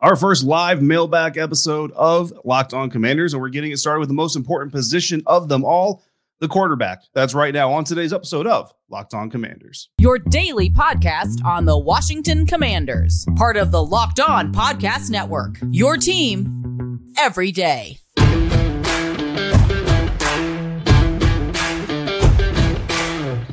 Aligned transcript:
our 0.00 0.14
first 0.14 0.44
live 0.44 0.80
mailbag 0.80 1.36
episode 1.36 1.90
of 1.92 2.32
Locked 2.44 2.72
On 2.72 2.88
Commanders, 2.88 3.32
and 3.32 3.42
we're 3.42 3.48
getting 3.48 3.72
it 3.72 3.78
started 3.78 3.98
with 3.98 4.08
the 4.08 4.14
most 4.14 4.36
important 4.36 4.72
position 4.72 5.22
of 5.26 5.48
them 5.48 5.64
all, 5.64 6.04
the 6.38 6.46
quarterback. 6.46 7.02
That's 7.14 7.34
right 7.34 7.52
now 7.52 7.72
on 7.72 7.82
today's 7.82 8.12
episode 8.12 8.46
of 8.46 8.72
Locked 8.88 9.12
On 9.14 9.28
Commanders. 9.28 9.88
Your 9.98 10.20
daily 10.20 10.70
podcast 10.70 11.44
on 11.44 11.64
the 11.64 11.76
Washington 11.76 12.46
Commanders, 12.46 13.26
part 13.34 13.56
of 13.56 13.72
the 13.72 13.84
Locked 13.84 14.20
On 14.20 14.52
Podcast 14.52 15.10
Network. 15.10 15.56
Your 15.70 15.96
team 15.96 17.00
every 17.18 17.50
day. 17.50 17.98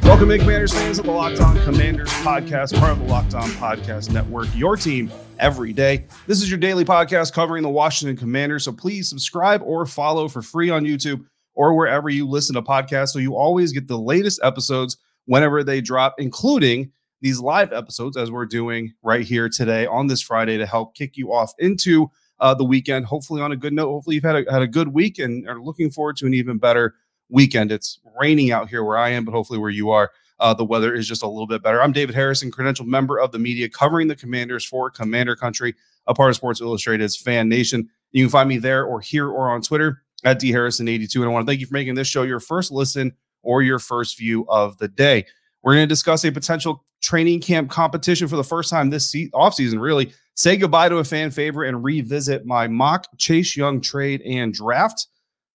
Welcome 0.04 0.30
in, 0.30 0.39
Commanders 0.39 0.71
fans 0.71 1.00
of 1.00 1.05
the 1.05 1.12
Locked 1.12 1.41
On 1.41 1.59
Commanders 1.62 2.09
podcast, 2.09 2.77
part 2.80 2.91
of 2.91 3.00
the 3.00 3.05
Locked 3.05 3.34
On 3.34 3.50
Podcast 3.50 4.12
Network, 4.12 4.48
your 4.55 4.77
team 4.77 5.12
every 5.40 5.74
day. 5.74 6.06
This 6.28 6.42
is 6.42 6.50
your 6.50 6.60
daily 6.60 6.86
podcast 6.86 7.34
covering 7.34 7.64
the 7.64 7.70
Washington 7.70 8.18
Commanders. 8.18 8.64
So 8.64 8.71
please 8.71 9.10
subscribe 9.10 9.62
or 9.64 9.86
follow 9.86 10.28
for 10.28 10.42
free 10.42 10.70
on 10.70 10.84
YouTube 10.84 11.26
or 11.54 11.76
wherever 11.76 12.10
you 12.10 12.28
listen 12.28 12.56
to 12.56 12.62
podcasts 12.62 13.10
so 13.10 13.20
you 13.20 13.36
always 13.36 13.71
get 13.71 13.88
the 13.88 13.98
latest 13.98 14.40
episodes 14.43 14.98
whenever 15.26 15.64
they 15.64 15.82
drop, 15.82 16.16
including 16.18 16.92
these 17.21 17.40
live 17.40 17.74
episodes 17.74 18.18
as 18.18 18.29
we're 18.29 18.46
doing 18.46 18.93
right 19.02 19.26
here 19.26 19.50
today 19.50 19.86
on 19.88 20.07
this 20.07 20.21
Friday 20.21 20.57
to 20.57 20.66
help 20.66 20.96
kick 20.96 21.18
you 21.18 21.34
off 21.34 21.54
into 21.60 22.10
uh, 22.40 22.54
the 22.54 22.64
weekend. 22.64 23.06
Hopefully, 23.06 23.42
on 23.42 23.52
a 23.52 23.56
good 23.56 23.74
note. 23.74 23.90
Hopefully, 23.90 24.15
you've 24.15 24.24
had 24.24 24.48
a, 24.48 24.52
had 24.52 24.62
a 24.62 24.68
good 24.68 24.90
week 24.90 25.20
and 25.20 25.48
are 25.48 25.60
looking 25.60 25.90
forward 25.90 26.18
to 26.18 26.26
an 26.26 26.34
even 26.34 26.57
better 26.57 26.96
weekend. 27.29 27.71
It's 27.71 28.00
raining 28.20 28.52
out 28.52 28.70
here 28.70 28.84
where 28.84 28.98
I 28.98 29.10
am, 29.10 29.26
but 29.26 29.32
hopefully, 29.32 29.60
where 29.60 29.70
you 29.70 29.90
are, 29.92 30.12
uh, 30.39 30.54
the 30.54 30.66
weather 30.66 30.94
is 30.94 31.07
just 31.07 31.24
a 31.24 31.28
little 31.28 31.48
bit 31.48 31.64
better. 31.64 31.82
I'm 31.82 31.92
David 31.92 32.16
Harrison, 32.16 32.52
credentialed 32.52 32.88
member 32.88 33.20
of 33.20 33.31
the 33.31 33.39
media 33.39 33.70
covering 33.70 34.08
the 34.08 34.16
Commanders 34.16 34.66
for 34.66 34.89
Commander 34.89 35.36
Country, 35.36 35.76
a 36.08 36.14
part 36.14 36.30
of 36.30 36.36
Sports 36.36 36.62
Illustrated's 36.62 37.17
Fan 37.17 37.48
Nation. 37.48 37.89
You 38.12 38.26
can 38.26 38.31
find 38.31 38.50
me 38.50 38.58
there 38.58 38.86
or 38.86 39.00
here 39.00 39.28
or 39.28 39.50
on 39.50 39.62
Twitter 39.62 40.04
at 40.24 40.42
dharrison82. 40.42 41.16
And 41.16 41.26
I 41.26 41.28
want 41.28 41.46
to 41.46 41.50
thank 41.50 41.62
you 41.62 41.68
for 41.68 41.74
making 41.74 41.96
this 41.96 42.08
show 42.08 42.24
your 42.24 42.40
first 42.40 42.72
listen 42.72 43.14
or 43.44 43.62
your 43.62 43.80
first 43.80 44.18
view 44.18 44.46
of 44.50 44.78
the 44.78 44.88
day. 44.88 45.26
We're 45.64 45.74
going 45.74 45.88
to 45.88 45.92
discuss 45.92 46.26
a 46.26 46.32
potential 46.32 46.84
training 47.02 47.42
camp 47.42 47.70
competition 47.70 48.28
for 48.28 48.36
the 48.36 48.44
first 48.44 48.70
time 48.70 48.90
this 48.90 49.09
se- 49.09 49.30
offseason, 49.34 49.80
really. 49.80 50.14
Say 50.36 50.58
goodbye 50.58 50.90
to 50.90 50.98
a 50.98 51.04
fan 51.04 51.31
favorite 51.31 51.70
and 51.70 51.84
revisit 51.84 52.46
my 52.46 52.68
mock 52.68 53.08
Chase 53.18 53.56
Young 53.56 53.80
trade 53.80 54.22
and 54.22 54.54
draft. 54.54 55.08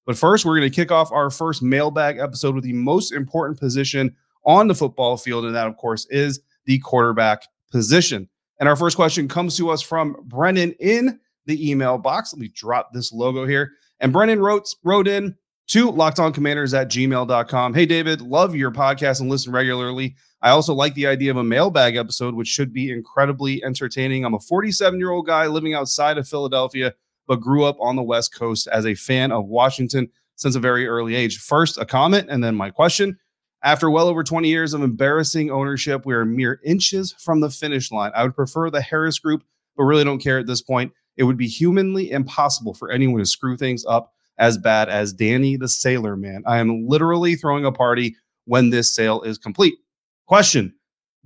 But 0.06 0.16
first, 0.16 0.44
we're 0.44 0.58
going 0.58 0.70
to 0.70 0.74
kick 0.74 0.90
off 0.90 1.12
our 1.12 1.30
first 1.30 1.62
mailbag 1.62 2.18
episode 2.18 2.54
with 2.54 2.64
the 2.64 2.72
most 2.72 3.12
important 3.12 3.60
position 3.60 4.16
on 4.44 4.68
the 4.68 4.74
football 4.74 5.16
field. 5.16 5.44
And 5.44 5.54
that, 5.54 5.66
of 5.66 5.76
course, 5.76 6.06
is 6.10 6.40
the 6.64 6.78
quarterback 6.80 7.42
position. 7.70 8.28
And 8.58 8.68
our 8.68 8.76
first 8.76 8.96
question 8.96 9.28
comes 9.28 9.56
to 9.56 9.70
us 9.70 9.82
from 9.82 10.16
Brennan 10.24 10.72
in 10.80 11.18
the 11.46 11.70
email 11.70 11.98
box. 11.98 12.32
Let 12.32 12.40
me 12.40 12.48
drop 12.48 12.92
this 12.92 13.12
logo 13.12 13.46
here. 13.46 13.72
And 14.00 14.12
Brennan 14.12 14.40
wrote, 14.40 14.68
wrote 14.84 15.08
in 15.08 15.34
to 15.68 15.90
lockedoncommanders 15.90 16.78
at 16.78 16.90
gmail.com. 16.90 17.74
Hey, 17.74 17.86
David, 17.86 18.20
love 18.20 18.54
your 18.54 18.70
podcast 18.70 19.20
and 19.20 19.30
listen 19.30 19.52
regularly. 19.52 20.16
I 20.42 20.50
also 20.50 20.74
like 20.74 20.94
the 20.94 21.06
idea 21.06 21.30
of 21.30 21.36
a 21.36 21.44
mailbag 21.44 21.96
episode, 21.96 22.34
which 22.34 22.48
should 22.48 22.72
be 22.72 22.90
incredibly 22.90 23.62
entertaining. 23.62 24.24
I'm 24.24 24.34
a 24.34 24.40
47 24.40 24.98
year 24.98 25.10
old 25.10 25.26
guy 25.26 25.46
living 25.46 25.74
outside 25.74 26.18
of 26.18 26.28
Philadelphia, 26.28 26.94
but 27.26 27.40
grew 27.40 27.64
up 27.64 27.76
on 27.80 27.96
the 27.96 28.02
West 28.02 28.34
Coast 28.34 28.66
as 28.68 28.86
a 28.86 28.94
fan 28.94 29.32
of 29.32 29.46
Washington 29.46 30.08
since 30.36 30.56
a 30.56 30.60
very 30.60 30.88
early 30.88 31.14
age. 31.14 31.38
First, 31.38 31.78
a 31.78 31.84
comment, 31.84 32.28
and 32.30 32.42
then 32.42 32.56
my 32.56 32.70
question. 32.70 33.18
After 33.62 33.90
well 33.90 34.08
over 34.08 34.24
20 34.24 34.48
years 34.48 34.72
of 34.72 34.82
embarrassing 34.82 35.50
ownership, 35.50 36.06
we 36.06 36.14
are 36.14 36.24
mere 36.24 36.60
inches 36.64 37.12
from 37.18 37.40
the 37.40 37.50
finish 37.50 37.92
line. 37.92 38.10
I 38.14 38.22
would 38.22 38.34
prefer 38.34 38.70
the 38.70 38.80
Harris 38.80 39.18
group, 39.18 39.42
but 39.76 39.84
really 39.84 40.04
don't 40.04 40.18
care 40.18 40.38
at 40.38 40.46
this 40.46 40.62
point. 40.62 40.92
It 41.18 41.24
would 41.24 41.36
be 41.36 41.46
humanly 41.46 42.10
impossible 42.10 42.72
for 42.72 42.90
anyone 42.90 43.18
to 43.20 43.26
screw 43.26 43.58
things 43.58 43.84
up 43.84 44.14
as 44.38 44.56
bad 44.56 44.88
as 44.88 45.12
Danny 45.12 45.56
the 45.56 45.68
Sailor 45.68 46.16
Man. 46.16 46.42
I 46.46 46.58
am 46.58 46.88
literally 46.88 47.34
throwing 47.34 47.66
a 47.66 47.72
party 47.72 48.16
when 48.46 48.70
this 48.70 48.90
sale 48.90 49.20
is 49.22 49.36
complete. 49.36 49.74
Question 50.26 50.74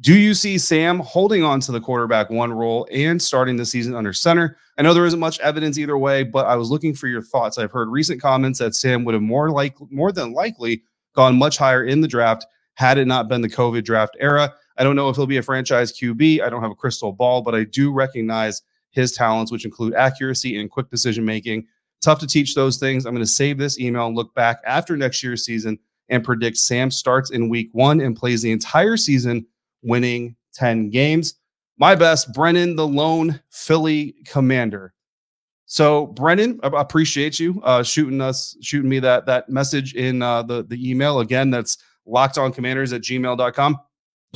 Do 0.01 0.19
you 0.19 0.35
see 0.35 0.59
Sam 0.59 0.99
holding 0.99 1.45
on 1.45 1.61
to 1.61 1.73
the 1.73 1.81
quarterback 1.81 2.31
one 2.31 2.53
role 2.53 2.89
and 2.91 3.23
starting 3.23 3.57
the 3.57 3.65
season 3.65 3.95
under 3.95 4.13
center? 4.13 4.57
I 4.77 4.83
know 4.83 4.93
there 4.93 5.07
isn't 5.07 5.21
much 5.21 5.39
evidence 5.39 5.79
either 5.79 5.97
way, 5.97 6.25
but 6.25 6.47
I 6.47 6.57
was 6.57 6.69
looking 6.69 6.95
for 6.95 7.07
your 7.07 7.23
thoughts. 7.23 7.59
I've 7.59 7.71
heard 7.71 7.89
recent 7.89 8.21
comments 8.21 8.59
that 8.59 8.75
Sam 8.75 9.05
would 9.05 9.15
have 9.15 9.23
more 9.23 9.51
like 9.51 9.77
more 9.93 10.11
than 10.11 10.33
likely 10.33 10.83
gone 11.15 11.39
much 11.39 11.57
higher 11.57 11.85
in 11.85 12.01
the 12.01 12.09
draft 12.09 12.47
had 12.75 12.99
it 12.99 13.07
not 13.07 13.29
been 13.29 13.41
the 13.41 13.49
COVID 13.49 13.85
draft 13.85 14.17
era. 14.21 14.53
I 14.77 14.85
don't 14.85 14.97
know 14.97 15.09
if 15.09 15.17
he'll 15.17 15.27
be 15.27 15.37
a 15.37 15.43
franchise 15.43 15.93
QB. 15.93 16.43
I 16.43 16.51
don't 16.51 16.63
have 16.63 16.71
a 16.71 16.77
crystal 16.77 17.13
ball, 17.13 17.43
but 17.43 17.55
I 17.55 17.65
do 17.65 17.93
recognize 17.93 18.63
his 18.91 19.13
talents, 19.13 19.53
which 19.53 19.65
include 19.65 19.95
accuracy 19.95 20.59
and 20.59 20.71
quick 20.71 20.91
decision 20.91 21.25
making. 21.25 21.67
Tough 22.01 22.19
to 22.21 22.27
teach 22.27 22.55
those 22.55 22.77
things. 22.77 23.07
I'm 23.07 23.15
going 23.15 23.25
to 23.25 23.31
save 23.31 23.59
this 23.59 23.79
email 23.79 24.07
and 24.07 24.17
look 24.17 24.35
back 24.35 24.59
after 24.67 24.97
next 24.97 25.23
year's 25.23 25.45
season 25.45 25.79
and 26.09 26.25
predict 26.25 26.57
Sam 26.57 26.91
starts 26.91 27.31
in 27.31 27.49
week 27.49 27.71
one 27.73 28.01
and 28.01 28.17
plays 28.17 28.43
the 28.43 28.53
entire 28.53 28.97
season, 28.97 29.47
winning 29.83 30.37
10 30.55 30.91
games. 30.91 31.35
My 31.79 31.95
best, 31.95 32.33
Brennan, 32.33 32.77
the 32.77 32.87
lone 32.87 33.41
Philly 33.51 34.15
commander. 34.27 34.94
So, 35.75 36.07
Brennan, 36.07 36.61
I 36.63 36.69
appreciate 36.81 37.41
you 37.41 37.61
uh, 37.65 37.83
shooting 37.83 38.21
us, 38.21 38.57
shooting 38.61 38.89
me 38.89 39.01
that 39.01 39.27
that 39.27 39.49
message 39.49 39.97
in 39.97 40.23
uh, 40.23 40.45
the 40.45 40.63
the 40.63 40.89
email. 40.89 41.19
Again, 41.19 41.51
that's 41.51 41.79
lockedoncommanders 42.07 42.95
at 42.95 43.01
gmail.com. 43.01 43.81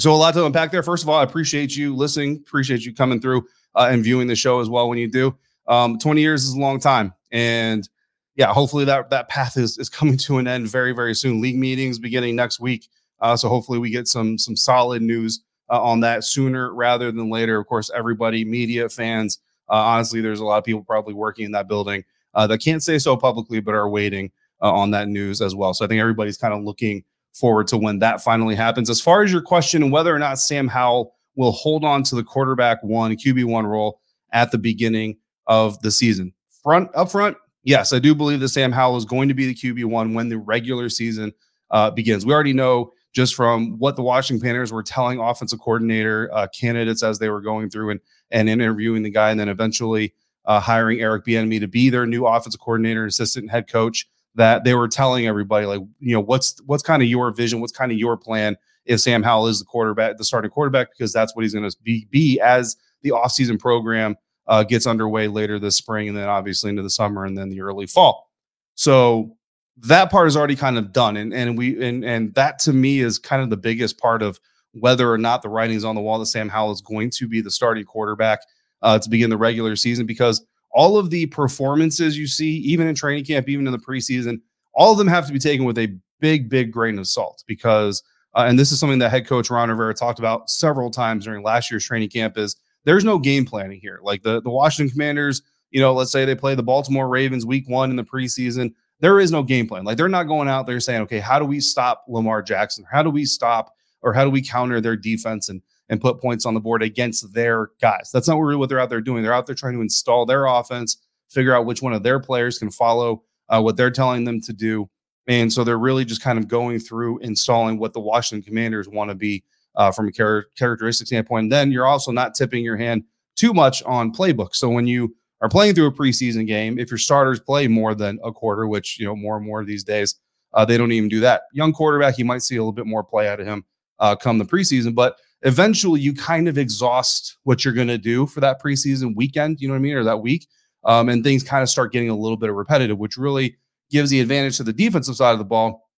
So, 0.01 0.13
a 0.13 0.17
lot 0.17 0.35
to 0.35 0.45
unpack 0.45 0.73
there. 0.73 0.83
First 0.83 1.05
of 1.05 1.09
all, 1.09 1.21
I 1.21 1.23
appreciate 1.23 1.77
you 1.77 1.95
listening, 1.95 2.43
appreciate 2.45 2.85
you 2.85 2.93
coming 2.93 3.21
through 3.21 3.47
uh, 3.77 3.89
and 3.89 4.03
viewing 4.03 4.27
the 4.27 4.35
show 4.35 4.59
as 4.59 4.69
well 4.69 4.89
when 4.89 4.99
you 4.99 5.09
do. 5.09 5.33
Um, 5.69 5.97
20 6.01 6.21
years 6.21 6.43
is 6.43 6.55
a 6.55 6.59
long 6.59 6.81
time. 6.81 7.15
And 7.31 7.89
yeah, 8.35 8.53
hopefully 8.53 8.85
that 8.87 9.11
that 9.11 9.29
path 9.29 9.57
is 9.57 9.79
is 9.79 9.89
coming 9.89 10.17
to 10.17 10.39
an 10.39 10.49
end 10.49 10.67
very, 10.67 10.91
very 10.91 11.15
soon. 11.15 11.41
League 11.41 11.57
meetings 11.57 12.01
beginning 12.01 12.35
next 12.35 12.59
week. 12.59 12.89
Uh, 13.21 13.37
so 13.37 13.49
hopefully 13.49 13.79
we 13.79 13.91
get 13.91 14.09
some 14.09 14.39
some 14.39 14.57
solid 14.57 15.03
news 15.03 15.45
uh, 15.71 15.81
on 15.81 16.01
that 16.01 16.25
sooner 16.25 16.75
rather 16.75 17.13
than 17.13 17.31
later. 17.31 17.61
Of 17.61 17.69
course, 17.69 17.93
everybody, 17.95 18.45
media, 18.45 18.89
fans, 18.89 19.39
honestly, 19.77 20.21
there's 20.21 20.41
a 20.41 20.45
lot 20.45 20.59
of 20.59 20.65
people 20.65 20.83
probably 20.83 21.15
working 21.15 21.45
in 21.45 21.53
that 21.53 21.69
building 21.69 22.05
uh, 22.35 22.47
that 22.47 22.59
can't 22.59 22.83
say 22.83 22.99
so 22.99 23.17
publicly, 23.17 23.61
but 23.61 23.75
are 23.75 23.89
waiting 23.89 24.31
uh, 24.63 24.73
on 24.73 24.91
that 24.93 25.09
news 25.09 25.41
as 25.41 25.55
well. 25.55 25.75
So 25.75 25.85
I 25.85 25.89
think 25.89 26.01
everybody's 26.01 26.37
kind 26.37 26.55
of 26.55 26.63
looking 26.63 27.05
forward 27.33 27.67
to 27.69 27.77
when 27.77 27.99
that 28.01 28.23
finally 28.23 28.55
happens. 28.55 28.91
As 28.91 29.01
far 29.01 29.23
as 29.23 29.33
your 29.33 29.43
question, 29.43 29.91
whether 29.91 30.15
or 30.15 30.19
not 30.19 30.39
Sam 30.39 30.69
Howell 30.69 31.15
will 31.37 31.53
hold 31.53 31.85
on 31.85 32.03
to 32.05 32.17
the 32.17 32.25
quarterback 32.25 32.83
one, 32.83 33.17
QB 33.17 33.45
one 33.45 33.67
role 33.67 34.01
at 34.33 34.51
the 34.51 34.59
beginning 34.59 35.17
of 35.47 35.81
the 35.83 35.91
season, 35.91 36.33
front 36.63 36.91
up 36.95 37.11
front, 37.11 37.37
yes, 37.63 37.93
I 37.93 37.99
do 37.99 38.15
believe 38.15 38.41
that 38.41 38.49
Sam 38.49 38.73
Howell 38.73 38.97
is 38.97 39.05
going 39.05 39.29
to 39.29 39.35
be 39.35 39.47
the 39.47 39.55
QB 39.55 39.85
one 39.85 40.15
when 40.15 40.29
the 40.29 40.39
regular 40.39 40.89
season 40.89 41.33
uh, 41.71 41.91
begins. 41.91 42.27
We 42.27 42.33
already 42.33 42.53
know 42.53 42.93
just 43.13 43.35
from 43.35 43.79
what 43.79 43.97
the 43.97 44.03
Washington 44.03 44.41
Commanders 44.41 44.73
were 44.73 44.83
telling 44.83 45.19
offensive 45.19 45.59
coordinator 45.61 46.31
uh, 46.33 46.47
candidates 46.49 47.03
as 47.03 47.19
they 47.19 47.31
were 47.31 47.41
going 47.41 47.71
through 47.71 47.91
and 47.91 48.01
and 48.31 48.49
interviewing 48.49 49.03
the 49.03 49.11
guy, 49.11 49.31
and 49.31 49.41
then 49.41 49.49
eventually 49.49 50.15
uh, 50.45 50.61
hiring 50.61 51.01
Eric 51.01 51.25
Bieniemy 51.25 51.61
to 51.61 51.69
be 51.69 51.91
their 51.91 52.07
new 52.07 52.27
offensive 52.27 52.61
coordinator, 52.61 53.07
assistant 53.07 53.51
head 53.51 53.69
coach. 53.69 54.09
That 54.35 54.63
they 54.63 54.75
were 54.75 54.87
telling 54.87 55.27
everybody, 55.27 55.67
like, 55.67 55.81
you 55.99 56.15
know, 56.15 56.21
what's 56.21 56.61
what's 56.67 56.83
kind 56.83 57.03
of 57.03 57.09
your 57.09 57.33
vision, 57.33 57.61
what's 57.61 57.73
kind 57.73 57.91
of 57.91 57.99
your 57.99 58.17
plan 58.17 58.57
if 58.85 59.01
Sam 59.01 59.23
Howell 59.23 59.49
is 59.49 59.59
the 59.59 59.65
quarterback, 59.65 60.17
the 60.17 60.25
starting 60.25 60.51
quarterback, 60.51 60.91
because 60.91 61.13
that's 61.13 61.35
what 61.35 61.43
he's 61.43 61.55
going 61.55 61.69
to 61.69 61.77
be, 61.83 62.07
be 62.11 62.41
as 62.41 62.77
the 63.03 63.11
offseason 63.11 63.59
program 63.59 64.17
uh, 64.47 64.63
gets 64.63 64.87
underway 64.87 65.27
later 65.29 65.59
this 65.59 65.77
spring, 65.77 66.09
and 66.09 66.17
then 66.17 66.29
obviously 66.29 66.71
into 66.71 66.83
the 66.83 66.91
summer, 66.91 67.25
and 67.25 67.37
then 67.37 67.49
the 67.49 67.61
early 67.61 67.87
fall. 67.87 68.31
So 68.77 69.37
that 69.79 70.11
part 70.11 70.29
is 70.29 70.37
already 70.37 70.57
kind 70.57 70.79
of 70.79 70.93
done, 70.93 71.17
and 71.17 71.35
and 71.35 71.59
we 71.59 71.83
and 71.85 72.05
and 72.05 72.33
that 72.35 72.61
to 72.61 72.73
me 72.73 73.01
is 73.01 73.19
kind 73.19 73.43
of 73.43 73.51
the 73.51 73.57
biggest 73.57 73.99
part 73.99 74.23
of 74.23 74.39
whether 74.73 75.11
or 75.11 75.19
not 75.19 75.43
the 75.43 75.49
writing's 75.49 75.85
on 75.85 75.95
the 75.95 76.01
wall 76.01 76.19
that 76.19 76.27
Sam 76.27 76.49
Howell 76.49 76.73
is 76.73 76.81
going 76.81 77.11
to 77.11 77.29
be 77.29 77.41
the 77.41 77.51
starting 77.51 77.85
quarterback 77.85 78.41
uh, 78.83 78.99
to 78.99 79.11
begin 79.11 79.31
the 79.31 79.37
regular 79.37 79.77
season 79.77 80.07
because 80.07 80.45
all 80.71 80.99
of 80.99 81.11
the 81.11 81.27
performances 81.27 82.19
you 82.19 82.27
see, 82.27 82.57
even 82.59 82.87
in 82.87 82.95
training 82.95 83.25
camp, 83.25 83.49
even 83.49 83.67
in 83.67 83.73
the 83.73 83.79
preseason, 83.79 84.41
all 84.75 84.93
of 84.93 84.99
them 84.99 85.09
have 85.09 85.27
to 85.27 85.33
be 85.33 85.39
taken 85.39 85.65
with 85.65 85.79
a 85.79 85.95
big, 86.21 86.49
big 86.49 86.73
grain 86.73 86.99
of 86.99 87.07
salt 87.07 87.43
because, 87.47 88.03
uh, 88.35 88.45
and 88.47 88.59
this 88.59 88.71
is 88.71 88.79
something 88.79 88.99
that 88.99 89.11
head 89.11 89.27
coach 89.27 89.51
Ron 89.51 89.71
Rivera 89.71 89.95
talked 89.95 90.19
about 90.19 90.51
several 90.51 90.91
times 90.91 91.25
during 91.25 91.43
last 91.43 91.71
year's 91.71 91.85
training 91.85 92.11
camp 92.11 92.37
is 92.37 92.57
there's 92.85 93.05
no 93.05 93.19
game 93.19 93.45
planning 93.45 93.81
here. 93.81 94.01
Like 94.03 94.23
the, 94.23 94.41
the 94.43 94.51
Washington 94.51 94.93
Commanders, 94.93 95.43
you 95.71 95.81
know, 95.81 95.93
let's 95.93 96.13
say 96.13 96.25
they 96.25 96.35
play 96.35 96.55
the 96.55 96.63
Baltimore 96.63 97.09
Ravens 97.09 97.45
week 97.45 97.69
one 97.69 97.91
in 97.91 97.97
the 97.97 98.05
preseason. 98.05 98.73
There 99.01 99.21
is 99.21 99.31
no 99.31 99.43
game 99.43 99.67
plan. 99.67 99.85
Like 99.85 99.97
they're 99.97 100.09
not 100.09 100.25
going 100.25 100.49
out 100.49 100.67
there 100.67 100.81
saying, 100.81 101.03
okay, 101.03 101.19
how 101.19 101.39
do 101.39 101.45
we 101.45 101.61
stop 101.61 102.05
Lamar 102.09 102.43
Jackson? 102.43 102.85
How 102.91 103.03
do 103.03 103.11
we 103.11 103.25
stop 103.25 103.75
or 104.03 104.13
how 104.13 104.25
do 104.25 104.31
we 104.31 104.43
counter 104.43 104.81
their 104.81 104.97
defense 104.97 105.49
and 105.49 105.63
and 105.91 106.01
put 106.01 106.21
points 106.21 106.45
on 106.45 106.53
the 106.53 106.61
board 106.61 106.83
against 106.83 107.33
their 107.33 107.71
guys? 107.81 108.11
That's 108.13 108.29
not 108.29 108.39
really 108.39 108.57
what 108.57 108.69
they're 108.69 108.81
out 108.81 108.91
there 108.91 109.01
doing. 109.01 109.23
They're 109.23 109.33
out 109.33 109.47
there 109.47 109.55
trying 109.55 109.75
to 109.75 109.81
install 109.81 110.27
their 110.27 110.45
offense, 110.47 110.99
figure 111.31 111.55
out 111.55 111.67
which 111.67 111.81
one 111.81 111.95
of 111.95 112.03
their 112.03 112.21
players 112.21 112.59
can 112.59 112.71
follow 112.71 113.23
uh, 113.49 113.61
what 113.61 113.77
they're 113.77 113.91
telling 113.91 114.25
them 114.25 114.41
to 114.43 114.53
do. 114.53 114.89
And 115.27 115.53
so 115.53 115.65
they're 115.65 115.79
really 115.79 116.05
just 116.05 116.23
kind 116.23 116.39
of 116.39 116.49
going 116.49 116.79
through 116.79 117.19
installing 117.19 117.79
what 117.79 117.93
the 117.93 118.01
Washington 118.01 118.47
Commanders 118.47 118.89
want 118.89 119.11
to 119.11 119.15
be 119.15 119.45
uh, 119.77 119.91
from 119.93 120.09
a 120.09 120.13
char- 120.13 120.47
characteristic 120.59 121.07
standpoint. 121.07 121.45
And 121.45 121.53
then 121.53 121.73
you're 121.73 121.87
also 121.87 122.13
not 122.13 122.35
tipping 122.35 122.65
your 122.65 122.77
hand 122.77 123.05
too 123.37 123.55
much 123.55 123.83
on 123.85 124.13
playbook. 124.13 124.55
So 124.55 124.69
when 124.69 124.87
you 124.87 125.15
are 125.41 125.49
playing 125.49 125.75
through 125.75 125.87
a 125.87 125.93
preseason 125.93 126.47
game. 126.47 126.79
If 126.79 126.91
your 126.91 126.99
starters 126.99 127.41
play 127.41 127.69
more 127.69 127.95
than 127.95 128.19
a 128.25 128.33
quarter, 128.33 128.67
which 128.67 128.99
you 128.99 129.07
know 129.07 129.17
more 129.17 129.37
and 129.37 129.47
more 129.47 129.65
these 129.65 129.85
days, 129.85 130.17
uh, 130.55 130.65
they 130.65 130.77
don't 130.77 130.93
even 130.93 131.09
do 131.09 131.21
that. 131.21 131.43
Young 131.53 131.73
quarterback, 131.73 132.19
you 132.19 132.25
might 132.25 132.43
see 132.43 132.57
a 132.57 132.61
little 132.61 132.73
bit 132.73 132.87
more 132.87 133.05
play 133.05 133.29
out 133.29 133.41
of 133.41 133.47
him 133.47 133.65
uh, 134.01 134.17
come 134.17 134.39
the 134.39 134.45
preseason, 134.45 134.95
but 134.95 135.17
eventually 135.43 136.01
you 136.01 136.15
kind 136.15 136.49
of 136.49 136.59
exhaust 136.59 137.39
what 137.45 137.65
you're 137.65 137.75
going 137.75 137.89
to 137.89 137.99
do 137.99 138.27
for 138.27 138.41
that 138.41 138.63
preseason 138.63 139.15
weekend. 139.15 139.61
You 139.61 139.69
know 139.69 139.75
what 139.75 139.79
I 139.79 139.83
mean, 139.83 139.95
or 139.95 140.05
that 140.05 140.21
week, 140.21 140.47
um, 140.85 141.09
and 141.09 141.23
things 141.23 141.43
kind 141.43 141.63
of 141.63 141.69
start 141.69 141.93
getting 141.93 142.11
a 142.11 142.17
little 142.17 142.37
bit 142.37 142.51
of 142.51 142.57
repetitive, 142.57 142.99
which 142.99 143.17
really 143.17 143.57
gives 143.91 144.11
the 144.11 144.21
advantage 144.21 144.57
to 144.59 144.63
the 144.63 144.73
defensive 144.73 145.17
side 145.17 145.33
of 145.33 145.39
the 145.39 145.45
ball 145.45 145.89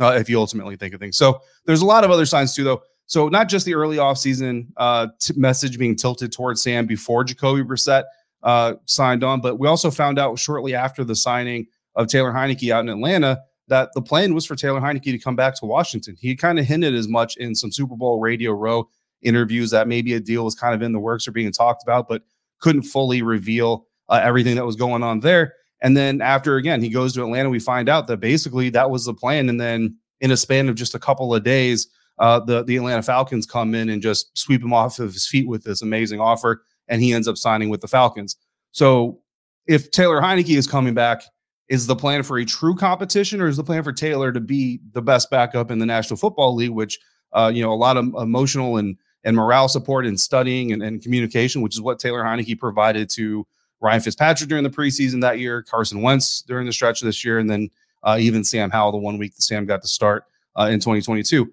uh, 0.00 0.16
if 0.18 0.28
you 0.28 0.38
ultimately 0.38 0.76
think 0.76 0.94
of 0.94 1.00
things. 1.00 1.16
So 1.16 1.40
there's 1.66 1.82
a 1.82 1.86
lot 1.86 2.04
of 2.04 2.10
other 2.10 2.26
signs 2.26 2.54
too, 2.54 2.64
though. 2.64 2.82
So 3.06 3.28
not 3.28 3.48
just 3.48 3.66
the 3.66 3.74
early 3.74 3.96
offseason 3.96 4.68
uh, 4.76 5.08
t- 5.20 5.34
message 5.36 5.78
being 5.78 5.96
tilted 5.96 6.32
towards 6.32 6.62
Sam 6.62 6.86
before 6.86 7.24
Jacoby 7.24 7.62
Brissett 7.62 8.04
uh, 8.42 8.74
signed 8.86 9.24
on, 9.24 9.40
but 9.40 9.58
we 9.58 9.66
also 9.66 9.90
found 9.90 10.18
out 10.18 10.38
shortly 10.38 10.74
after 10.74 11.02
the 11.02 11.16
signing 11.16 11.66
of 11.96 12.06
Taylor 12.06 12.32
Heinicke 12.32 12.72
out 12.72 12.80
in 12.80 12.88
Atlanta 12.88 13.40
that 13.70 13.90
the 13.94 14.02
plan 14.02 14.34
was 14.34 14.44
for 14.44 14.54
Taylor 14.54 14.80
Heinicke 14.80 15.04
to 15.04 15.18
come 15.18 15.36
back 15.36 15.54
to 15.56 15.66
Washington. 15.66 16.16
He 16.20 16.36
kind 16.36 16.58
of 16.58 16.66
hinted 16.66 16.94
as 16.94 17.08
much 17.08 17.36
in 17.36 17.54
some 17.54 17.72
Super 17.72 17.96
Bowl 17.96 18.20
Radio 18.20 18.52
Row 18.52 18.88
interviews 19.22 19.70
that 19.70 19.88
maybe 19.88 20.14
a 20.14 20.20
deal 20.20 20.44
was 20.44 20.54
kind 20.54 20.74
of 20.74 20.82
in 20.82 20.92
the 20.92 20.98
works 20.98 21.26
or 21.26 21.32
being 21.32 21.52
talked 21.52 21.82
about, 21.82 22.08
but 22.08 22.22
couldn't 22.60 22.82
fully 22.82 23.22
reveal 23.22 23.86
uh, 24.08 24.20
everything 24.22 24.56
that 24.56 24.66
was 24.66 24.76
going 24.76 25.02
on 25.02 25.20
there. 25.20 25.54
And 25.80 25.96
then 25.96 26.20
after 26.20 26.56
again, 26.56 26.82
he 26.82 26.90
goes 26.90 27.14
to 27.14 27.22
Atlanta, 27.22 27.48
we 27.48 27.58
find 27.58 27.88
out 27.88 28.06
that 28.08 28.18
basically 28.18 28.68
that 28.70 28.90
was 28.90 29.06
the 29.06 29.14
plan. 29.14 29.48
And 29.48 29.60
then 29.60 29.96
in 30.20 30.30
a 30.30 30.36
span 30.36 30.68
of 30.68 30.74
just 30.74 30.94
a 30.94 30.98
couple 30.98 31.34
of 31.34 31.42
days, 31.42 31.88
uh, 32.18 32.40
the 32.40 32.62
the 32.62 32.76
Atlanta 32.76 33.02
Falcons 33.02 33.46
come 33.46 33.74
in 33.74 33.88
and 33.88 34.02
just 34.02 34.36
sweep 34.36 34.62
him 34.62 34.74
off 34.74 34.98
of 34.98 35.14
his 35.14 35.26
feet 35.26 35.48
with 35.48 35.64
this 35.64 35.80
amazing 35.80 36.20
offer, 36.20 36.62
and 36.88 37.00
he 37.00 37.14
ends 37.14 37.26
up 37.26 37.38
signing 37.38 37.70
with 37.70 37.80
the 37.80 37.88
Falcons. 37.88 38.36
So 38.72 39.20
if 39.66 39.90
Taylor 39.90 40.20
Heinicke 40.20 40.56
is 40.56 40.66
coming 40.66 40.92
back, 40.92 41.22
is 41.70 41.86
the 41.86 41.96
plan 41.96 42.22
for 42.24 42.38
a 42.38 42.44
true 42.44 42.74
competition, 42.74 43.40
or 43.40 43.46
is 43.46 43.56
the 43.56 43.64
plan 43.64 43.82
for 43.82 43.92
Taylor 43.92 44.32
to 44.32 44.40
be 44.40 44.80
the 44.92 45.00
best 45.00 45.30
backup 45.30 45.70
in 45.70 45.78
the 45.78 45.86
National 45.86 46.16
Football 46.16 46.54
League, 46.56 46.70
which 46.70 46.98
uh, 47.32 47.50
you 47.54 47.62
know 47.62 47.72
a 47.72 47.74
lot 47.74 47.96
of 47.96 48.04
emotional 48.16 48.76
and 48.76 48.98
and 49.24 49.36
morale 49.36 49.68
support 49.68 50.04
and 50.04 50.18
studying 50.18 50.72
and, 50.72 50.82
and 50.82 51.02
communication, 51.02 51.62
which 51.62 51.76
is 51.76 51.80
what 51.80 51.98
Taylor 51.98 52.22
Heinicke 52.22 52.58
provided 52.58 53.08
to 53.10 53.46
Ryan 53.80 54.00
Fitzpatrick 54.00 54.48
during 54.48 54.64
the 54.64 54.70
preseason 54.70 55.20
that 55.20 55.38
year, 55.38 55.62
Carson 55.62 56.02
Wentz 56.02 56.42
during 56.42 56.66
the 56.66 56.72
stretch 56.72 57.00
of 57.02 57.06
this 57.06 57.24
year, 57.24 57.38
and 57.38 57.48
then 57.48 57.70
uh, 58.02 58.16
even 58.18 58.44
Sam 58.44 58.70
Howell 58.70 58.92
the 58.92 58.98
one 58.98 59.18
week 59.18 59.34
that 59.36 59.42
Sam 59.42 59.64
got 59.64 59.82
to 59.82 59.88
start 59.88 60.24
uh, 60.58 60.64
in 60.64 60.80
2022. 60.80 61.52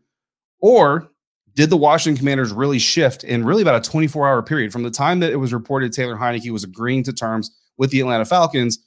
Or 0.60 1.10
did 1.54 1.70
the 1.70 1.78
Washington 1.78 2.18
Commanders 2.18 2.52
really 2.52 2.80
shift 2.80 3.24
in 3.24 3.46
really 3.46 3.62
about 3.62 3.86
a 3.86 3.90
24 3.90 4.28
hour 4.28 4.42
period 4.42 4.72
from 4.72 4.84
the 4.84 4.92
time 4.92 5.20
that 5.20 5.32
it 5.32 5.36
was 5.36 5.54
reported 5.54 5.94
Taylor 5.94 6.16
Heinicke 6.16 6.50
was 6.50 6.64
agreeing 6.64 7.04
to 7.04 7.14
terms 7.14 7.52
with 7.78 7.92
the 7.92 8.00
Atlanta 8.00 8.26
Falcons? 8.26 8.80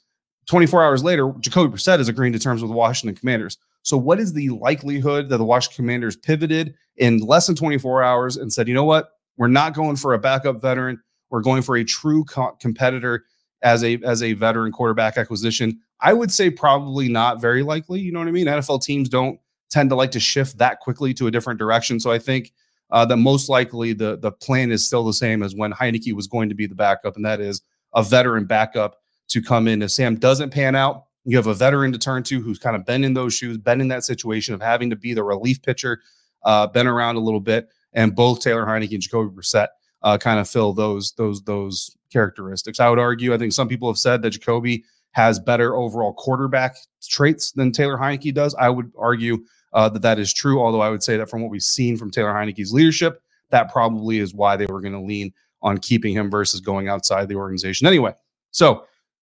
24 0.47 0.83
hours 0.83 1.03
later, 1.03 1.33
Jacoby 1.39 1.75
Brissett 1.75 1.99
is 1.99 2.07
agreeing 2.07 2.33
to 2.33 2.39
terms 2.39 2.61
with 2.61 2.71
the 2.71 2.77
Washington 2.77 3.15
Commanders. 3.15 3.57
So, 3.83 3.97
what 3.97 4.19
is 4.19 4.33
the 4.33 4.49
likelihood 4.49 5.29
that 5.29 5.37
the 5.37 5.45
Washington 5.45 5.83
Commanders 5.83 6.15
pivoted 6.15 6.75
in 6.97 7.19
less 7.19 7.47
than 7.47 7.55
24 7.55 8.03
hours 8.03 8.37
and 8.37 8.51
said, 8.51 8.67
you 8.67 8.73
know 8.73 8.83
what, 8.83 9.09
we're 9.37 9.47
not 9.47 9.73
going 9.73 9.95
for 9.95 10.13
a 10.13 10.19
backup 10.19 10.61
veteran, 10.61 11.01
we're 11.29 11.41
going 11.41 11.61
for 11.61 11.77
a 11.77 11.83
true 11.83 12.23
co- 12.25 12.57
competitor 12.59 13.25
as 13.63 13.83
a 13.83 13.97
as 14.03 14.23
a 14.23 14.33
veteran 14.33 14.71
quarterback 14.71 15.17
acquisition? 15.17 15.79
I 16.01 16.13
would 16.13 16.31
say 16.31 16.49
probably 16.49 17.09
not 17.09 17.39
very 17.39 17.63
likely. 17.63 17.99
You 17.99 18.11
know 18.11 18.19
what 18.19 18.27
I 18.27 18.31
mean? 18.31 18.47
NFL 18.47 18.83
teams 18.83 19.09
don't 19.09 19.39
tend 19.69 19.89
to 19.89 19.95
like 19.95 20.11
to 20.11 20.19
shift 20.19 20.57
that 20.57 20.79
quickly 20.79 21.13
to 21.15 21.27
a 21.27 21.31
different 21.31 21.59
direction. 21.59 21.99
So 21.99 22.11
I 22.11 22.19
think 22.19 22.51
uh, 22.91 23.05
that 23.05 23.17
most 23.17 23.49
likely 23.49 23.93
the 23.93 24.17
the 24.17 24.31
plan 24.31 24.71
is 24.71 24.85
still 24.85 25.05
the 25.05 25.13
same 25.13 25.43
as 25.43 25.55
when 25.55 25.71
Heinicke 25.71 26.13
was 26.13 26.27
going 26.27 26.49
to 26.49 26.55
be 26.55 26.67
the 26.67 26.75
backup, 26.75 27.15
and 27.15 27.25
that 27.25 27.39
is 27.39 27.61
a 27.93 28.03
veteran 28.03 28.45
backup 28.45 29.00
to 29.31 29.41
come 29.41 29.67
in. 29.67 29.81
If 29.81 29.91
Sam 29.91 30.15
doesn't 30.15 30.51
pan 30.51 30.75
out, 30.75 31.05
you 31.25 31.37
have 31.37 31.47
a 31.47 31.53
veteran 31.53 31.91
to 31.91 31.99
turn 31.99 32.23
to 32.23 32.41
who's 32.41 32.59
kind 32.59 32.75
of 32.75 32.85
been 32.85 33.03
in 33.03 33.13
those 33.13 33.33
shoes, 33.33 33.57
been 33.57 33.81
in 33.81 33.87
that 33.89 34.03
situation 34.03 34.53
of 34.53 34.61
having 34.61 34.89
to 34.89 34.95
be 34.95 35.13
the 35.13 35.23
relief 35.23 35.61
pitcher, 35.61 36.01
uh, 36.43 36.67
been 36.67 36.87
around 36.87 37.15
a 37.15 37.19
little 37.19 37.39
bit, 37.39 37.69
and 37.93 38.15
both 38.15 38.41
Taylor 38.41 38.65
Heinicke 38.65 38.93
and 38.93 39.01
Jacoby 39.01 39.35
Brissett 39.35 39.67
uh, 40.01 40.17
kind 40.17 40.39
of 40.39 40.49
fill 40.49 40.73
those 40.73 41.13
those 41.13 41.43
those 41.43 41.95
characteristics. 42.11 42.79
I 42.79 42.89
would 42.89 42.99
argue. 42.99 43.33
I 43.33 43.37
think 43.37 43.53
some 43.53 43.67
people 43.67 43.89
have 43.89 43.97
said 43.97 44.21
that 44.21 44.31
Jacoby 44.31 44.83
has 45.11 45.39
better 45.39 45.75
overall 45.75 46.13
quarterback 46.13 46.75
traits 47.03 47.51
than 47.51 47.71
Taylor 47.71 47.97
Heinicke 47.97 48.33
does. 48.33 48.55
I 48.55 48.69
would 48.69 48.91
argue 48.97 49.39
uh, 49.73 49.89
that 49.89 50.01
that 50.01 50.19
is 50.19 50.33
true. 50.33 50.59
Although 50.61 50.81
I 50.81 50.89
would 50.89 51.03
say 51.03 51.17
that 51.17 51.29
from 51.29 51.41
what 51.41 51.51
we've 51.51 51.61
seen 51.61 51.97
from 51.97 52.11
Taylor 52.11 52.33
Heinicke's 52.33 52.73
leadership, 52.73 53.21
that 53.49 53.71
probably 53.71 54.19
is 54.19 54.33
why 54.33 54.55
they 54.55 54.65
were 54.65 54.81
going 54.81 54.93
to 54.93 55.01
lean 55.01 55.33
on 55.61 55.77
keeping 55.77 56.13
him 56.13 56.31
versus 56.31 56.61
going 56.61 56.87
outside 56.87 57.27
the 57.27 57.35
organization. 57.35 57.85
Anyway, 57.85 58.13
so 58.51 58.85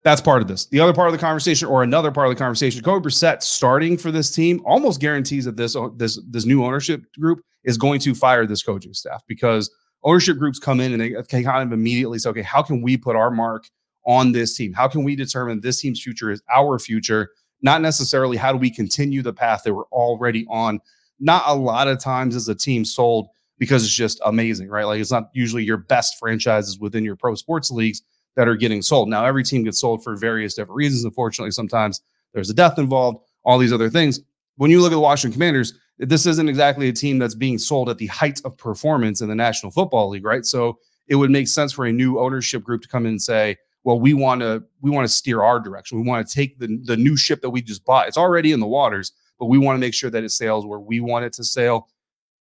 that's 0.03 0.21
part 0.21 0.41
of 0.41 0.47
this. 0.47 0.65
The 0.65 0.79
other 0.81 0.93
part 0.93 1.07
of 1.07 1.13
the 1.13 1.17
conversation, 1.17 1.67
or 1.67 1.81
another 1.81 2.11
part 2.11 2.27
of 2.27 2.35
the 2.35 2.39
conversation, 2.39 2.83
Kobe 2.83 3.07
Brissett 3.07 3.41
starting 3.41 3.97
for 3.97 4.11
this 4.11 4.31
team 4.31 4.61
almost 4.65 4.99
guarantees 4.99 5.45
that 5.45 5.55
this 5.55 5.75
this 5.95 6.19
this 6.29 6.45
new 6.45 6.63
ownership 6.63 7.03
group 7.19 7.41
is 7.63 7.77
going 7.77 7.99
to 8.01 8.13
fire 8.13 8.45
this 8.45 8.61
coaching 8.61 8.93
staff 8.93 9.23
because 9.27 9.71
ownership 10.03 10.37
groups 10.37 10.59
come 10.59 10.81
in 10.81 10.91
and 10.91 11.01
they 11.01 11.11
can 11.23 11.43
kind 11.43 11.63
of 11.65 11.71
immediately 11.71 12.19
say, 12.19 12.29
okay, 12.29 12.41
how 12.41 12.61
can 12.61 12.81
we 12.81 12.97
put 12.97 13.15
our 13.15 13.31
mark 13.31 13.69
on 14.05 14.33
this 14.33 14.55
team? 14.55 14.73
How 14.73 14.89
can 14.89 15.03
we 15.03 15.15
determine 15.15 15.61
this 15.61 15.79
team's 15.79 16.01
future 16.01 16.29
is 16.29 16.41
our 16.53 16.77
future? 16.77 17.29
Not 17.61 17.81
necessarily 17.81 18.35
how 18.35 18.51
do 18.51 18.57
we 18.57 18.69
continue 18.69 19.21
the 19.21 19.31
path 19.31 19.63
that 19.63 19.73
we're 19.73 19.85
already 19.85 20.45
on. 20.49 20.81
Not 21.21 21.43
a 21.45 21.55
lot 21.55 21.87
of 21.87 21.99
times 21.99 22.35
is 22.35 22.49
a 22.49 22.55
team 22.55 22.83
sold 22.83 23.27
because 23.57 23.85
it's 23.85 23.95
just 23.95 24.19
amazing, 24.25 24.67
right? 24.67 24.83
Like 24.83 24.99
it's 24.99 25.11
not 25.11 25.29
usually 25.33 25.63
your 25.63 25.77
best 25.77 26.19
franchises 26.19 26.77
within 26.77 27.05
your 27.05 27.15
pro 27.15 27.35
sports 27.35 27.71
leagues 27.71 28.01
that 28.35 28.47
are 28.47 28.55
getting 28.55 28.81
sold. 28.81 29.09
Now, 29.09 29.25
every 29.25 29.43
team 29.43 29.63
gets 29.63 29.79
sold 29.79 30.03
for 30.03 30.15
various 30.15 30.55
different 30.55 30.75
reasons. 30.75 31.03
Unfortunately, 31.03 31.51
sometimes 31.51 32.01
there's 32.33 32.49
a 32.49 32.53
death 32.53 32.79
involved, 32.79 33.25
all 33.43 33.57
these 33.57 33.73
other 33.73 33.89
things. 33.89 34.21
When 34.57 34.71
you 34.71 34.81
look 34.81 34.91
at 34.91 34.95
the 34.95 34.99
Washington 34.99 35.33
Commanders, 35.33 35.73
this 35.99 36.25
isn't 36.25 36.49
exactly 36.49 36.89
a 36.89 36.93
team 36.93 37.19
that's 37.19 37.35
being 37.35 37.57
sold 37.57 37.89
at 37.89 37.97
the 37.97 38.07
height 38.07 38.41
of 38.45 38.57
performance 38.57 39.21
in 39.21 39.29
the 39.29 39.35
National 39.35 39.71
Football 39.71 40.09
League, 40.09 40.25
right? 40.25 40.45
So 40.45 40.79
it 41.07 41.15
would 41.15 41.31
make 41.31 41.47
sense 41.47 41.71
for 41.71 41.85
a 41.85 41.91
new 41.91 42.19
ownership 42.19 42.63
group 42.63 42.81
to 42.81 42.87
come 42.87 43.05
in 43.05 43.11
and 43.11 43.21
say, 43.21 43.57
well, 43.83 43.99
we 43.99 44.13
want 44.13 44.41
to 44.41 44.63
we 44.81 44.89
want 44.89 45.07
to 45.07 45.13
steer 45.13 45.43
our 45.43 45.59
direction. 45.59 46.01
We 46.01 46.07
want 46.07 46.27
to 46.27 46.33
take 46.33 46.57
the 46.57 46.79
the 46.85 46.97
new 46.97 47.17
ship 47.17 47.41
that 47.41 47.49
we 47.49 47.61
just 47.61 47.83
bought. 47.85 48.07
It's 48.07 48.17
already 48.17 48.51
in 48.51 48.59
the 48.59 48.67
waters, 48.67 49.11
but 49.39 49.47
we 49.47 49.57
want 49.57 49.75
to 49.75 49.79
make 49.79 49.93
sure 49.93 50.09
that 50.09 50.23
it 50.23 50.29
sails 50.29 50.65
where 50.65 50.79
we 50.79 50.99
want 50.99 51.25
it 51.25 51.33
to 51.33 51.43
sail. 51.43 51.89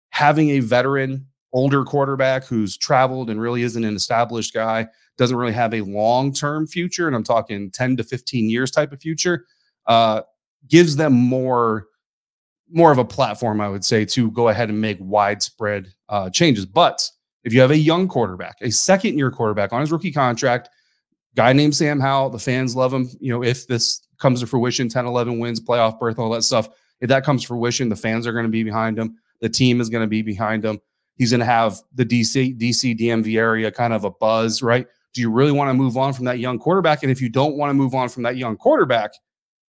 Having 0.09 0.49
a 0.51 0.59
veteran, 0.59 1.27
older 1.53 1.83
quarterback 1.83 2.45
who's 2.45 2.75
traveled 2.75 3.29
and 3.29 3.39
really 3.39 3.61
isn't 3.61 3.83
an 3.83 3.95
established 3.95 4.53
guy, 4.53 4.87
doesn't 5.17 5.37
really 5.37 5.53
have 5.53 5.73
a 5.73 5.81
long 5.81 6.33
term 6.33 6.67
future, 6.67 7.07
and 7.07 7.15
I'm 7.15 7.23
talking 7.23 7.71
10 7.71 7.97
to 7.97 8.03
15 8.03 8.49
years 8.49 8.71
type 8.71 8.91
of 8.91 9.01
future, 9.01 9.45
uh, 9.85 10.21
gives 10.67 10.95
them 10.95 11.13
more 11.13 11.87
more 12.69 12.91
of 12.91 12.97
a 12.97 13.05
platform, 13.05 13.61
I 13.61 13.69
would 13.69 13.85
say, 13.85 14.03
to 14.05 14.29
go 14.31 14.49
ahead 14.49 14.69
and 14.69 14.81
make 14.81 14.97
widespread 14.99 15.87
uh, 16.09 16.29
changes. 16.29 16.65
But 16.65 17.09
if 17.43 17.53
you 17.53 17.61
have 17.61 17.71
a 17.71 17.77
young 17.77 18.07
quarterback, 18.07 18.57
a 18.61 18.71
second 18.71 19.17
year 19.17 19.31
quarterback 19.31 19.71
on 19.71 19.81
his 19.81 19.91
rookie 19.91 20.11
contract, 20.11 20.69
guy 21.35 21.53
named 21.53 21.75
Sam 21.75 21.99
Howell, 21.99 22.31
the 22.31 22.39
fans 22.39 22.75
love 22.75 22.93
him. 22.93 23.09
You 23.21 23.31
know, 23.31 23.43
if 23.43 23.67
this 23.67 24.05
comes 24.19 24.41
to 24.41 24.47
fruition, 24.47 24.89
10, 24.89 25.05
11 25.05 25.39
wins, 25.39 25.61
playoff 25.61 25.99
berth, 25.99 26.19
all 26.19 26.29
that 26.31 26.43
stuff, 26.43 26.67
if 26.99 27.09
that 27.09 27.23
comes 27.23 27.43
to 27.43 27.47
fruition, 27.47 27.89
the 27.89 27.95
fans 27.95 28.27
are 28.27 28.33
going 28.33 28.45
to 28.45 28.51
be 28.51 28.63
behind 28.63 28.97
him. 28.97 29.17
The 29.39 29.49
team 29.49 29.79
is 29.79 29.89
going 29.89 30.01
to 30.01 30.07
be 30.07 30.21
behind 30.21 30.65
him. 30.65 30.79
He's 31.15 31.31
going 31.31 31.39
to 31.39 31.45
have 31.45 31.81
the 31.93 32.05
DC, 32.05 32.59
DC, 32.59 32.99
DMV 32.99 33.37
area 33.37 33.71
kind 33.71 33.93
of 33.93 34.03
a 34.03 34.11
buzz, 34.11 34.61
right? 34.61 34.87
Do 35.17 35.21
you 35.21 35.31
really 35.31 35.51
want 35.51 35.69
to 35.69 35.73
move 35.73 35.97
on 35.97 36.13
from 36.13 36.25
that 36.25 36.37
young 36.37 36.59
quarterback? 36.59 37.01
And 37.01 37.11
if 37.11 37.19
you 37.19 37.27
don't 37.27 37.57
want 37.57 37.71
to 37.71 37.73
move 37.73 37.95
on 37.95 38.07
from 38.07 38.21
that 38.21 38.37
young 38.37 38.55
quarterback, 38.55 39.09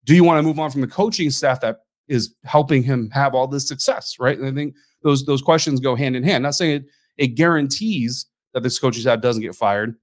do 0.03 0.13
you 0.13 0.23
want 0.23 0.37
to 0.37 0.43
move 0.43 0.59
on 0.59 0.69
from 0.69 0.81
the 0.81 0.87
coaching 0.87 1.31
staff 1.31 1.61
that 1.61 1.77
is 2.07 2.35
helping 2.43 2.83
him 2.83 3.09
have 3.09 3.33
all 3.33 3.47
this 3.47 3.67
success, 3.67 4.17
right? 4.19 4.37
And 4.37 4.47
I 4.47 4.51
think 4.51 4.75
those 5.01 5.25
those 5.25 5.41
questions 5.41 5.79
go 5.79 5.95
hand 5.95 6.15
in 6.15 6.21
hand. 6.21 6.43
Not 6.43 6.53
saying 6.53 6.75
it, 6.75 6.85
it 7.17 7.27
guarantees 7.29 8.27
that 8.53 8.61
this 8.61 8.77
coaching 8.77 9.01
staff 9.01 9.19
doesn't 9.19 9.41
get 9.41 9.55
fired, 9.55 9.95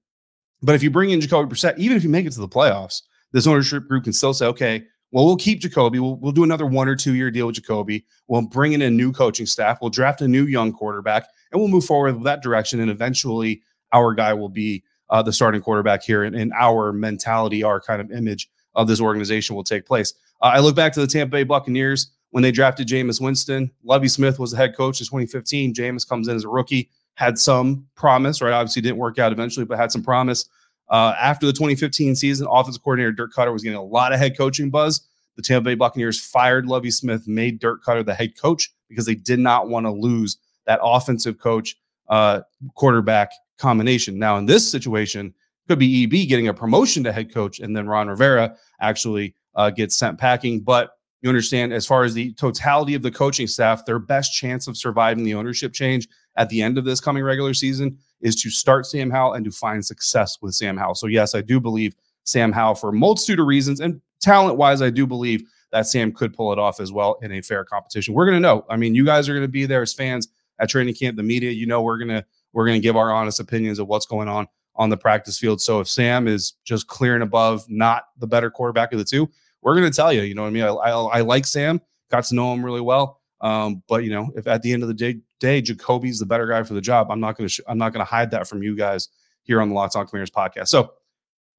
but 0.61 0.75
if 0.75 0.83
you 0.83 0.91
bring 0.91 1.11
in 1.11 1.21
Jacoby 1.21 1.55
Brissett, 1.55 1.77
even 1.77 1.95
if 1.95 2.03
you 2.03 2.09
make 2.09 2.25
it 2.25 2.33
to 2.33 2.41
the 2.41 2.47
playoffs, 2.49 3.03
this 3.31 3.47
ownership 3.47 3.87
group 3.87 4.03
can 4.03 4.11
still 4.11 4.33
say, 4.33 4.45
okay, 4.47 4.83
well, 5.11 5.25
we'll 5.25 5.37
keep 5.37 5.61
Jacoby. 5.61 5.99
We'll, 5.99 6.17
we'll 6.17 6.33
do 6.33 6.43
another 6.43 6.65
one 6.65 6.89
or 6.89 6.97
two 6.97 7.15
year 7.15 7.31
deal 7.31 7.47
with 7.47 7.55
Jacoby. 7.55 8.05
We'll 8.27 8.41
bring 8.41 8.73
in 8.73 8.81
a 8.81 8.89
new 8.89 9.13
coaching 9.13 9.45
staff. 9.45 9.77
We'll 9.79 9.89
draft 9.89 10.19
a 10.19 10.27
new 10.27 10.47
young 10.47 10.73
quarterback, 10.73 11.27
and 11.53 11.61
we'll 11.61 11.69
move 11.69 11.85
forward 11.85 12.15
with 12.15 12.25
that 12.25 12.43
direction. 12.43 12.81
And 12.81 12.91
eventually, 12.91 13.61
our 13.93 14.13
guy 14.13 14.33
will 14.33 14.49
be 14.49 14.83
uh, 15.09 15.21
the 15.21 15.33
starting 15.33 15.61
quarterback 15.61 16.03
here, 16.03 16.23
and, 16.23 16.53
our 16.53 16.93
mentality, 16.93 17.63
our 17.63 17.79
kind 17.79 18.01
of 18.01 18.11
image 18.11 18.49
of 18.75 18.87
this 18.87 19.01
organization 19.01 19.55
will 19.55 19.63
take 19.63 19.85
place. 19.85 20.13
Uh, 20.41 20.51
I 20.53 20.59
look 20.59 20.75
back 20.75 20.93
to 20.93 21.01
the 21.01 21.07
Tampa 21.07 21.31
Bay 21.31 21.43
Buccaneers 21.43 22.11
when 22.31 22.43
they 22.43 22.51
drafted 22.51 22.87
Jameis 22.87 23.19
Winston. 23.19 23.71
Lovie 23.83 24.07
Smith 24.07 24.39
was 24.39 24.51
the 24.51 24.57
head 24.57 24.75
coach 24.75 24.99
in 25.01 25.05
2015. 25.05 25.73
Jameis 25.73 26.07
comes 26.07 26.27
in 26.27 26.35
as 26.35 26.45
a 26.45 26.49
rookie, 26.49 26.89
had 27.15 27.39
some 27.39 27.87
promise, 27.95 28.41
right? 28.41 28.53
Obviously 28.53 28.81
didn't 28.81 28.97
work 28.97 29.19
out 29.19 29.31
eventually, 29.31 29.65
but 29.65 29.77
had 29.77 29.91
some 29.91 30.03
promise. 30.03 30.47
Uh, 30.89 31.13
after 31.19 31.45
the 31.45 31.53
2015 31.53 32.15
season, 32.15 32.47
offensive 32.49 32.83
coordinator 32.83 33.11
Dirk 33.11 33.33
Koetter 33.33 33.53
was 33.53 33.63
getting 33.63 33.77
a 33.77 33.83
lot 33.83 34.13
of 34.13 34.19
head 34.19 34.37
coaching 34.37 34.69
buzz. 34.69 35.01
The 35.35 35.43
Tampa 35.43 35.65
Bay 35.65 35.75
Buccaneers 35.75 36.19
fired 36.19 36.65
Lovie 36.65 36.91
Smith, 36.91 37.27
made 37.27 37.59
Dirk 37.59 37.83
Koetter 37.83 38.05
the 38.05 38.13
head 38.13 38.37
coach 38.37 38.71
because 38.89 39.05
they 39.05 39.15
did 39.15 39.39
not 39.39 39.69
want 39.69 39.85
to 39.85 39.91
lose 39.91 40.37
that 40.65 40.79
offensive 40.83 41.37
coach 41.39 41.75
uh, 42.09 42.41
quarterback 42.75 43.31
combination. 43.59 44.17
Now, 44.17 44.37
in 44.37 44.45
this 44.45 44.69
situation, 44.69 45.33
Could 45.67 45.77
be 45.77 46.03
EB 46.05 46.27
getting 46.27 46.47
a 46.47 46.53
promotion 46.53 47.03
to 47.03 47.11
head 47.11 47.31
coach, 47.31 47.59
and 47.59 47.77
then 47.77 47.87
Ron 47.87 48.07
Rivera 48.07 48.55
actually 48.81 49.35
uh, 49.53 49.69
gets 49.69 49.95
sent 49.95 50.17
packing. 50.17 50.61
But 50.61 50.89
you 51.21 51.29
understand, 51.29 51.73
as 51.73 51.85
far 51.85 52.03
as 52.03 52.15
the 52.15 52.33
totality 52.33 52.95
of 52.95 53.03
the 53.03 53.11
coaching 53.11 53.45
staff, 53.45 53.85
their 53.85 53.99
best 53.99 54.33
chance 54.33 54.67
of 54.67 54.77
surviving 54.77 55.25
the 55.25 55.35
ownership 55.35 55.73
change 55.73 56.07
at 56.37 56.49
the 56.49 56.61
end 56.61 56.79
of 56.79 56.85
this 56.85 56.99
coming 56.99 57.23
regular 57.23 57.53
season 57.53 57.97
is 58.21 58.35
to 58.41 58.49
start 58.49 58.87
Sam 58.87 59.11
Howell 59.11 59.33
and 59.33 59.45
to 59.45 59.51
find 59.51 59.85
success 59.85 60.37
with 60.41 60.55
Sam 60.55 60.75
Howell. 60.75 60.95
So, 60.95 61.05
yes, 61.07 61.35
I 61.35 61.41
do 61.41 61.59
believe 61.59 61.93
Sam 62.23 62.51
Howell 62.51 62.75
for 62.75 62.89
a 62.89 62.93
multitude 62.93 63.39
of 63.39 63.45
reasons. 63.45 63.79
And 63.79 64.01
talent 64.21 64.57
wise, 64.57 64.81
I 64.81 64.89
do 64.89 65.05
believe 65.05 65.43
that 65.71 65.85
Sam 65.85 66.11
could 66.11 66.33
pull 66.33 66.51
it 66.51 66.57
off 66.57 66.79
as 66.79 66.91
well 66.91 67.19
in 67.21 67.31
a 67.31 67.41
fair 67.41 67.63
competition. 67.63 68.15
We're 68.15 68.25
going 68.25 68.37
to 68.37 68.41
know. 68.41 68.65
I 68.69 68.75
mean, 68.77 68.95
you 68.95 69.05
guys 69.05 69.29
are 69.29 69.33
going 69.33 69.45
to 69.45 69.47
be 69.51 69.67
there 69.67 69.83
as 69.83 69.93
fans 69.93 70.29
at 70.59 70.69
training 70.69 70.95
camp, 70.95 71.15
the 71.15 71.23
media. 71.23 71.51
You 71.51 71.67
know, 71.67 71.81
we're 71.83 71.99
going 71.99 72.09
to 72.09 72.25
we're 72.53 72.65
going 72.65 72.79
to 72.79 72.83
give 72.83 72.95
our 72.95 73.11
honest 73.11 73.39
opinions 73.39 73.79
of 73.79 73.87
what's 73.87 74.05
going 74.05 74.27
on 74.27 74.47
on 74.75 74.89
the 74.89 74.97
practice 74.97 75.37
field. 75.37 75.61
So 75.61 75.79
if 75.79 75.87
Sam 75.87 76.27
is 76.27 76.53
just 76.63 76.87
clearing 76.87 77.21
above, 77.21 77.65
not 77.69 78.05
the 78.17 78.27
better 78.27 78.49
quarterback 78.49 78.93
of 78.93 78.99
the 78.99 79.05
two, 79.05 79.29
we're 79.61 79.75
going 79.75 79.89
to 79.89 79.95
tell 79.95 80.13
you. 80.13 80.21
You 80.21 80.35
know 80.35 80.43
what 80.43 80.47
I 80.47 80.51
mean? 80.51 80.63
I, 80.63 80.67
I, 80.67 80.91
I 80.91 81.21
like 81.21 81.45
Sam. 81.45 81.81
Got 82.09 82.23
to 82.25 82.35
know 82.35 82.53
him 82.53 82.63
really 82.63 82.81
well. 82.81 83.19
Um, 83.41 83.83
but 83.87 84.03
you 84.03 84.09
know, 84.09 84.29
if 84.35 84.47
at 84.47 84.61
the 84.61 84.73
end 84.73 84.83
of 84.83 84.87
the 84.87 84.93
day, 84.93 85.19
day 85.39 85.61
Jacoby's 85.61 86.19
the 86.19 86.25
better 86.25 86.47
guy 86.47 86.63
for 86.63 86.73
the 86.73 86.81
job, 86.81 87.11
I'm 87.11 87.19
not 87.19 87.37
going 87.37 87.47
to 87.47 87.53
sh- 87.53 87.61
I'm 87.67 87.77
not 87.77 87.93
going 87.93 88.05
to 88.05 88.09
hide 88.09 88.31
that 88.31 88.47
from 88.47 88.63
you 88.63 88.75
guys 88.75 89.09
here 89.43 89.61
on 89.61 89.69
the 89.69 89.75
Locked 89.75 89.95
On 89.95 90.05
Commanders 90.05 90.31
podcast. 90.31 90.67
So 90.67 90.93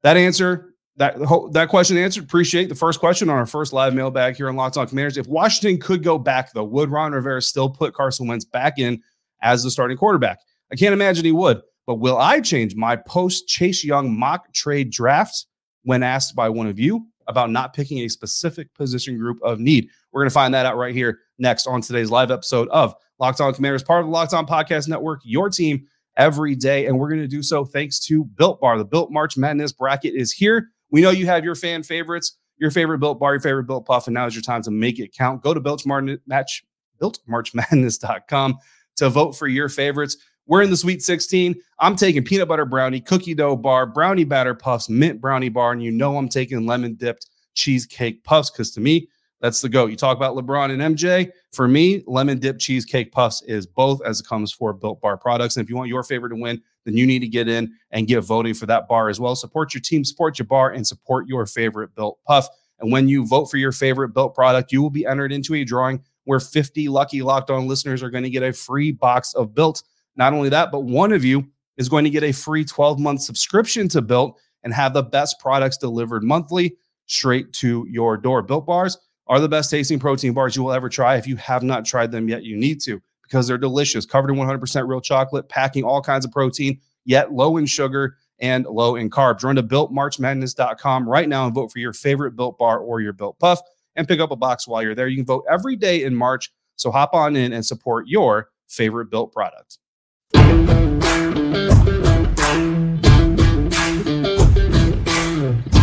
that 0.02 0.16
answer 0.16 0.74
that 0.96 1.16
that 1.52 1.68
question 1.70 1.96
answered. 1.96 2.24
Appreciate 2.24 2.68
the 2.68 2.74
first 2.74 3.00
question 3.00 3.30
on 3.30 3.36
our 3.36 3.46
first 3.46 3.72
live 3.72 3.94
mailbag 3.94 4.36
here 4.36 4.48
on 4.48 4.56
Locked 4.56 4.76
On 4.76 4.86
Commanders. 4.86 5.16
If 5.16 5.26
Washington 5.26 5.80
could 5.80 6.02
go 6.02 6.18
back, 6.18 6.52
though, 6.52 6.64
would 6.64 6.90
Ron 6.90 7.12
Rivera 7.12 7.40
still 7.40 7.70
put 7.70 7.94
Carson 7.94 8.26
Wentz 8.26 8.44
back 8.44 8.78
in 8.78 9.02
as 9.40 9.62
the 9.62 9.70
starting 9.70 9.96
quarterback? 9.96 10.40
I 10.72 10.76
can't 10.76 10.92
imagine 10.92 11.24
he 11.24 11.32
would. 11.32 11.60
But 11.86 11.96
will 11.96 12.18
I 12.18 12.40
change 12.40 12.76
my 12.76 12.96
post 12.96 13.48
Chase 13.48 13.84
Young 13.84 14.16
mock 14.16 14.52
trade 14.52 14.90
draft 14.90 15.46
when 15.82 16.02
asked 16.02 16.36
by 16.36 16.48
one 16.48 16.66
of 16.66 16.78
you 16.78 17.06
about 17.26 17.50
not 17.50 17.74
picking 17.74 17.98
a 17.98 18.08
specific 18.08 18.72
position 18.74 19.18
group 19.18 19.38
of 19.42 19.58
need? 19.58 19.88
We're 20.12 20.22
going 20.22 20.30
to 20.30 20.34
find 20.34 20.54
that 20.54 20.66
out 20.66 20.76
right 20.76 20.94
here 20.94 21.18
next 21.38 21.66
on 21.66 21.80
today's 21.80 22.10
live 22.10 22.30
episode 22.30 22.68
of 22.68 22.94
Locked 23.18 23.40
On 23.40 23.52
Commanders, 23.52 23.82
part 23.82 24.00
of 24.00 24.06
the 24.06 24.12
Locked 24.12 24.34
On 24.34 24.46
Podcast 24.46 24.88
Network, 24.88 25.20
your 25.24 25.50
team 25.50 25.86
every 26.16 26.54
day. 26.54 26.86
And 26.86 26.98
we're 26.98 27.08
going 27.08 27.22
to 27.22 27.28
do 27.28 27.42
so 27.42 27.64
thanks 27.64 27.98
to 28.06 28.24
Built 28.24 28.60
Bar. 28.60 28.78
The 28.78 28.84
Built 28.84 29.10
March 29.10 29.36
Madness 29.36 29.72
bracket 29.72 30.14
is 30.14 30.32
here. 30.32 30.68
We 30.90 31.02
know 31.02 31.10
you 31.10 31.26
have 31.26 31.44
your 31.44 31.54
fan 31.54 31.82
favorites, 31.82 32.36
your 32.58 32.70
favorite 32.70 32.98
Built 32.98 33.18
Bar, 33.18 33.34
your 33.34 33.40
favorite 33.40 33.64
Built 33.64 33.86
Puff, 33.86 34.06
and 34.06 34.14
now 34.14 34.26
is 34.26 34.34
your 34.34 34.42
time 34.42 34.62
to 34.62 34.70
make 34.70 34.98
it 34.98 35.12
count. 35.12 35.42
Go 35.42 35.54
to 35.54 35.60
Built 35.60 35.84
Match, 36.26 36.64
BuiltMarchMadness.com 37.00 38.58
to 38.96 39.08
vote 39.08 39.32
for 39.32 39.48
your 39.48 39.68
favorites. 39.68 40.16
We're 40.50 40.62
in 40.62 40.70
the 40.70 40.76
Sweet 40.76 41.00
16. 41.00 41.54
I'm 41.78 41.94
taking 41.94 42.24
peanut 42.24 42.48
butter 42.48 42.64
brownie, 42.64 43.00
cookie 43.00 43.34
dough 43.34 43.54
bar, 43.54 43.86
brownie 43.86 44.24
batter 44.24 44.52
puffs, 44.52 44.88
mint 44.88 45.20
brownie 45.20 45.48
bar, 45.48 45.70
and 45.70 45.80
you 45.80 45.92
know 45.92 46.16
I'm 46.16 46.28
taking 46.28 46.66
lemon 46.66 46.96
dipped 46.96 47.28
cheesecake 47.54 48.24
puffs 48.24 48.50
because 48.50 48.72
to 48.72 48.80
me, 48.80 49.08
that's 49.40 49.60
the 49.60 49.68
go. 49.68 49.86
You 49.86 49.94
talk 49.94 50.16
about 50.16 50.34
LeBron 50.34 50.72
and 50.72 50.96
MJ. 50.96 51.30
For 51.52 51.68
me, 51.68 52.02
lemon 52.08 52.40
dip 52.40 52.58
cheesecake 52.58 53.12
puffs 53.12 53.42
is 53.42 53.64
both 53.64 54.02
as 54.04 54.18
it 54.18 54.26
comes 54.26 54.50
for 54.50 54.72
Built 54.72 55.00
Bar 55.00 55.18
products. 55.18 55.56
And 55.56 55.62
if 55.62 55.70
you 55.70 55.76
want 55.76 55.88
your 55.88 56.02
favorite 56.02 56.30
to 56.30 56.36
win, 56.36 56.60
then 56.84 56.96
you 56.96 57.06
need 57.06 57.20
to 57.20 57.28
get 57.28 57.48
in 57.48 57.72
and 57.92 58.08
get 58.08 58.22
voting 58.22 58.54
for 58.54 58.66
that 58.66 58.88
bar 58.88 59.08
as 59.08 59.20
well. 59.20 59.36
Support 59.36 59.72
your 59.72 59.82
team, 59.82 60.04
support 60.04 60.36
your 60.40 60.46
bar, 60.46 60.72
and 60.72 60.84
support 60.84 61.28
your 61.28 61.46
favorite 61.46 61.94
Built 61.94 62.18
Puff. 62.26 62.48
And 62.80 62.90
when 62.90 63.06
you 63.06 63.24
vote 63.24 63.46
for 63.46 63.56
your 63.56 63.70
favorite 63.70 64.08
Built 64.08 64.34
product, 64.34 64.72
you 64.72 64.82
will 64.82 64.90
be 64.90 65.06
entered 65.06 65.30
into 65.30 65.54
a 65.54 65.62
drawing 65.62 66.02
where 66.24 66.40
50 66.40 66.88
lucky 66.88 67.22
locked 67.22 67.50
on 67.50 67.68
listeners 67.68 68.02
are 68.02 68.10
going 68.10 68.24
to 68.24 68.30
get 68.30 68.42
a 68.42 68.52
free 68.52 68.90
box 68.90 69.32
of 69.34 69.54
Built. 69.54 69.84
Not 70.20 70.34
only 70.34 70.50
that, 70.50 70.70
but 70.70 70.80
one 70.80 71.12
of 71.12 71.24
you 71.24 71.48
is 71.78 71.88
going 71.88 72.04
to 72.04 72.10
get 72.10 72.22
a 72.22 72.30
free 72.30 72.62
12 72.62 72.98
month 73.00 73.22
subscription 73.22 73.88
to 73.88 74.02
Built 74.02 74.38
and 74.62 74.74
have 74.74 74.92
the 74.92 75.02
best 75.02 75.40
products 75.40 75.78
delivered 75.78 76.22
monthly 76.22 76.76
straight 77.06 77.54
to 77.54 77.86
your 77.88 78.18
door. 78.18 78.42
Built 78.42 78.66
bars 78.66 78.98
are 79.28 79.40
the 79.40 79.48
best 79.48 79.70
tasting 79.70 79.98
protein 79.98 80.34
bars 80.34 80.54
you 80.54 80.62
will 80.62 80.74
ever 80.74 80.90
try. 80.90 81.16
If 81.16 81.26
you 81.26 81.36
have 81.36 81.62
not 81.62 81.86
tried 81.86 82.12
them 82.12 82.28
yet, 82.28 82.44
you 82.44 82.54
need 82.54 82.82
to 82.82 83.00
because 83.22 83.46
they're 83.46 83.56
delicious, 83.56 84.04
covered 84.04 84.30
in 84.30 84.36
100% 84.36 84.86
real 84.86 85.00
chocolate, 85.00 85.48
packing 85.48 85.84
all 85.84 86.02
kinds 86.02 86.26
of 86.26 86.32
protein, 86.32 86.78
yet 87.06 87.32
low 87.32 87.56
in 87.56 87.64
sugar 87.64 88.16
and 88.40 88.66
low 88.66 88.96
in 88.96 89.08
carbs. 89.08 89.42
Run 89.42 89.56
to 89.56 89.62
builtmarchmadness.com 89.62 91.08
right 91.08 91.30
now 91.30 91.46
and 91.46 91.54
vote 91.54 91.72
for 91.72 91.78
your 91.78 91.94
favorite 91.94 92.36
built 92.36 92.58
bar 92.58 92.78
or 92.78 93.00
your 93.00 93.14
built 93.14 93.38
puff 93.38 93.58
and 93.96 94.06
pick 94.06 94.20
up 94.20 94.32
a 94.32 94.36
box 94.36 94.68
while 94.68 94.82
you're 94.82 94.94
there. 94.94 95.08
You 95.08 95.16
can 95.16 95.24
vote 95.24 95.46
every 95.48 95.76
day 95.76 96.04
in 96.04 96.14
March. 96.14 96.52
So 96.76 96.90
hop 96.90 97.14
on 97.14 97.36
in 97.36 97.54
and 97.54 97.64
support 97.64 98.06
your 98.06 98.50
favorite 98.68 99.10
built 99.10 99.32
product. 99.32 99.78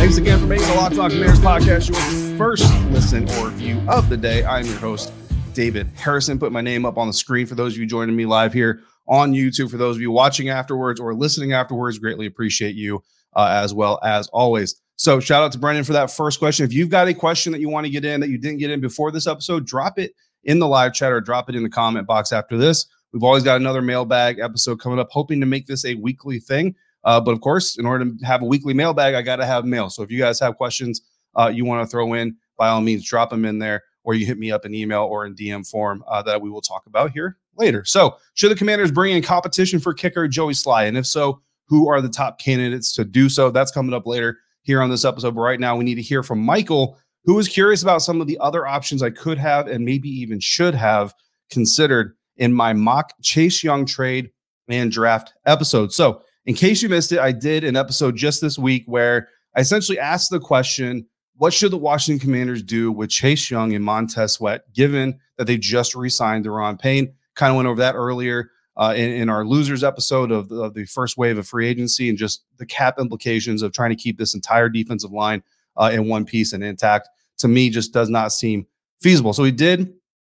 Thanks 0.07 0.17
again 0.17 0.39
for 0.39 0.45
making 0.45 0.67
the 0.67 0.75
Locked 0.75 0.97
On 0.99 1.09
Commanders 1.09 1.39
podcast 1.39 1.89
your 1.89 2.37
first 2.37 2.73
listen 2.91 3.29
or 3.39 3.49
view 3.49 3.81
of 3.89 4.09
the 4.09 4.17
day. 4.17 4.45
I'm 4.45 4.65
your 4.65 4.77
host, 4.77 5.11
David 5.53 5.89
Harrison. 5.95 6.39
Put 6.39 6.51
my 6.51 6.61
name 6.61 6.85
up 6.85 6.97
on 6.97 7.07
the 7.07 7.13
screen 7.13 7.45
for 7.45 7.55
those 7.55 7.73
of 7.73 7.79
you 7.79 7.85
joining 7.85 8.15
me 8.15 8.25
live 8.25 8.53
here 8.53 8.81
on 9.07 9.33
YouTube. 9.33 9.69
For 9.69 9.77
those 9.77 9.95
of 9.95 10.01
you 10.01 10.11
watching 10.11 10.49
afterwards 10.49 10.99
or 10.99 11.13
listening 11.13 11.53
afterwards, 11.53 11.99
greatly 11.99 12.25
appreciate 12.25 12.75
you 12.75 13.03
uh, 13.35 13.49
as 13.51 13.73
well 13.73 13.99
as 14.03 14.27
always. 14.29 14.81
So, 14.95 15.19
shout 15.19 15.43
out 15.43 15.51
to 15.51 15.59
Brendan 15.59 15.83
for 15.83 15.93
that 15.93 16.09
first 16.09 16.39
question. 16.39 16.65
If 16.65 16.73
you've 16.73 16.89
got 16.89 17.07
a 17.07 17.13
question 17.13 17.51
that 17.51 17.61
you 17.61 17.69
want 17.69 17.85
to 17.85 17.91
get 17.91 18.03
in 18.03 18.21
that 18.21 18.29
you 18.29 18.37
didn't 18.37 18.57
get 18.57 18.71
in 18.71 18.79
before 18.79 19.11
this 19.11 19.27
episode, 19.27 19.65
drop 19.65 19.99
it 19.99 20.13
in 20.43 20.59
the 20.59 20.67
live 20.67 20.93
chat 20.93 21.11
or 21.11 21.21
drop 21.21 21.49
it 21.49 21.55
in 21.55 21.63
the 21.63 21.69
comment 21.69 22.07
box 22.07 22.31
after 22.31 22.57
this. 22.57 22.87
We've 23.13 23.23
always 23.23 23.43
got 23.43 23.57
another 23.57 23.81
mailbag 23.81 24.39
episode 24.39 24.79
coming 24.79 24.99
up, 24.99 25.09
hoping 25.11 25.39
to 25.39 25.45
make 25.45 25.67
this 25.67 25.85
a 25.85 25.95
weekly 25.95 26.39
thing. 26.39 26.75
Uh, 27.03 27.21
but 27.21 27.31
of 27.31 27.41
course, 27.41 27.77
in 27.77 27.85
order 27.85 28.05
to 28.05 28.25
have 28.25 28.41
a 28.41 28.45
weekly 28.45 28.73
mailbag, 28.73 29.15
I 29.15 29.21
got 29.21 29.37
to 29.37 29.45
have 29.45 29.65
mail. 29.65 29.89
So 29.89 30.03
if 30.03 30.11
you 30.11 30.19
guys 30.19 30.39
have 30.39 30.57
questions 30.57 31.01
uh, 31.37 31.47
you 31.47 31.65
want 31.65 31.85
to 31.85 31.89
throw 31.89 32.13
in, 32.13 32.35
by 32.57 32.67
all 32.69 32.81
means, 32.81 33.05
drop 33.05 33.29
them 33.29 33.45
in 33.45 33.59
there, 33.59 33.83
or 34.03 34.15
you 34.15 34.25
hit 34.25 34.39
me 34.39 34.51
up 34.51 34.65
in 34.65 34.73
email 34.73 35.03
or 35.03 35.25
in 35.25 35.35
DM 35.35 35.67
form 35.67 36.03
uh, 36.07 36.21
that 36.23 36.41
we 36.41 36.49
will 36.49 36.61
talk 36.61 36.85
about 36.87 37.11
here 37.11 37.37
later. 37.57 37.85
So, 37.85 38.17
should 38.33 38.51
the 38.51 38.55
Commanders 38.55 38.91
bring 38.91 39.15
in 39.15 39.21
competition 39.21 39.79
for 39.79 39.93
kicker 39.93 40.27
Joey 40.27 40.53
Slye? 40.53 40.87
and 40.87 40.97
if 40.97 41.05
so, 41.05 41.41
who 41.67 41.89
are 41.89 42.01
the 42.01 42.09
top 42.09 42.39
candidates 42.39 42.93
to 42.93 43.05
do 43.05 43.29
so? 43.29 43.51
That's 43.51 43.71
coming 43.71 43.93
up 43.93 44.07
later 44.07 44.39
here 44.63 44.81
on 44.81 44.89
this 44.89 45.05
episode. 45.05 45.35
But 45.35 45.41
right 45.41 45.59
now, 45.59 45.75
we 45.75 45.83
need 45.83 45.95
to 45.95 46.01
hear 46.01 46.23
from 46.23 46.39
Michael, 46.39 46.97
who 47.25 47.35
was 47.35 47.47
curious 47.47 47.83
about 47.83 48.01
some 48.01 48.21
of 48.21 48.27
the 48.27 48.37
other 48.39 48.65
options 48.65 49.03
I 49.03 49.09
could 49.09 49.37
have 49.37 49.67
and 49.67 49.85
maybe 49.85 50.09
even 50.09 50.39
should 50.39 50.73
have 50.73 51.13
considered 51.51 52.15
in 52.37 52.53
my 52.53 52.73
mock 52.73 53.13
Chase 53.21 53.63
Young 53.63 53.85
trade 53.85 54.31
and 54.67 54.91
draft 54.91 55.33
episode. 55.45 55.93
So 55.93 56.21
in 56.45 56.55
case 56.55 56.81
you 56.81 56.89
missed 56.89 57.11
it, 57.11 57.19
I 57.19 57.31
did 57.31 57.63
an 57.63 57.75
episode 57.75 58.15
just 58.15 58.41
this 58.41 58.57
week 58.57 58.83
where 58.85 59.29
I 59.55 59.61
essentially 59.61 59.99
asked 59.99 60.29
the 60.29 60.39
question 60.39 61.05
what 61.37 61.53
should 61.53 61.71
the 61.71 61.77
Washington 61.77 62.19
Commanders 62.19 62.63
do 62.63 62.91
with 62.91 63.11
Chase 63.11 63.51
Young 63.51 63.73
and 63.73 63.85
Montez 63.85 64.33
Sweat, 64.33 64.73
given 64.73 65.19
that 65.37 65.45
they 65.45 65.57
just 65.57 65.93
re 65.93 66.09
signed 66.09 66.45
Daron 66.45 66.79
Payne? 66.79 67.13
Kind 67.35 67.51
of 67.51 67.57
went 67.57 67.67
over 67.67 67.79
that 67.79 67.93
earlier 67.93 68.49
uh, 68.75 68.93
in, 68.97 69.11
in, 69.11 69.29
our 69.29 69.45
losers 69.45 69.83
episode 69.83 70.31
of 70.31 70.49
the, 70.49 70.63
of 70.63 70.73
the, 70.73 70.85
first 70.85 71.17
wave 71.17 71.37
of 71.37 71.47
free 71.47 71.67
agency 71.67 72.09
and 72.09 72.17
just 72.17 72.43
the 72.57 72.65
cap 72.65 72.99
implications 72.99 73.61
of 73.61 73.71
trying 73.71 73.89
to 73.91 73.95
keep 73.95 74.17
this 74.17 74.33
entire 74.33 74.69
defensive 74.69 75.11
line 75.11 75.43
uh, 75.77 75.91
in 75.93 76.07
one 76.07 76.25
piece 76.25 76.53
and 76.53 76.63
intact. 76.63 77.07
To 77.39 77.47
me, 77.47 77.69
just 77.69 77.93
does 77.93 78.09
not 78.09 78.31
seem 78.31 78.65
feasible. 78.99 79.33
So 79.33 79.43
we 79.43 79.51
did. 79.51 79.93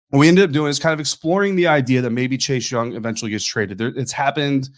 What 0.10 0.20
we 0.20 0.28
ended 0.28 0.46
up 0.46 0.52
doing 0.52 0.70
is 0.70 0.80
kind 0.80 0.94
of 0.94 1.00
exploring 1.00 1.56
the 1.56 1.68
idea 1.68 2.02
that 2.02 2.10
maybe 2.10 2.38
Chase 2.38 2.72
Young 2.72 2.94
eventually 2.94 3.30
gets 3.30 3.46
traded. 3.46 3.78
There, 3.78 3.90
it's 3.90 4.12
happened 4.12 4.70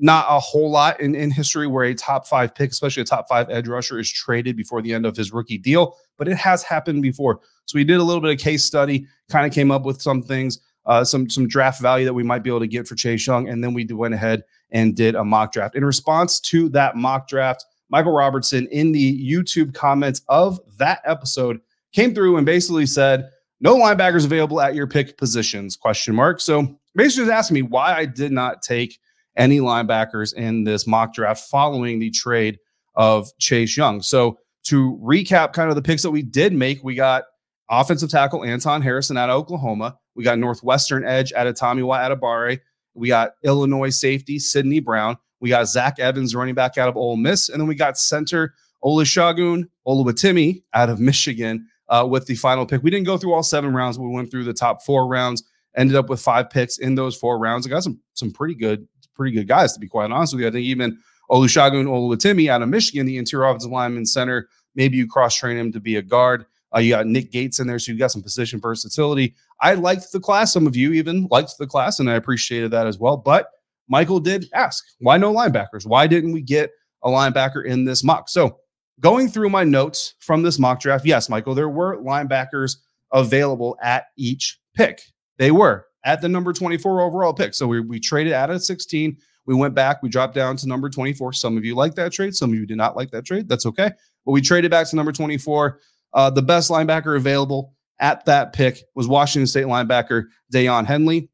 not 0.00 0.26
a 0.28 0.38
whole 0.38 0.70
lot 0.70 1.00
in, 1.00 1.14
in 1.14 1.30
history 1.30 1.66
where 1.66 1.84
a 1.84 1.94
top 1.94 2.26
five 2.26 2.54
pick, 2.54 2.70
especially 2.70 3.02
a 3.02 3.06
top 3.06 3.28
five 3.28 3.50
edge 3.50 3.68
rusher, 3.68 3.98
is 3.98 4.10
traded 4.10 4.56
before 4.56 4.80
the 4.80 4.94
end 4.94 5.04
of 5.04 5.16
his 5.16 5.32
rookie 5.32 5.58
deal, 5.58 5.96
but 6.16 6.28
it 6.28 6.36
has 6.36 6.62
happened 6.62 7.02
before. 7.02 7.40
So 7.66 7.76
we 7.76 7.84
did 7.84 7.98
a 7.98 8.02
little 8.02 8.22
bit 8.22 8.30
of 8.32 8.38
case 8.38 8.64
study, 8.64 9.06
kind 9.28 9.44
of 9.44 9.52
came 9.52 9.70
up 9.70 9.82
with 9.82 10.00
some 10.00 10.22
things, 10.22 10.60
uh, 10.86 11.04
some 11.04 11.28
some 11.28 11.48
draft 11.48 11.82
value 11.82 12.06
that 12.06 12.14
we 12.14 12.22
might 12.22 12.42
be 12.42 12.48
able 12.48 12.60
to 12.60 12.66
get 12.66 12.88
for 12.88 12.94
Chase 12.94 13.26
Young, 13.26 13.48
and 13.48 13.62
then 13.62 13.74
we 13.74 13.84
went 13.86 14.14
ahead 14.14 14.42
and 14.70 14.96
did 14.96 15.16
a 15.16 15.24
mock 15.24 15.52
draft. 15.52 15.74
In 15.74 15.84
response 15.84 16.40
to 16.40 16.68
that 16.70 16.96
mock 16.96 17.28
draft, 17.28 17.64
Michael 17.90 18.12
Robertson 18.12 18.66
in 18.68 18.92
the 18.92 19.30
YouTube 19.30 19.74
comments 19.74 20.22
of 20.28 20.60
that 20.78 21.00
episode 21.04 21.60
came 21.92 22.14
through 22.14 22.36
and 22.36 22.46
basically 22.46 22.86
said, 22.86 23.30
"No 23.60 23.76
linebackers 23.76 24.24
available 24.24 24.60
at 24.60 24.74
your 24.74 24.86
pick 24.86 25.16
positions?" 25.16 25.76
Question 25.76 26.14
mark. 26.14 26.40
So 26.40 26.78
basically, 26.94 27.26
just 27.26 27.32
asking 27.32 27.54
me 27.54 27.62
why 27.62 27.96
I 27.96 28.04
did 28.04 28.32
not 28.32 28.62
take 28.62 28.98
any 29.36 29.60
linebackers 29.60 30.34
in 30.34 30.64
this 30.64 30.86
mock 30.86 31.14
draft 31.14 31.48
following 31.48 31.98
the 31.98 32.10
trade 32.10 32.58
of 32.94 33.28
Chase 33.38 33.76
Young. 33.76 34.02
So 34.02 34.38
to 34.64 35.00
recap 35.02 35.52
kind 35.52 35.70
of 35.70 35.76
the 35.76 35.82
picks 35.82 36.02
that 36.02 36.10
we 36.10 36.22
did 36.22 36.52
make, 36.52 36.82
we 36.82 36.94
got 36.94 37.24
offensive 37.70 38.10
tackle 38.10 38.44
Anton 38.44 38.82
Harrison 38.82 39.16
out 39.16 39.30
of 39.30 39.36
Oklahoma. 39.36 39.96
We 40.14 40.24
got 40.24 40.38
Northwestern 40.38 41.04
edge 41.04 41.32
Adetomiwa 41.32 42.10
Adebawore. 42.10 42.58
We 42.94 43.08
got 43.08 43.32
Illinois 43.44 43.90
safety 43.90 44.38
Sydney 44.38 44.80
Brown. 44.80 45.16
We 45.40 45.50
got 45.50 45.68
Zach 45.68 46.00
Evans 46.00 46.34
running 46.34 46.56
back 46.56 46.76
out 46.76 46.88
of 46.88 46.96
Ole 46.96 47.16
Miss. 47.16 47.48
And 47.48 47.60
then 47.60 47.68
we 47.68 47.76
got 47.76 47.96
center 47.96 48.54
Olusegun 48.82 49.68
Oluwatimi 49.86 50.62
out 50.74 50.90
of 50.90 50.98
Michigan 50.98 51.68
uh, 51.88 52.06
with 52.08 52.26
the 52.26 52.34
final 52.34 52.66
pick. 52.66 52.82
We 52.82 52.90
didn't 52.90 53.06
go 53.06 53.16
through 53.16 53.34
all 53.34 53.42
seven 53.42 53.72
rounds. 53.72 53.98
We 53.98 54.08
went 54.08 54.30
through 54.30 54.44
the 54.44 54.52
top 54.52 54.82
four 54.82 55.06
rounds, 55.06 55.42
ended 55.76 55.96
up 55.96 56.08
with 56.08 56.20
five 56.20 56.50
picks 56.50 56.78
in 56.78 56.94
those 56.94 57.16
four 57.16 57.38
rounds. 57.38 57.66
I 57.66 57.70
got 57.70 57.84
some 57.84 58.00
some 58.14 58.32
pretty 58.32 58.54
good 58.54 58.86
pretty 59.14 59.34
good 59.34 59.48
guys, 59.48 59.72
to 59.72 59.80
be 59.80 59.88
quite 59.88 60.10
honest 60.10 60.32
with 60.32 60.42
you. 60.42 60.48
I 60.48 60.50
think 60.50 60.64
even 60.64 60.98
Olusegun 61.30 61.86
Oluwatimi 61.86 62.48
out 62.48 62.62
of 62.62 62.68
Michigan, 62.68 63.06
the 63.06 63.18
interior 63.18 63.46
offensive 63.46 63.70
lineman 63.70 64.06
center. 64.06 64.48
Maybe 64.74 64.96
you 64.96 65.08
cross 65.08 65.34
train 65.34 65.56
him 65.56 65.72
to 65.72 65.80
be 65.80 65.96
a 65.96 66.02
guard. 66.02 66.46
Uh, 66.74 66.80
you 66.80 66.90
got 66.90 67.06
Nick 67.06 67.32
Gates 67.32 67.60
in 67.60 67.66
there, 67.66 67.78
so 67.78 67.92
you 67.92 67.98
got 67.98 68.10
some 68.10 68.22
position 68.22 68.60
versatility. 68.60 69.34
I 69.60 69.74
liked 69.74 70.12
the 70.12 70.20
class. 70.20 70.52
Some 70.52 70.66
of 70.66 70.76
you 70.76 70.92
even 70.92 71.26
liked 71.30 71.54
the 71.58 71.66
class, 71.66 71.98
and 71.98 72.10
I 72.10 72.14
appreciated 72.14 72.70
that 72.72 72.86
as 72.86 72.98
well. 72.98 73.16
But 73.16 73.48
Michael 73.88 74.20
did 74.20 74.46
ask, 74.54 74.84
why 75.00 75.16
no 75.16 75.32
linebackers? 75.32 75.86
Why 75.86 76.06
didn't 76.06 76.32
we 76.32 76.42
get 76.42 76.70
a 77.02 77.08
linebacker 77.08 77.64
in 77.64 77.84
this 77.84 78.04
mock? 78.04 78.28
So 78.28 78.58
going 79.00 79.28
through 79.28 79.50
my 79.50 79.64
notes 79.64 80.14
from 80.20 80.42
this 80.42 80.58
mock 80.58 80.80
draft, 80.80 81.04
yes, 81.04 81.28
Michael, 81.28 81.54
there 81.54 81.68
were 81.68 81.98
linebackers 82.02 82.76
available 83.12 83.76
at 83.82 84.06
each 84.16 84.58
pick. 84.74 85.00
They 85.38 85.50
were 85.50 85.86
at 86.04 86.20
the 86.20 86.28
number 86.28 86.52
24 86.52 87.00
overall 87.00 87.32
pick. 87.32 87.54
So 87.54 87.66
we, 87.66 87.80
we 87.80 88.00
traded 88.00 88.32
out 88.32 88.50
of 88.50 88.62
16. 88.62 89.16
We 89.46 89.54
went 89.54 89.74
back, 89.74 90.02
we 90.02 90.08
dropped 90.08 90.34
down 90.34 90.56
to 90.58 90.68
number 90.68 90.90
24. 90.90 91.32
Some 91.32 91.56
of 91.56 91.64
you 91.64 91.74
like 91.74 91.94
that 91.94 92.12
trade, 92.12 92.34
some 92.34 92.50
of 92.50 92.56
you 92.58 92.66
did 92.66 92.76
not 92.76 92.96
like 92.96 93.10
that 93.12 93.24
trade. 93.24 93.48
That's 93.48 93.66
okay. 93.66 93.90
But 94.26 94.32
we 94.32 94.42
traded 94.42 94.70
back 94.70 94.86
to 94.88 94.96
number 94.96 95.12
24. 95.12 95.80
Uh, 96.12 96.30
the 96.30 96.42
best 96.42 96.70
linebacker 96.70 97.16
available 97.16 97.74
at 98.00 98.24
that 98.26 98.52
pick 98.52 98.82
was 98.94 99.08
Washington 99.08 99.46
State 99.46 99.66
linebacker 99.66 100.24
Daiyan 100.52 100.86
Henley. 100.86 101.30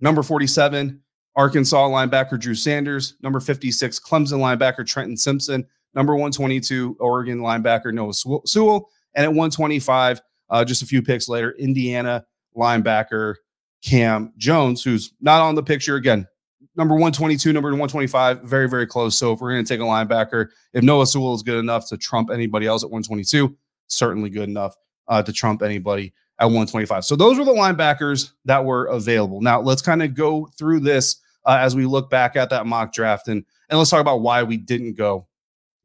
Number 0.00 0.22
47, 0.24 1.00
Arkansas 1.36 1.88
linebacker 1.88 2.38
Drew 2.38 2.54
Sanders. 2.54 3.14
Number 3.22 3.38
56, 3.38 4.00
Clemson 4.00 4.38
linebacker 4.40 4.86
Trenton 4.86 5.16
Simpson. 5.16 5.64
Number 5.94 6.14
122, 6.14 6.96
Oregon 7.00 7.40
linebacker 7.40 7.92
Noah 7.92 8.14
Sewell. 8.14 8.88
And 9.14 9.24
at 9.24 9.28
125, 9.28 10.20
uh, 10.50 10.64
just 10.64 10.82
a 10.82 10.86
few 10.86 11.02
picks 11.02 11.28
later, 11.28 11.52
Indiana 11.58 12.24
linebacker 12.56 13.36
Cam 13.82 14.32
Jones, 14.36 14.82
who's 14.82 15.12
not 15.20 15.42
on 15.42 15.54
the 15.54 15.62
picture. 15.62 15.96
Again, 15.96 16.26
number 16.76 16.94
122, 16.94 17.52
number 17.52 17.68
125, 17.68 18.42
very, 18.42 18.68
very 18.68 18.86
close. 18.86 19.18
So 19.18 19.32
if 19.32 19.40
we're 19.40 19.52
going 19.52 19.64
to 19.64 19.68
take 19.68 19.80
a 19.80 19.84
linebacker, 19.84 20.48
if 20.72 20.82
Noah 20.82 21.06
Sewell 21.06 21.34
is 21.34 21.42
good 21.42 21.58
enough 21.58 21.88
to 21.88 21.96
trump 21.96 22.30
anybody 22.30 22.66
else 22.66 22.82
at 22.82 22.90
122, 22.90 23.56
certainly 23.88 24.30
good 24.30 24.48
enough 24.48 24.74
uh, 25.08 25.22
to 25.22 25.32
trump 25.32 25.62
anybody 25.62 26.14
at 26.38 26.46
125. 26.46 27.04
So 27.04 27.16
those 27.16 27.38
were 27.38 27.44
the 27.44 27.52
linebackers 27.52 28.32
that 28.44 28.64
were 28.64 28.86
available. 28.86 29.40
Now 29.40 29.60
let's 29.60 29.82
kind 29.82 30.02
of 30.02 30.14
go 30.14 30.46
through 30.58 30.80
this 30.80 31.16
uh, 31.44 31.58
as 31.60 31.76
we 31.76 31.86
look 31.86 32.08
back 32.08 32.36
at 32.36 32.50
that 32.50 32.66
mock 32.66 32.92
draft 32.92 33.28
and 33.28 33.44
and 33.68 33.78
let's 33.78 33.90
talk 33.90 34.00
about 34.00 34.20
why 34.20 34.42
we 34.42 34.58
didn't 34.58 34.94
go 34.94 35.26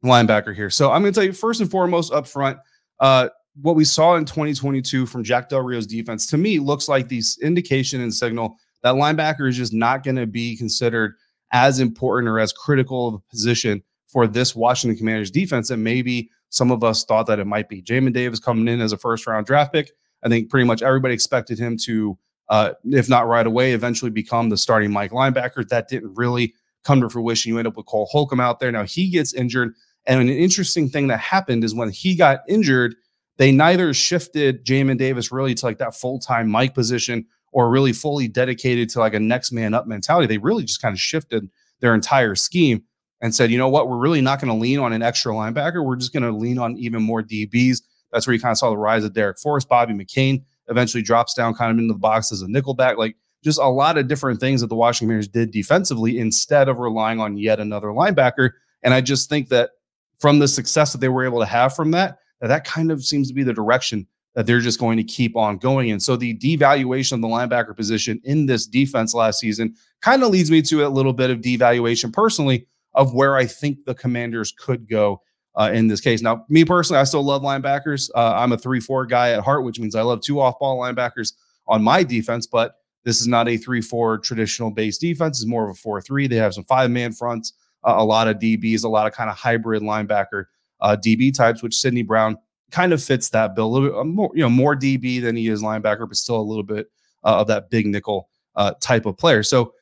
linebacker 0.04 0.54
here. 0.54 0.70
So 0.70 0.90
I'm 0.92 1.02
going 1.02 1.12
to 1.12 1.20
tell 1.20 1.26
you 1.26 1.32
first 1.32 1.60
and 1.60 1.70
foremost 1.70 2.12
up 2.12 2.26
front, 2.26 2.58
uh, 3.00 3.28
what 3.60 3.76
we 3.76 3.84
saw 3.84 4.14
in 4.16 4.24
2022 4.24 5.06
from 5.06 5.24
Jack 5.24 5.48
Del 5.48 5.60
Rio's 5.60 5.86
defense 5.86 6.26
to 6.28 6.38
me 6.38 6.58
looks 6.58 6.88
like 6.88 7.08
these 7.08 7.38
indication 7.42 8.00
and 8.00 8.14
signal 8.14 8.56
that 8.82 8.94
linebacker 8.94 9.48
is 9.48 9.56
just 9.56 9.72
not 9.72 10.04
going 10.04 10.16
to 10.16 10.26
be 10.26 10.56
considered 10.56 11.14
as 11.52 11.80
important 11.80 12.28
or 12.28 12.38
as 12.38 12.52
critical 12.52 13.08
of 13.08 13.14
a 13.14 13.18
position 13.30 13.82
for 14.06 14.26
this 14.26 14.54
Washington 14.54 14.96
Commanders 14.96 15.30
defense 15.30 15.68
that 15.68 15.78
maybe 15.78 16.30
some 16.50 16.70
of 16.70 16.84
us 16.84 17.04
thought 17.04 17.26
that 17.26 17.38
it 17.38 17.46
might 17.46 17.68
be. 17.68 17.82
Jamin 17.82 18.12
Davis 18.12 18.38
coming 18.38 18.68
in 18.68 18.80
as 18.80 18.92
a 18.92 18.98
first 18.98 19.26
round 19.26 19.46
draft 19.46 19.72
pick. 19.72 19.90
I 20.22 20.28
think 20.28 20.50
pretty 20.50 20.66
much 20.66 20.82
everybody 20.82 21.14
expected 21.14 21.58
him 21.58 21.76
to, 21.84 22.18
uh, 22.48 22.72
if 22.84 23.08
not 23.08 23.26
right 23.26 23.46
away, 23.46 23.72
eventually 23.72 24.10
become 24.10 24.48
the 24.48 24.56
starting 24.56 24.90
Mike 24.90 25.10
linebacker. 25.10 25.68
That 25.68 25.88
didn't 25.88 26.14
really 26.16 26.54
come 26.84 27.00
to 27.00 27.08
fruition. 27.08 27.50
You 27.50 27.58
end 27.58 27.68
up 27.68 27.76
with 27.76 27.86
Cole 27.86 28.08
Holcomb 28.10 28.40
out 28.40 28.60
there. 28.60 28.72
Now 28.72 28.84
he 28.84 29.10
gets 29.10 29.34
injured. 29.34 29.74
And 30.08 30.20
an 30.22 30.28
interesting 30.30 30.88
thing 30.88 31.06
that 31.08 31.20
happened 31.20 31.62
is 31.62 31.74
when 31.74 31.90
he 31.90 32.16
got 32.16 32.40
injured, 32.48 32.96
they 33.36 33.52
neither 33.52 33.94
shifted 33.94 34.64
Jamin 34.64 34.98
Davis 34.98 35.30
really 35.30 35.54
to 35.54 35.66
like 35.66 35.78
that 35.78 35.94
full 35.94 36.18
time 36.18 36.48
Mike 36.50 36.74
position 36.74 37.26
or 37.52 37.70
really 37.70 37.92
fully 37.92 38.26
dedicated 38.26 38.88
to 38.90 38.98
like 38.98 39.14
a 39.14 39.20
next 39.20 39.52
man 39.52 39.74
up 39.74 39.86
mentality. 39.86 40.26
They 40.26 40.38
really 40.38 40.64
just 40.64 40.82
kind 40.82 40.94
of 40.94 40.98
shifted 40.98 41.48
their 41.80 41.94
entire 41.94 42.34
scheme 42.34 42.82
and 43.20 43.34
said, 43.34 43.50
you 43.50 43.58
know 43.58 43.68
what, 43.68 43.88
we're 43.88 43.98
really 43.98 44.20
not 44.20 44.40
going 44.40 44.52
to 44.52 44.58
lean 44.58 44.78
on 44.78 44.92
an 44.92 45.02
extra 45.02 45.32
linebacker. 45.32 45.84
We're 45.84 45.96
just 45.96 46.12
going 46.12 46.22
to 46.22 46.32
lean 46.32 46.58
on 46.58 46.76
even 46.78 47.02
more 47.02 47.22
DBs. 47.22 47.82
That's 48.12 48.26
where 48.26 48.34
you 48.34 48.40
kind 48.40 48.52
of 48.52 48.58
saw 48.58 48.70
the 48.70 48.76
rise 48.76 49.04
of 49.04 49.12
Darrick 49.12 49.40
Forrest. 49.40 49.68
Bobby 49.68 49.92
McCain 49.92 50.42
eventually 50.68 51.02
drops 51.02 51.34
down 51.34 51.54
kind 51.54 51.70
of 51.70 51.78
into 51.78 51.92
the 51.92 51.98
box 51.98 52.32
as 52.32 52.42
a 52.42 52.46
nickelback. 52.46 52.96
Like 52.96 53.16
just 53.44 53.58
a 53.58 53.68
lot 53.68 53.98
of 53.98 54.08
different 54.08 54.40
things 54.40 54.62
that 54.62 54.68
the 54.68 54.76
Washington 54.76 55.08
Commanders 55.08 55.28
did 55.28 55.50
defensively 55.50 56.18
instead 56.18 56.68
of 56.68 56.78
relying 56.78 57.20
on 57.20 57.36
yet 57.36 57.60
another 57.60 57.88
linebacker. 57.88 58.50
And 58.82 58.94
I 58.94 59.00
just 59.00 59.28
think 59.28 59.48
that 59.48 59.70
from 60.18 60.38
the 60.38 60.48
success 60.48 60.92
that 60.92 60.98
they 60.98 61.08
were 61.08 61.24
able 61.24 61.40
to 61.40 61.46
have 61.46 61.74
from 61.74 61.90
that, 61.92 62.18
that, 62.40 62.48
that 62.48 62.64
kind 62.64 62.90
of 62.90 63.04
seems 63.04 63.28
to 63.28 63.34
be 63.34 63.42
the 63.42 63.52
direction 63.52 64.06
that 64.34 64.46
they're 64.46 64.60
just 64.60 64.78
going 64.78 64.96
to 64.96 65.04
keep 65.04 65.36
on 65.36 65.58
going. 65.58 65.90
And 65.90 66.02
so 66.02 66.16
the 66.16 66.36
devaluation 66.38 67.12
of 67.12 67.20
the 67.22 67.28
linebacker 67.28 67.76
position 67.76 68.20
in 68.24 68.46
this 68.46 68.66
defense 68.66 69.14
last 69.14 69.40
season 69.40 69.74
kind 70.00 70.22
of 70.22 70.30
leads 70.30 70.50
me 70.50 70.62
to 70.62 70.86
a 70.86 70.88
little 70.88 71.12
bit 71.12 71.30
of 71.30 71.40
devaluation 71.40 72.12
personally 72.12 72.66
of 72.94 73.14
where 73.14 73.36
I 73.36 73.46
think 73.46 73.84
the 73.84 73.94
commanders 73.94 74.52
could 74.52 74.88
go 74.88 75.22
uh, 75.58 75.70
in 75.72 75.88
this 75.88 76.00
case. 76.00 76.22
Now, 76.22 76.44
me 76.48 76.64
personally, 76.64 77.00
I 77.00 77.04
still 77.04 77.24
love 77.24 77.42
linebackers. 77.42 78.10
Uh, 78.14 78.34
I'm 78.36 78.52
a 78.52 78.58
3 78.58 78.80
4 78.80 79.06
guy 79.06 79.32
at 79.32 79.42
heart, 79.42 79.64
which 79.64 79.80
means 79.80 79.94
I 79.94 80.02
love 80.02 80.20
two 80.20 80.40
off 80.40 80.58
ball 80.58 80.78
linebackers 80.78 81.32
on 81.66 81.82
my 81.82 82.02
defense, 82.02 82.46
but 82.46 82.76
this 83.04 83.20
is 83.20 83.26
not 83.26 83.48
a 83.48 83.56
3 83.56 83.80
4 83.80 84.18
traditional 84.18 84.70
base 84.70 84.98
defense. 84.98 85.40
It's 85.40 85.48
more 85.48 85.64
of 85.64 85.70
a 85.70 85.78
4 85.78 86.00
3. 86.00 86.28
They 86.28 86.36
have 86.36 86.54
some 86.54 86.64
five 86.64 86.90
man 86.90 87.12
fronts, 87.12 87.54
uh, 87.84 87.94
a 87.96 88.04
lot 88.04 88.28
of 88.28 88.38
DBs, 88.38 88.84
a 88.84 88.88
lot 88.88 89.06
of 89.06 89.12
kind 89.12 89.30
of 89.30 89.36
hybrid 89.36 89.82
linebacker 89.82 90.44
uh, 90.80 90.96
DB 90.96 91.34
types, 91.34 91.62
which 91.62 91.76
Sydney 91.76 92.02
Brown 92.02 92.36
kind 92.70 92.92
of 92.92 93.02
fits 93.02 93.30
that 93.30 93.54
bill. 93.54 93.66
A 93.66 93.68
little 93.68 94.00
uh, 94.00 94.04
more, 94.04 94.30
you 94.34 94.42
know, 94.42 94.50
more 94.50 94.76
DB 94.76 95.20
than 95.22 95.36
he 95.36 95.48
is 95.48 95.62
linebacker, 95.62 96.06
but 96.08 96.16
still 96.16 96.36
a 96.36 96.42
little 96.42 96.62
bit 96.62 96.90
uh, 97.24 97.40
of 97.40 97.46
that 97.48 97.70
big 97.70 97.86
nickel 97.86 98.28
uh, 98.56 98.72
type 98.80 99.06
of 99.06 99.16
player. 99.16 99.42
So 99.42 99.72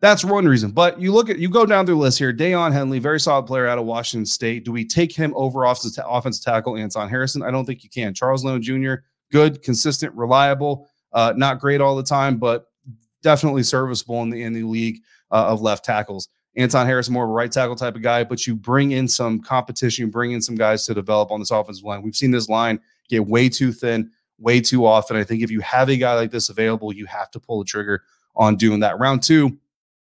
that's 0.00 0.24
one 0.24 0.46
reason. 0.46 0.70
But 0.70 1.00
you 1.00 1.12
look 1.12 1.28
at 1.28 1.38
you 1.38 1.48
go 1.50 1.66
down 1.66 1.84
through 1.84 1.96
the 1.96 2.00
list 2.00 2.18
here. 2.18 2.32
Daiyan 2.32 2.72
Henley, 2.72 2.98
very 2.98 3.20
solid 3.20 3.46
player 3.46 3.66
out 3.66 3.78
of 3.78 3.84
Washington 3.84 4.26
State. 4.26 4.64
Do 4.64 4.72
we 4.72 4.86
take 4.86 5.14
him 5.14 5.32
over 5.36 5.66
off 5.66 5.82
the 5.82 6.04
offensive 6.06 6.44
tackle 6.44 6.76
Anton 6.76 7.08
Harrison? 7.08 7.42
I 7.42 7.50
don't 7.50 7.66
think 7.66 7.84
you 7.84 7.90
can. 7.90 8.14
Charles 8.14 8.44
Leno 8.44 8.58
Jr. 8.58 9.02
Good, 9.30 9.62
consistent, 9.62 10.14
reliable. 10.14 10.88
Uh, 11.12 11.34
not 11.36 11.60
great 11.60 11.80
all 11.80 11.96
the 11.96 12.02
time, 12.02 12.38
but 12.38 12.66
definitely 13.22 13.62
serviceable 13.62 14.22
in 14.22 14.30
the 14.30 14.42
in 14.42 14.52
the 14.54 14.62
league 14.62 15.02
uh, 15.30 15.46
of 15.48 15.60
left 15.60 15.84
tackles. 15.84 16.28
Anton 16.56 16.86
Harris, 16.86 17.08
more 17.08 17.24
of 17.24 17.30
a 17.30 17.32
right 17.32 17.50
tackle 17.50 17.76
type 17.76 17.94
of 17.94 18.02
guy, 18.02 18.24
but 18.24 18.46
you 18.46 18.56
bring 18.56 18.90
in 18.90 19.06
some 19.06 19.40
competition, 19.40 20.06
you 20.06 20.10
bring 20.10 20.32
in 20.32 20.42
some 20.42 20.56
guys 20.56 20.84
to 20.86 20.94
develop 20.94 21.30
on 21.30 21.38
this 21.40 21.50
offensive 21.50 21.84
line. 21.84 22.02
We've 22.02 22.16
seen 22.16 22.32
this 22.32 22.48
line 22.48 22.80
get 23.08 23.26
way 23.26 23.48
too 23.48 23.72
thin, 23.72 24.10
way 24.38 24.60
too 24.60 24.84
often. 24.84 25.16
I 25.16 25.24
think 25.24 25.42
if 25.42 25.50
you 25.50 25.60
have 25.60 25.88
a 25.88 25.96
guy 25.96 26.14
like 26.14 26.30
this 26.30 26.48
available, 26.48 26.92
you 26.92 27.06
have 27.06 27.30
to 27.32 27.40
pull 27.40 27.60
the 27.60 27.64
trigger 27.64 28.02
on 28.34 28.56
doing 28.56 28.80
that. 28.80 28.98
Round 28.98 29.22
two, 29.22 29.58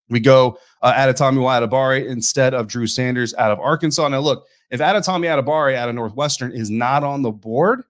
we 0.10 0.19
go 0.19 0.60
uh, 0.84 0.93
Adetomiwa 0.93 1.67
Adebawore 1.67 2.08
instead 2.08 2.53
of 2.53 2.67
Drew 2.67 2.86
Sanders 2.86 3.34
out 3.36 3.51
of 3.51 3.60
Arkansas. 3.60 4.08
Now, 4.08 4.19
look, 4.19 4.45
if 4.69 4.79
Adetomiwa 4.79 5.41
Adebawore 5.41 5.75
out 5.75 5.89
of 5.89 5.95
Northwestern 5.95 6.51
is 6.51 6.69
not 6.69 7.03
on 7.03 7.23
the 7.23 7.31
board, 7.31 7.84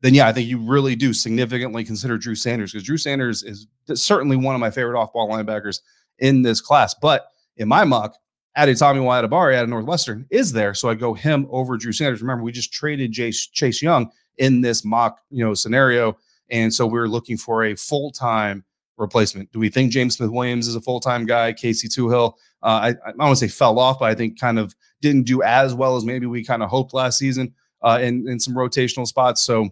then 0.00 0.14
yeah, 0.14 0.26
I 0.26 0.32
think 0.32 0.48
you 0.48 0.58
really 0.58 0.96
do 0.96 1.12
significantly 1.12 1.84
consider 1.84 2.18
Drew 2.18 2.34
Sanders 2.34 2.72
because 2.72 2.84
Drew 2.84 2.96
Sanders 2.96 3.42
is 3.42 3.68
certainly 3.94 4.36
one 4.36 4.54
of 4.54 4.60
my 4.60 4.70
favorite 4.70 4.98
off-ball 4.98 5.30
linebackers 5.30 5.80
in 6.18 6.42
this 6.42 6.60
class. 6.60 6.94
But 6.94 7.28
in 7.60 7.68
my 7.68 7.84
mock, 7.84 8.16
Adetomiwa 8.58 9.22
Adebawore 9.22 9.54
out 9.54 9.64
of 9.64 9.68
Northwestern 9.68 10.26
is 10.30 10.52
there. 10.52 10.74
So 10.74 10.88
I 10.88 10.94
go 10.94 11.14
him 11.14 11.46
over 11.50 11.76
Drew 11.76 11.92
Sanders. 11.92 12.20
Remember, 12.20 12.42
we 12.42 12.50
just 12.50 12.72
traded 12.72 13.12
Chase, 13.12 13.46
Chase 13.46 13.80
Young 13.80 14.10
in 14.38 14.60
this 14.60 14.84
mock, 14.84 15.20
you 15.30 15.44
know, 15.44 15.54
scenario. 15.54 16.16
And 16.50 16.72
so 16.74 16.86
we're 16.86 17.06
looking 17.06 17.36
for 17.36 17.64
a 17.64 17.76
full-time 17.76 18.64
replacement. 18.96 19.52
Do 19.52 19.60
we 19.60 19.68
think 19.68 19.92
James 19.92 20.16
Smith 20.16 20.30
Williams 20.30 20.66
is 20.66 20.74
a 20.74 20.80
full 20.80 21.00
time 21.00 21.26
guy? 21.26 21.52
Casey 21.52 21.88
Toohill, 21.88 22.32
uh, 22.62 22.66
I, 22.66 22.88
I 22.88 23.10
don't 23.10 23.18
want 23.18 23.38
to 23.38 23.48
say 23.48 23.52
fell 23.52 23.78
off, 23.78 24.00
but 24.00 24.06
I 24.06 24.14
think 24.14 24.40
kind 24.40 24.58
of 24.58 24.74
didn't 25.00 25.24
do 25.24 25.42
as 25.42 25.74
well 25.74 25.96
as 25.96 26.04
maybe 26.04 26.26
we 26.26 26.44
kind 26.44 26.62
of 26.62 26.70
hoped 26.70 26.92
last 26.92 27.18
season 27.18 27.54
uh, 27.82 27.98
in, 28.02 28.28
in 28.28 28.40
some 28.40 28.54
rotational 28.54 29.06
spots. 29.06 29.42
So 29.42 29.68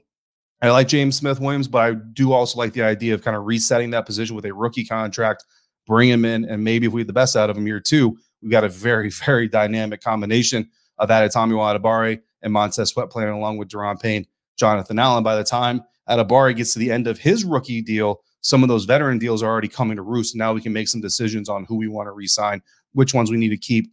I 0.63 0.71
like 0.71 0.89
James 0.89 1.17
Smith 1.17 1.41
Williams, 1.41 1.69
but 1.69 1.83
I 1.83 1.95
do 1.95 2.33
also 2.33 2.59
like 2.59 2.73
the 2.73 2.83
idea 2.83 3.15
of 3.15 3.23
kind 3.23 3.37
of 3.37 3.45
resetting 3.45 3.91
that 3.91 4.07
position 4.07 4.35
with 4.35 4.45
a 4.45 4.55
rookie 4.55 4.85
contract, 4.85 5.45
bring 5.89 6.09
him 6.09 6.25
in, 6.25 6.45
and 6.45 6.63
maybe 6.63 6.87
if 6.87 6.93
we 6.93 7.01
have 7.01 7.09
the 7.09 7.13
best 7.13 7.35
out 7.35 7.51
of 7.51 7.57
him 7.57 7.67
here 7.67 7.81
too, 7.81 8.17
we've 8.41 8.53
got 8.53 8.63
a 8.63 8.69
very, 8.69 9.11
very 9.27 9.49
dynamic 9.49 10.01
combination 10.01 10.71
of 10.99 11.09
that 11.09 11.29
Adetomiwa 11.29 11.81
Adebawore 11.81 12.21
and 12.43 12.53
Montez 12.53 12.91
Sweat 12.91 13.11
playing 13.11 13.31
along 13.31 13.57
with 13.57 13.69
Daron 13.69 14.01
Payne, 14.01 14.27
Jonathan 14.57 14.99
Allen. 14.99 15.25
By 15.25 15.35
the 15.35 15.43
time 15.43 15.83
Adebawore 16.09 16.55
gets 16.55 16.75
to 16.75 16.79
the 16.79 16.93
end 16.93 17.09
of 17.09 17.19
his 17.19 17.45
rookie 17.45 17.83
deal, 17.83 18.21
some 18.43 18.63
of 18.63 18.69
those 18.69 18.85
veteran 18.85 19.19
deals 19.19 19.43
are 19.43 19.49
already 19.49 19.69
coming 19.69 19.97
to 19.97 20.03
roost. 20.03 20.37
Now 20.37 20.53
we 20.53 20.61
can 20.61 20.73
make 20.73 20.89
some 20.89 21.01
decisions 21.01 21.49
on 21.49 21.65
who 21.65 21.77
we 21.77 21.89
want 21.89 22.07
to 22.07 22.13
resign, 22.13 22.63
which 22.93 23.15
ones 23.15 23.31
we 23.31 23.37
need 23.37 23.49
to 23.49 23.57
keep 23.57 23.93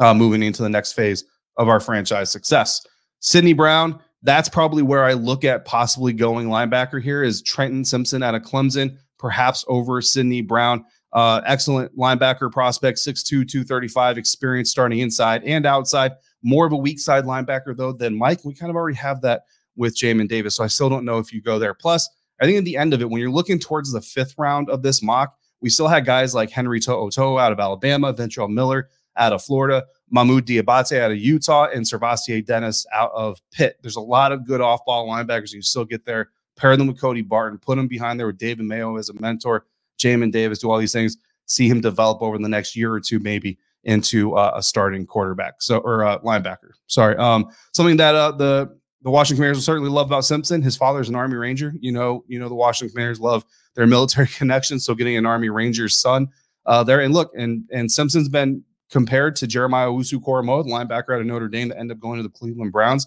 uh, 0.00 0.14
moving 0.14 0.42
into 0.42 0.62
the 0.62 0.68
next 0.68 0.92
phase 0.92 1.24
of 1.56 1.68
our 1.68 1.80
franchise 1.80 2.30
success. 2.30 2.84
Sydney 3.20 3.52
Brown, 3.52 4.00
that's 4.22 4.48
probably 4.48 4.82
where 4.82 5.04
I 5.04 5.12
look 5.12 5.44
at 5.44 5.64
possibly 5.64 6.12
going 6.12 6.48
linebacker 6.48 7.00
here 7.02 7.22
is 7.22 7.42
Trenton 7.42 7.84
Simpson 7.84 8.22
out 8.22 8.34
of 8.34 8.42
Clemson, 8.42 8.96
perhaps 9.18 9.64
over 9.68 10.02
Sydney 10.02 10.42
Brown. 10.42 10.84
Uh, 11.16 11.40
excellent 11.46 11.96
linebacker 11.96 12.52
prospect, 12.52 12.98
6'2, 12.98 13.24
235, 13.48 14.18
experience 14.18 14.70
starting 14.70 14.98
inside 14.98 15.42
and 15.44 15.64
outside. 15.64 16.12
More 16.42 16.66
of 16.66 16.72
a 16.72 16.76
weak 16.76 17.00
side 17.00 17.24
linebacker, 17.24 17.74
though, 17.74 17.92
than 17.92 18.14
Mike. 18.14 18.44
We 18.44 18.52
kind 18.52 18.68
of 18.68 18.76
already 18.76 18.98
have 18.98 19.22
that 19.22 19.44
with 19.76 19.96
Jamin 19.96 20.28
Davis. 20.28 20.56
So 20.56 20.62
I 20.62 20.66
still 20.66 20.90
don't 20.90 21.06
know 21.06 21.18
if 21.18 21.32
you 21.32 21.40
go 21.40 21.58
there. 21.58 21.72
Plus, 21.72 22.06
I 22.38 22.44
think 22.44 22.58
at 22.58 22.64
the 22.66 22.76
end 22.76 22.92
of 22.92 23.00
it, 23.00 23.08
when 23.08 23.18
you're 23.18 23.30
looking 23.30 23.58
towards 23.58 23.90
the 23.90 24.02
fifth 24.02 24.34
round 24.36 24.68
of 24.68 24.82
this 24.82 25.02
mock, 25.02 25.38
we 25.62 25.70
still 25.70 25.88
had 25.88 26.04
guys 26.04 26.34
like 26.34 26.50
Henry 26.50 26.80
To'oTo'o 26.80 27.40
out 27.40 27.50
of 27.50 27.60
Alabama, 27.60 28.12
Ventrell 28.12 28.50
Miller 28.50 28.90
out 29.16 29.32
of 29.32 29.42
Florida, 29.42 29.86
Mahmoud 30.10 30.46
Diabate 30.46 31.00
out 31.00 31.12
of 31.12 31.16
Utah, 31.16 31.68
and 31.72 31.82
SirVocea 31.86 32.44
Dennis 32.44 32.84
out 32.92 33.10
of 33.14 33.40
Pitt. 33.52 33.78
There's 33.80 33.96
a 33.96 34.02
lot 34.02 34.32
of 34.32 34.46
good 34.46 34.60
off 34.60 34.84
ball 34.84 35.08
linebackers 35.08 35.54
you 35.54 35.62
still 35.62 35.86
get 35.86 36.04
there. 36.04 36.28
Pair 36.56 36.76
them 36.76 36.88
with 36.88 37.00
Cody 37.00 37.22
Barton, 37.22 37.58
put 37.58 37.78
him 37.78 37.88
behind 37.88 38.20
there 38.20 38.26
with 38.26 38.38
David 38.38 38.66
Mayo 38.66 38.96
as 38.96 39.08
a 39.08 39.14
mentor, 39.14 39.64
Jamin 39.98 40.32
Davis, 40.32 40.58
do 40.58 40.70
all 40.70 40.78
these 40.78 40.92
things. 40.92 41.16
See 41.46 41.68
him 41.68 41.80
develop 41.80 42.22
over 42.22 42.38
the 42.38 42.48
next 42.48 42.76
year 42.76 42.92
or 42.92 43.00
two, 43.00 43.18
maybe 43.18 43.58
into 43.84 44.34
uh, 44.34 44.52
a 44.56 44.62
starting 44.62 45.06
quarterback, 45.06 45.62
so 45.62 45.78
or 45.78 46.04
uh, 46.04 46.18
linebacker. 46.18 46.72
Sorry, 46.88 47.16
um, 47.16 47.46
something 47.72 47.96
that 47.96 48.14
uh, 48.14 48.32
the 48.32 48.76
the 49.02 49.10
Washington 49.10 49.36
Commanders 49.36 49.58
will 49.58 49.62
certainly 49.62 49.90
love 49.90 50.08
about 50.08 50.24
Simpson. 50.24 50.60
His 50.60 50.76
father's 50.76 51.08
an 51.08 51.14
Army 51.14 51.36
Ranger. 51.36 51.72
You 51.78 51.92
know, 51.92 52.24
you 52.26 52.40
know 52.40 52.48
the 52.48 52.54
Washington 52.56 52.92
Commanders 52.92 53.20
love 53.20 53.44
their 53.74 53.86
military 53.86 54.26
connection. 54.36 54.80
So 54.80 54.94
getting 54.94 55.16
an 55.16 55.24
Army 55.24 55.48
Ranger's 55.48 55.96
son 55.96 56.28
uh, 56.66 56.82
there, 56.82 57.00
and 57.00 57.14
look, 57.14 57.30
and 57.36 57.64
and 57.72 57.90
Simpson's 57.90 58.28
been 58.28 58.64
compared 58.90 59.36
to 59.36 59.46
Jeremiah 59.46 59.88
Owusu-Koramoah, 59.88 60.64
the 60.64 60.70
linebacker 60.70 61.14
out 61.14 61.20
of 61.20 61.26
Notre 61.26 61.48
Dame 61.48 61.68
that 61.68 61.78
ended 61.78 61.96
up 61.96 62.00
going 62.00 62.18
to 62.18 62.22
the 62.22 62.28
Cleveland 62.28 62.72
Browns. 62.72 63.06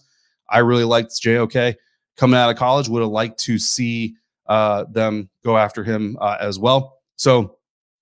I 0.50 0.60
really 0.60 0.84
liked 0.84 1.12
JOK 1.22 1.76
coming 2.18 2.38
out 2.40 2.50
of 2.50 2.56
college. 2.56 2.88
Would 2.88 3.02
have 3.02 3.12
liked 3.12 3.40
to 3.42 3.60
see 3.60 4.16
uh, 4.50 4.84
them 4.92 5.30
go 5.46 5.58
after 5.58 5.84
him 5.84 6.18
uh, 6.20 6.38
as 6.42 6.60
well. 6.60 6.98
So 7.16 7.58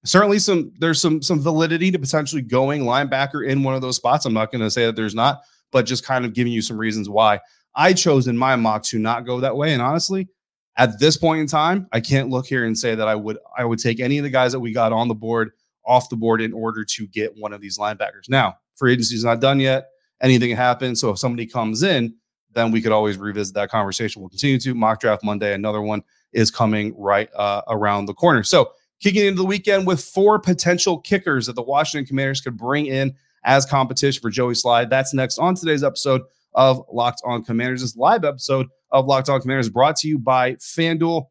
certainly 0.05 0.39
some 0.39 0.71
there's 0.79 0.99
some 0.99 1.21
some 1.21 1.39
validity 1.39 1.91
to 1.91 1.99
potentially 1.99 2.41
going 2.41 2.81
linebacker 2.83 3.47
in 3.47 3.61
one 3.61 3.75
of 3.75 3.81
those 3.81 3.97
spots. 3.97 4.25
I'm 4.25 4.33
not 4.33 4.51
going 4.51 4.61
to 4.61 4.71
say 4.71 4.85
that 4.85 4.95
there's 4.95 5.13
not, 5.13 5.41
but 5.71 5.85
just 5.85 6.05
kind 6.05 6.25
of 6.25 6.33
giving 6.33 6.53
you 6.53 6.61
some 6.61 6.77
reasons 6.77 7.09
why 7.09 7.39
I 7.75 7.93
chose 7.93 8.27
in 8.27 8.37
my 8.37 8.55
mock 8.55 8.83
to 8.83 8.97
not 8.97 9.25
go 9.25 9.39
that 9.41 9.55
way. 9.55 9.73
And 9.73 9.81
honestly, 9.81 10.29
at 10.77 10.99
this 10.99 11.17
point 11.17 11.41
in 11.41 11.47
time, 11.47 11.87
I 11.91 11.99
can't 11.99 12.29
look 12.29 12.47
here 12.47 12.65
and 12.65 12.77
say 12.77 12.95
that 12.95 13.07
I 13.07 13.15
would 13.15 13.37
I 13.57 13.65
would 13.65 13.79
take 13.79 13.99
any 13.99 14.17
of 14.17 14.23
the 14.23 14.29
guys 14.29 14.53
that 14.53 14.59
we 14.59 14.71
got 14.71 14.93
on 14.93 15.07
the 15.07 15.15
board 15.15 15.51
off 15.85 16.09
the 16.09 16.15
board 16.15 16.41
in 16.41 16.53
order 16.53 16.83
to 16.83 17.07
get 17.07 17.33
one 17.37 17.53
of 17.53 17.61
these 17.61 17.77
linebackers. 17.77 18.29
Now, 18.29 18.57
free 18.75 18.93
agency 18.93 19.15
is 19.15 19.23
not 19.23 19.39
done 19.39 19.59
yet. 19.59 19.87
Anything 20.21 20.49
can 20.49 20.57
happen. 20.57 20.95
So 20.95 21.09
if 21.09 21.19
somebody 21.19 21.45
comes 21.45 21.83
in, 21.83 22.15
then 22.53 22.71
we 22.71 22.81
could 22.81 22.91
always 22.91 23.17
revisit 23.17 23.53
that 23.55 23.69
conversation. 23.69 24.21
We'll 24.21 24.29
continue 24.29 24.59
to 24.59 24.73
mock 24.73 24.99
draft 24.99 25.23
Monday. 25.23 25.53
Another 25.53 25.81
one 25.81 26.03
is 26.33 26.51
coming 26.51 26.93
right 26.97 27.29
uh, 27.35 27.61
around 27.67 28.05
the 28.05 28.13
corner. 28.13 28.43
So 28.43 28.71
kicking 28.99 29.25
into 29.25 29.41
the 29.41 29.45
weekend 29.45 29.87
with 29.87 30.03
four 30.03 30.39
potential 30.39 30.99
kickers 30.99 31.47
that 31.47 31.53
the 31.53 31.63
Washington 31.63 32.05
Commanders 32.05 32.41
could 32.41 32.57
bring 32.57 32.87
in 32.87 33.13
as 33.43 33.65
competition 33.65 34.21
for 34.21 34.29
Joey 34.29 34.53
Slye. 34.53 34.89
That's 34.89 35.13
next 35.13 35.37
on 35.37 35.55
today's 35.55 35.83
episode 35.83 36.21
of 36.53 36.83
Locked 36.91 37.21
On 37.25 37.43
Commanders. 37.43 37.81
This 37.81 37.95
live 37.95 38.25
episode 38.25 38.67
of 38.91 39.05
Locked 39.05 39.29
On 39.29 39.39
Commanders 39.39 39.69
brought 39.69 39.95
to 39.97 40.07
you 40.07 40.19
by 40.19 40.53
FanDuel. 40.55 41.27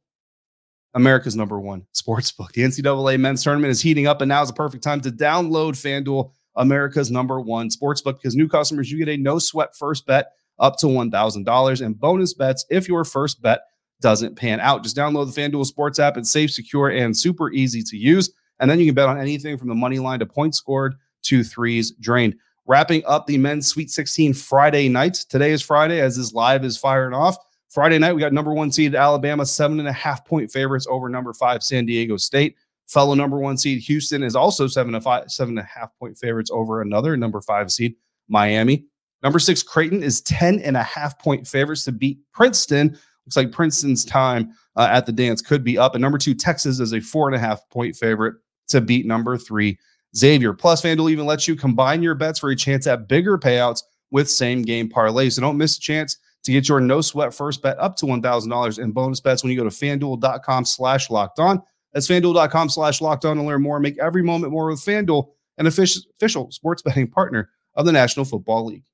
America's 0.95 1.37
number 1.37 1.61
one 1.61 1.87
sports 1.93 2.33
book. 2.33 2.53
The 2.53 2.63
NCAA 2.63 3.21
men's 3.21 3.45
tournament 3.45 3.71
is 3.71 3.83
heating 3.83 4.07
up, 4.07 4.23
and 4.23 4.31
now 4.31 4.41
is 4.41 4.49
the 4.49 4.55
perfect 4.55 4.83
time 4.83 5.03
to 5.03 5.11
download 5.11 5.73
FanDuel, 5.73 6.31
America's 6.55 7.11
number 7.11 7.39
one 7.39 7.71
sports 7.71 8.01
book, 8.01 8.19
because 8.19 8.35
new 8.35 8.49
customers, 8.49 8.91
you 8.91 8.99
get 8.99 9.11
a 9.11 9.19
no 9.19 9.39
sweat 9.39 9.77
first 9.77 10.07
bet 10.07 10.29
up 10.59 10.79
to 10.79 10.87
$1,000 10.87 11.85
and 11.85 12.01
bonus 12.01 12.33
bets 12.33 12.65
if 12.71 12.89
your 12.89 13.05
first 13.05 13.43
bet 13.43 13.61
doesn't 14.01 14.37
pan 14.37 14.61
out. 14.61 14.83
Just 14.83 14.97
download 14.97 15.33
the 15.33 15.41
FanDuel 15.41 15.67
Sports 15.67 15.99
app. 15.99 16.17
It's 16.17 16.31
safe, 16.31 16.51
secure, 16.51 16.89
and 16.91 17.17
super 17.17 17.51
easy 17.53 17.83
to 17.83 17.97
use. 17.97 18.31
And 18.61 18.71
then 18.71 18.79
you 18.79 18.87
can 18.87 18.95
bet 18.95 19.09
on 19.09 19.21
anything 19.21 19.57
from 19.59 19.69
the 19.69 19.75
money 19.75 19.99
line 19.99 20.19
to 20.21 20.27
points 20.27 20.59
scored 20.59 20.95
to 21.23 21.45
threes 21.45 21.93
drained. 21.93 22.37
Wrapping 22.67 23.03
up 23.07 23.27
the 23.27 23.39
men's 23.39 23.69
Sweet 23.69 23.91
16 23.91 24.35
Friday 24.35 24.89
night. 24.89 25.15
Today 25.29 25.53
is 25.53 25.63
Friday 25.63 26.01
as 26.01 26.17
this 26.17 26.33
live 26.33 26.65
is 26.65 26.77
firing 26.77 27.15
off. 27.15 27.37
Friday 27.69 27.99
night, 27.99 28.13
we 28.13 28.21
got 28.21 28.33
number 28.33 28.55
one 28.55 28.73
seed 28.73 28.95
Alabama, 28.95 29.45
seven 29.45 29.79
and 29.79 29.89
a 29.89 29.93
half 29.93 30.25
point 30.25 30.51
favorites 30.51 30.87
over 30.89 31.09
number 31.09 31.33
five 31.33 31.63
San 31.63 31.87
Diego 31.87 32.17
State. 32.17 32.57
Fellow 32.87 33.15
number 33.15 33.39
one 33.39 33.57
seed 33.57 33.81
Houston 33.83 34.23
is 34.23 34.37
also 34.37 34.67
seven 34.67 34.95
and 34.95 35.03
five, 35.03 35.31
seven 35.31 35.59
and 35.59 35.67
a 35.67 35.69
half 35.69 35.91
point 35.99 36.17
favorites 36.17 36.51
over 36.53 36.81
another 36.81 37.17
number 37.17 37.41
five 37.41 37.71
seed 37.71 37.97
Miami. 38.29 38.87
Number 39.23 39.39
six 39.39 39.63
Creighton 39.63 40.03
is 40.03 40.21
10 40.23 40.61
and 40.61 40.77
a 40.77 40.83
half 40.83 41.19
point 41.19 41.47
favorites 41.47 41.85
to 41.85 41.93
beat 41.93 42.19
Princeton. 42.33 42.99
Looks 43.27 43.37
like 43.37 43.53
Princeton's 43.53 44.05
time 44.05 44.53
uh, 44.77 44.89
at 44.91 45.07
the 45.07 45.13
dance 45.13 45.43
could 45.43 45.65
be 45.65 45.77
up. 45.77 45.95
And 45.95 46.03
number 46.03 46.19
two, 46.19 46.35
Texas 46.35 46.79
is 46.79 46.93
a 46.93 47.01
four 47.01 47.29
and 47.29 47.35
a 47.35 47.39
half 47.39 47.69
point 47.71 47.97
favorite 47.97 48.37
to 48.69 48.81
beat 48.81 49.07
number 49.07 49.37
three, 49.37 49.79
Xavier. 50.15 50.53
Plus, 50.53 50.83
FanDuel 50.83 51.11
even 51.11 51.27
lets 51.27 51.49
you 51.49 51.57
combine 51.57 52.03
your 52.03 52.15
bets 52.15 52.39
for 52.39 52.51
a 52.51 52.57
chance 52.57 52.87
at 52.87 53.09
bigger 53.09 53.37
payouts 53.39 53.83
with 54.11 54.31
same 54.31 54.63
game 54.63 54.89
parlays. 54.89 55.33
So 55.33 55.43
don't 55.43 55.59
miss 55.59 55.77
a 55.77 55.81
chance 55.81 56.19
to 56.45 56.53
get 56.53 56.69
your 56.69 56.81
no 56.81 57.01
sweat 57.01 57.35
first 57.35 57.63
bet 57.63 57.79
up 57.79 57.97
to 57.97 58.07
$1,000 58.07 58.79
in 58.79 58.93
bonus 58.93 59.21
bets 59.21 59.43
when 59.43 59.51
you 59.51 59.59
go 59.59 59.65
to 59.65 59.71
fanduel.com 59.71 60.65
slash 60.65 61.11
locked 61.11 61.41
on. 61.41 61.61
That's 61.93 62.07
fanduel.com 62.07 62.69
slash 62.69 63.01
locked 63.01 63.25
on 63.25 63.37
to 63.37 63.43
learn 63.43 63.63
more. 63.63 63.81
Make 63.81 63.99
every 63.99 64.23
moment 64.23 64.53
more 64.53 64.67
with 64.67 64.81
FanDuel, 64.81 65.29
an 65.59 65.67
official 65.67 66.51
sports 66.53 66.83
betting 66.83 67.09
partner 67.09 67.51
of 67.75 67.87
the 67.87 67.93
National 67.93 68.25
Football 68.25 68.67
League. 68.67 68.85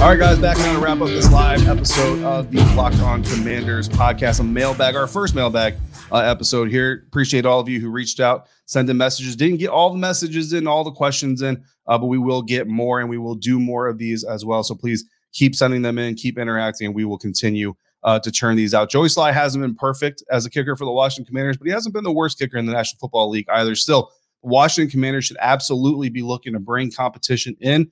All 0.00 0.10
right, 0.10 0.16
guys, 0.16 0.38
back 0.38 0.56
now 0.58 0.74
to 0.74 0.78
wrap 0.78 1.00
up 1.00 1.08
this 1.08 1.28
live 1.32 1.66
episode 1.66 2.22
of 2.22 2.52
the 2.52 2.58
Locked 2.76 3.00
On 3.00 3.20
Commanders 3.24 3.88
podcast, 3.88 4.38
a 4.38 4.44
mailbag, 4.44 4.94
our 4.94 5.08
first 5.08 5.34
mailbag 5.34 5.74
uh, 6.12 6.18
episode 6.18 6.70
here. 6.70 7.02
Appreciate 7.08 7.44
all 7.44 7.58
of 7.58 7.68
you 7.68 7.80
who 7.80 7.90
reached 7.90 8.20
out, 8.20 8.46
sent 8.64 8.88
in 8.88 8.96
messages. 8.96 9.34
Didn't 9.34 9.56
get 9.56 9.70
all 9.70 9.90
the 9.90 9.98
messages 9.98 10.52
in, 10.52 10.68
all 10.68 10.84
the 10.84 10.92
questions 10.92 11.42
in, 11.42 11.64
uh, 11.88 11.98
but 11.98 12.06
we 12.06 12.16
will 12.16 12.42
get 12.42 12.68
more 12.68 13.00
and 13.00 13.10
we 13.10 13.18
will 13.18 13.34
do 13.34 13.58
more 13.58 13.88
of 13.88 13.98
these 13.98 14.22
as 14.22 14.44
well. 14.44 14.62
So 14.62 14.76
please 14.76 15.04
keep 15.32 15.56
sending 15.56 15.82
them 15.82 15.98
in, 15.98 16.14
keep 16.14 16.38
interacting, 16.38 16.86
and 16.86 16.94
we 16.94 17.04
will 17.04 17.18
continue 17.18 17.74
uh, 18.04 18.20
to 18.20 18.30
churn 18.30 18.54
these 18.54 18.74
out. 18.74 18.90
Joey 18.90 19.08
Slye 19.08 19.32
hasn't 19.32 19.62
been 19.62 19.74
perfect 19.74 20.22
as 20.30 20.46
a 20.46 20.50
kicker 20.50 20.76
for 20.76 20.84
the 20.84 20.92
Washington 20.92 21.28
Commanders, 21.28 21.56
but 21.56 21.66
he 21.66 21.72
hasn't 21.72 21.92
been 21.92 22.04
the 22.04 22.12
worst 22.12 22.38
kicker 22.38 22.56
in 22.56 22.66
the 22.66 22.72
National 22.72 23.00
Football 23.00 23.30
League 23.30 23.48
either. 23.50 23.74
Still, 23.74 24.12
Washington 24.42 24.92
Commanders 24.92 25.24
should 25.24 25.38
absolutely 25.40 26.08
be 26.08 26.22
looking 26.22 26.52
to 26.52 26.60
bring 26.60 26.92
competition 26.92 27.56
in. 27.60 27.90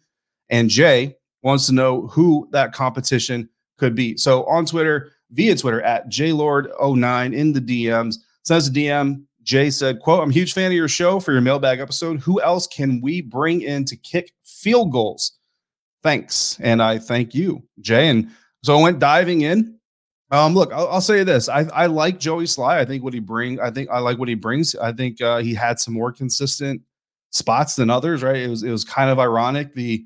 And 0.49 0.71
Jay, 0.71 1.16
wants 1.46 1.66
to 1.66 1.72
know 1.72 2.09
who 2.09 2.48
that 2.50 2.72
competition 2.72 3.48
could 3.78 3.94
be. 3.94 4.16
So 4.16 4.44
on 4.46 4.66
Twitter, 4.66 5.12
via 5.30 5.54
Twitter 5.54 5.80
at 5.82 6.09
jlord09 6.09 7.35
in 7.35 7.52
the 7.52 7.61
DMs, 7.61 8.16
says 8.42 8.70
the 8.70 8.87
DM, 8.87 9.22
Jay 9.44 9.70
said, 9.70 10.00
quote, 10.00 10.24
I'm 10.24 10.30
a 10.30 10.32
huge 10.32 10.52
fan 10.52 10.72
of 10.72 10.76
your 10.76 10.88
show 10.88 11.20
for 11.20 11.30
your 11.30 11.40
mailbag 11.40 11.78
episode. 11.78 12.18
Who 12.18 12.42
else 12.42 12.66
can 12.66 13.00
we 13.00 13.20
bring 13.20 13.62
in 13.62 13.85
to 13.85 13.96
kick 13.96 14.32
field 14.44 14.90
goals? 14.90 15.38
Thanks. 16.02 16.59
And 16.61 16.82
I 16.82 16.98
thank 16.98 17.32
you, 17.32 17.62
Jay. 17.78 18.09
And 18.09 18.28
so 18.64 18.76
I 18.76 18.82
went 18.82 18.98
diving 18.98 19.42
in. 19.42 19.78
Um, 20.32 20.52
look, 20.52 20.72
I'll, 20.72 20.88
I'll 20.88 21.00
say 21.00 21.22
this. 21.22 21.48
I, 21.48 21.61
I 21.72 21.87
like 21.87 22.18
Joey 22.18 22.46
Slye. 22.46 22.76
I 22.76 22.85
think 22.85 23.04
what 23.04 23.14
he 23.14 23.20
bring, 23.20 23.61
I 23.61 23.70
think 23.70 23.88
I 23.88 24.00
like 24.00 24.18
what 24.18 24.28
he 24.28 24.35
brings. 24.35 24.74
I 24.74 24.92
think 24.92 25.22
uh, 25.22 25.38
he 25.38 25.54
had 25.54 25.78
some 25.78 25.94
more 25.94 26.11
consistent 26.11 26.82
spots 27.30 27.76
than 27.76 27.88
others, 27.88 28.24
right? 28.24 28.37
It 28.37 28.50
was 28.50 28.64
it 28.64 28.70
was 28.70 28.85
kind 28.85 29.11
of 29.11 29.20
ironic. 29.20 29.74
The 29.74 30.04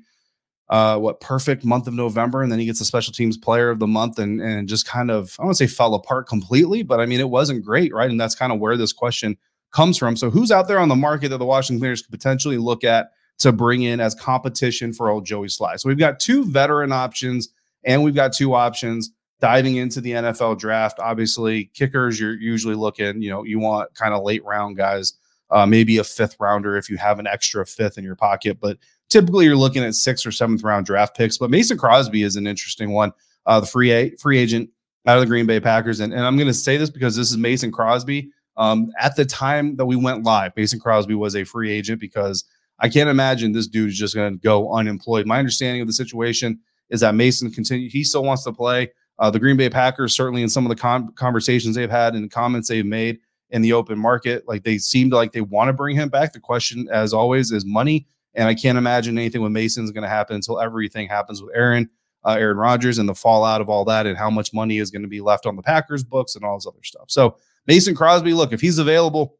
uh, 0.71 0.97
what 0.97 1.19
perfect 1.19 1.65
month 1.65 1.85
of 1.85 1.93
November, 1.93 2.41
and 2.41 2.49
then 2.49 2.57
he 2.57 2.65
gets 2.65 2.79
a 2.79 2.85
special 2.85 3.13
teams 3.13 3.37
player 3.37 3.69
of 3.69 3.79
the 3.79 3.87
month, 3.87 4.17
and 4.17 4.41
and 4.41 4.69
just 4.69 4.87
kind 4.87 5.11
of 5.11 5.35
I 5.37 5.43
don't 5.43 5.53
say 5.53 5.67
fell 5.67 5.93
apart 5.93 6.27
completely, 6.27 6.81
but 6.81 7.01
I 7.01 7.05
mean 7.05 7.19
it 7.19 7.29
wasn't 7.29 7.63
great, 7.63 7.93
right? 7.93 8.09
And 8.09 8.19
that's 8.19 8.35
kind 8.35 8.53
of 8.53 8.59
where 8.59 8.77
this 8.77 8.93
question 8.93 9.37
comes 9.71 9.97
from. 9.97 10.15
So 10.15 10.29
who's 10.29 10.49
out 10.49 10.69
there 10.69 10.79
on 10.79 10.87
the 10.87 10.95
market 10.95 11.29
that 11.29 11.37
the 11.37 11.45
Washington 11.45 11.79
Commanders 11.79 12.01
could 12.01 12.11
potentially 12.11 12.57
look 12.57 12.85
at 12.85 13.11
to 13.39 13.51
bring 13.51 13.81
in 13.83 13.99
as 13.99 14.15
competition 14.15 14.93
for 14.93 15.09
old 15.09 15.25
Joey 15.25 15.47
Slye? 15.47 15.77
So 15.77 15.89
we've 15.89 15.97
got 15.97 16.21
two 16.21 16.45
veteran 16.45 16.93
options, 16.93 17.49
and 17.83 18.01
we've 18.01 18.15
got 18.15 18.31
two 18.31 18.53
options 18.53 19.11
diving 19.41 19.75
into 19.75 19.99
the 19.99 20.11
NFL 20.11 20.57
draft. 20.57 20.99
Obviously, 20.99 21.65
kickers 21.73 22.17
you're 22.17 22.39
usually 22.39 22.75
looking, 22.75 23.21
you 23.21 23.29
know, 23.29 23.43
you 23.43 23.59
want 23.59 23.93
kind 23.93 24.13
of 24.13 24.23
late 24.23 24.45
round 24.45 24.77
guys. 24.77 25.13
Uh, 25.49 25.65
maybe 25.65 25.97
a 25.97 26.03
fifth 26.05 26.37
rounder 26.39 26.77
if 26.77 26.89
you 26.89 26.95
have 26.95 27.19
an 27.19 27.27
extra 27.27 27.65
fifth 27.65 27.97
in 27.97 28.05
your 28.05 28.15
pocket. 28.15 28.57
But 28.61 28.77
typically 29.11 29.45
you're 29.45 29.55
looking 29.55 29.83
at 29.83 29.93
sixth 29.93 30.25
or 30.25 30.31
seventh 30.31 30.63
round 30.63 30.85
draft 30.85 31.15
picks. 31.15 31.37
But 31.37 31.51
Mason 31.51 31.77
Crosby 31.77 32.23
is 32.23 32.35
an 32.35 32.47
interesting 32.47 32.91
one. 32.91 33.11
Uh, 33.45 33.59
the 33.59 33.67
free 33.67 33.91
a- 33.91 34.15
free 34.17 34.37
agent 34.37 34.69
out 35.05 35.17
of 35.17 35.21
the 35.21 35.27
Green 35.27 35.45
Bay 35.45 35.59
Packers, 35.59 35.99
and, 35.99 36.13
and 36.13 36.23
I'm 36.25 36.35
going 36.35 36.47
to 36.47 36.53
say 36.53 36.77
this 36.77 36.89
because 36.89 37.15
this 37.15 37.31
is 37.31 37.37
Mason 37.37 37.71
Crosby. 37.71 38.31
Um, 38.57 38.91
at 38.99 39.15
the 39.15 39.25
time 39.25 39.75
that 39.77 39.85
we 39.85 39.95
went 39.95 40.23
live, 40.23 40.51
Mason 40.55 40.79
Crosby 40.79 41.15
was 41.15 41.35
a 41.35 41.43
free 41.43 41.71
agent 41.71 41.99
because 41.99 42.43
I 42.79 42.89
can't 42.89 43.09
imagine 43.09 43.51
this 43.51 43.67
dude 43.67 43.89
is 43.89 43.97
just 43.97 44.13
going 44.13 44.33
to 44.33 44.39
go 44.39 44.71
unemployed. 44.73 45.25
My 45.25 45.39
understanding 45.39 45.81
of 45.81 45.87
the 45.87 45.93
situation 45.93 46.59
is 46.89 46.99
that 46.99 47.15
Mason 47.15 47.49
continue. 47.51 47.89
He 47.89 48.03
still 48.03 48.23
wants 48.23 48.43
to 48.43 48.51
play. 48.51 48.91
Uh, 49.17 49.29
the 49.29 49.39
Green 49.39 49.57
Bay 49.57 49.69
Packers, 49.69 50.13
certainly 50.13 50.43
in 50.43 50.49
some 50.49 50.65
of 50.65 50.69
the 50.69 50.75
con- 50.75 51.11
conversations 51.13 51.75
they've 51.75 51.89
had 51.89 52.13
and 52.13 52.29
comments 52.29 52.69
they've 52.69 52.85
made 52.85 53.19
in 53.51 53.61
the 53.61 53.73
open 53.73 53.97
market, 53.97 54.47
like 54.47 54.63
they 54.63 54.77
seem 54.77 55.09
to 55.09 55.15
like 55.15 55.31
they 55.31 55.41
want 55.41 55.69
to 55.69 55.73
bring 55.73 55.95
him 55.95 56.09
back. 56.09 56.33
The 56.33 56.39
question, 56.39 56.87
as 56.91 57.13
always, 57.13 57.51
is 57.51 57.65
money. 57.65 58.07
And 58.33 58.47
I 58.47 58.55
can't 58.55 58.77
imagine 58.77 59.17
anything 59.17 59.41
with 59.41 59.51
Mason 59.51 59.83
is 59.83 59.91
going 59.91 60.03
to 60.03 60.09
happen 60.09 60.35
until 60.35 60.59
everything 60.59 61.07
happens 61.07 61.41
with 61.41 61.55
Aaron, 61.55 61.89
uh, 62.23 62.37
Aaron 62.39 62.57
Rodgers, 62.57 62.97
and 62.97 63.09
the 63.09 63.15
fallout 63.15 63.61
of 63.61 63.69
all 63.69 63.85
that, 63.85 64.05
and 64.05 64.17
how 64.17 64.29
much 64.29 64.53
money 64.53 64.77
is 64.77 64.91
going 64.91 65.01
to 65.01 65.07
be 65.07 65.21
left 65.21 65.45
on 65.45 65.55
the 65.55 65.61
Packers 65.61 66.03
books 66.03 66.35
and 66.35 66.45
all 66.45 66.57
this 66.57 66.67
other 66.67 66.83
stuff. 66.83 67.05
So 67.09 67.37
Mason 67.67 67.95
Crosby, 67.95 68.33
look, 68.33 68.53
if 68.53 68.61
he's 68.61 68.79
available, 68.79 69.37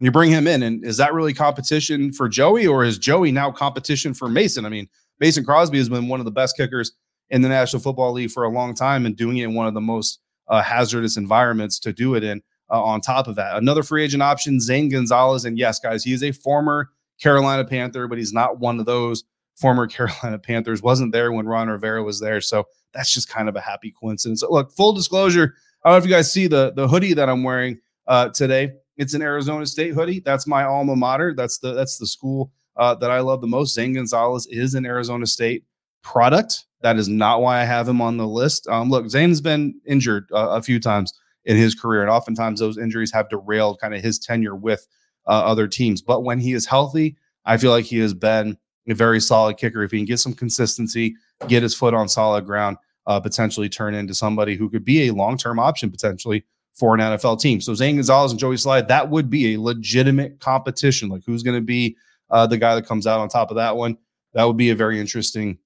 you 0.00 0.10
bring 0.10 0.30
him 0.30 0.46
in, 0.46 0.62
and 0.62 0.84
is 0.84 0.96
that 0.96 1.14
really 1.14 1.32
competition 1.32 2.12
for 2.12 2.28
Joey, 2.28 2.66
or 2.66 2.84
is 2.84 2.98
Joey 2.98 3.32
now 3.32 3.50
competition 3.50 4.12
for 4.12 4.28
Mason? 4.28 4.66
I 4.66 4.68
mean, 4.68 4.88
Mason 5.20 5.44
Crosby 5.44 5.78
has 5.78 5.88
been 5.88 6.08
one 6.08 6.20
of 6.20 6.26
the 6.26 6.32
best 6.32 6.56
kickers 6.56 6.92
in 7.30 7.42
the 7.42 7.48
National 7.48 7.80
Football 7.80 8.12
League 8.12 8.30
for 8.30 8.44
a 8.44 8.50
long 8.50 8.74
time, 8.74 9.06
and 9.06 9.16
doing 9.16 9.38
it 9.38 9.44
in 9.44 9.54
one 9.54 9.66
of 9.66 9.74
the 9.74 9.80
most 9.80 10.20
uh, 10.48 10.62
hazardous 10.62 11.16
environments 11.16 11.78
to 11.80 11.92
do 11.92 12.14
it 12.14 12.24
in. 12.24 12.42
uh, 12.70 12.82
on 12.82 13.00
top 13.00 13.28
of 13.28 13.36
that. 13.36 13.56
Another 13.56 13.82
free 13.82 14.04
agent 14.04 14.22
option, 14.22 14.60
Zane 14.60 14.88
Gonzalez. 14.88 15.44
And 15.44 15.58
yes, 15.58 15.78
guys, 15.78 16.04
he 16.04 16.12
is 16.12 16.22
a 16.22 16.32
former 16.32 16.90
Carolina 17.20 17.64
Panther, 17.64 18.08
but 18.08 18.18
he's 18.18 18.32
not 18.32 18.58
one 18.58 18.78
of 18.78 18.86
those 18.86 19.24
former 19.56 19.86
Carolina 19.86 20.38
Panthers. 20.38 20.82
Wasn't 20.82 21.12
there 21.12 21.32
when 21.32 21.46
Ron 21.46 21.68
Rivera 21.68 22.02
was 22.02 22.20
there. 22.20 22.40
So 22.40 22.64
that's 22.92 23.12
just 23.12 23.28
kind 23.28 23.48
of 23.48 23.56
a 23.56 23.60
happy 23.60 23.92
coincidence. 23.92 24.42
Look, 24.42 24.72
full 24.72 24.92
disclosure, 24.92 25.54
I 25.84 25.90
don't 25.90 25.94
know 25.94 25.98
if 25.98 26.04
you 26.04 26.10
guys 26.10 26.32
see 26.32 26.46
the, 26.46 26.72
the 26.74 26.88
hoodie 26.88 27.14
that 27.14 27.28
I'm 27.28 27.42
wearing 27.42 27.78
uh, 28.06 28.30
today. 28.30 28.72
It's 28.96 29.14
an 29.14 29.22
Arizona 29.22 29.66
State 29.66 29.94
hoodie. 29.94 30.20
That's 30.20 30.46
my 30.46 30.64
alma 30.64 30.96
mater. 30.96 31.34
That's 31.34 31.58
the 31.58 31.74
that's 31.74 31.98
the 31.98 32.06
school 32.06 32.50
uh, 32.76 32.94
that 32.96 33.10
I 33.10 33.20
love 33.20 33.40
the 33.40 33.46
most. 33.46 33.74
Zane 33.74 33.92
Gonzalez 33.92 34.46
is 34.46 34.74
an 34.74 34.86
Arizona 34.86 35.26
State 35.26 35.64
product. 36.02 36.64
That 36.80 36.96
is 36.96 37.08
not 37.08 37.42
why 37.42 37.60
I 37.60 37.64
have 37.64 37.88
him 37.88 38.00
on 38.00 38.16
the 38.16 38.26
list. 38.26 38.68
Um, 38.68 38.90
look, 38.90 39.08
Zane's 39.08 39.40
been 39.40 39.80
injured 39.86 40.26
uh, 40.32 40.48
a 40.50 40.62
few 40.62 40.80
times 40.80 41.12
in 41.44 41.56
his 41.56 41.74
career, 41.74 42.02
and 42.02 42.10
oftentimes 42.10 42.60
those 42.60 42.78
injuries 42.78 43.12
have 43.12 43.28
derailed 43.28 43.80
kind 43.80 43.94
of 43.94 44.02
his 44.02 44.18
tenure 44.18 44.56
with 44.56 44.86
uh, 45.26 45.30
other 45.30 45.68
teams. 45.68 46.02
But 46.02 46.24
when 46.24 46.38
he 46.38 46.52
is 46.52 46.66
healthy, 46.66 47.16
I 47.44 47.56
feel 47.56 47.70
like 47.70 47.84
he 47.84 47.98
has 47.98 48.14
been 48.14 48.58
a 48.88 48.94
very 48.94 49.20
solid 49.20 49.56
kicker. 49.56 49.82
If 49.82 49.90
he 49.90 49.98
can 49.98 50.06
get 50.06 50.18
some 50.18 50.34
consistency, 50.34 51.16
get 51.48 51.62
his 51.62 51.74
foot 51.74 51.94
on 51.94 52.08
solid 52.08 52.46
ground, 52.46 52.76
uh, 53.06 53.20
potentially 53.20 53.68
turn 53.68 53.94
into 53.94 54.14
somebody 54.14 54.56
who 54.56 54.68
could 54.68 54.84
be 54.84 55.08
a 55.08 55.14
long 55.14 55.36
term 55.36 55.58
option 55.58 55.90
potentially 55.90 56.44
for 56.74 56.94
an 56.94 57.00
NFL 57.00 57.40
team. 57.40 57.60
So 57.60 57.74
Zane 57.74 57.96
Gonzalez 57.96 58.32
and 58.32 58.40
Joey 58.40 58.56
Slye, 58.56 58.86
that 58.86 59.08
would 59.08 59.30
be 59.30 59.54
a 59.54 59.60
legitimate 59.60 60.40
competition. 60.40 61.08
Like 61.08 61.24
who's 61.24 61.42
going 61.42 61.56
to 61.56 61.64
be 61.64 61.96
uh, 62.30 62.46
the 62.46 62.58
guy 62.58 62.74
that 62.74 62.86
comes 62.86 63.06
out 63.06 63.20
on 63.20 63.28
top 63.28 63.50
of 63.50 63.56
that 63.56 63.76
one? 63.76 63.96
That 64.34 64.44
would 64.44 64.56
be 64.56 64.70
a 64.70 64.74
very 64.74 65.00
interesting 65.00 65.58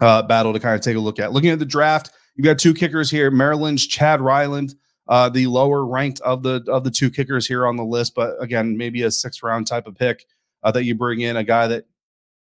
uh, 0.00 0.22
battle 0.22 0.52
to 0.52 0.60
kind 0.60 0.74
of 0.74 0.80
take 0.80 0.96
a 0.96 1.00
look 1.00 1.18
at. 1.18 1.32
Looking 1.32 1.50
at 1.50 1.58
the 1.58 1.66
draft, 1.66 2.10
you've 2.34 2.44
got 2.44 2.58
two 2.58 2.72
kickers 2.72 3.10
here: 3.10 3.30
Maryland's 3.30 3.86
Chad 3.86 4.20
Ryland, 4.20 4.74
uh, 5.08 5.28
the 5.28 5.46
lower 5.46 5.86
ranked 5.86 6.20
of 6.20 6.42
the 6.42 6.64
of 6.68 6.84
the 6.84 6.90
two 6.90 7.10
kickers 7.10 7.46
here 7.46 7.66
on 7.66 7.76
the 7.76 7.84
list, 7.84 8.14
but 8.14 8.34
again, 8.40 8.76
maybe 8.76 9.02
a 9.02 9.10
six 9.10 9.42
round 9.42 9.66
type 9.66 9.86
of 9.86 9.94
pick 9.94 10.26
uh, 10.62 10.70
that 10.72 10.84
you 10.84 10.94
bring 10.94 11.20
in 11.20 11.36
a 11.36 11.44
guy 11.44 11.66
that 11.68 11.84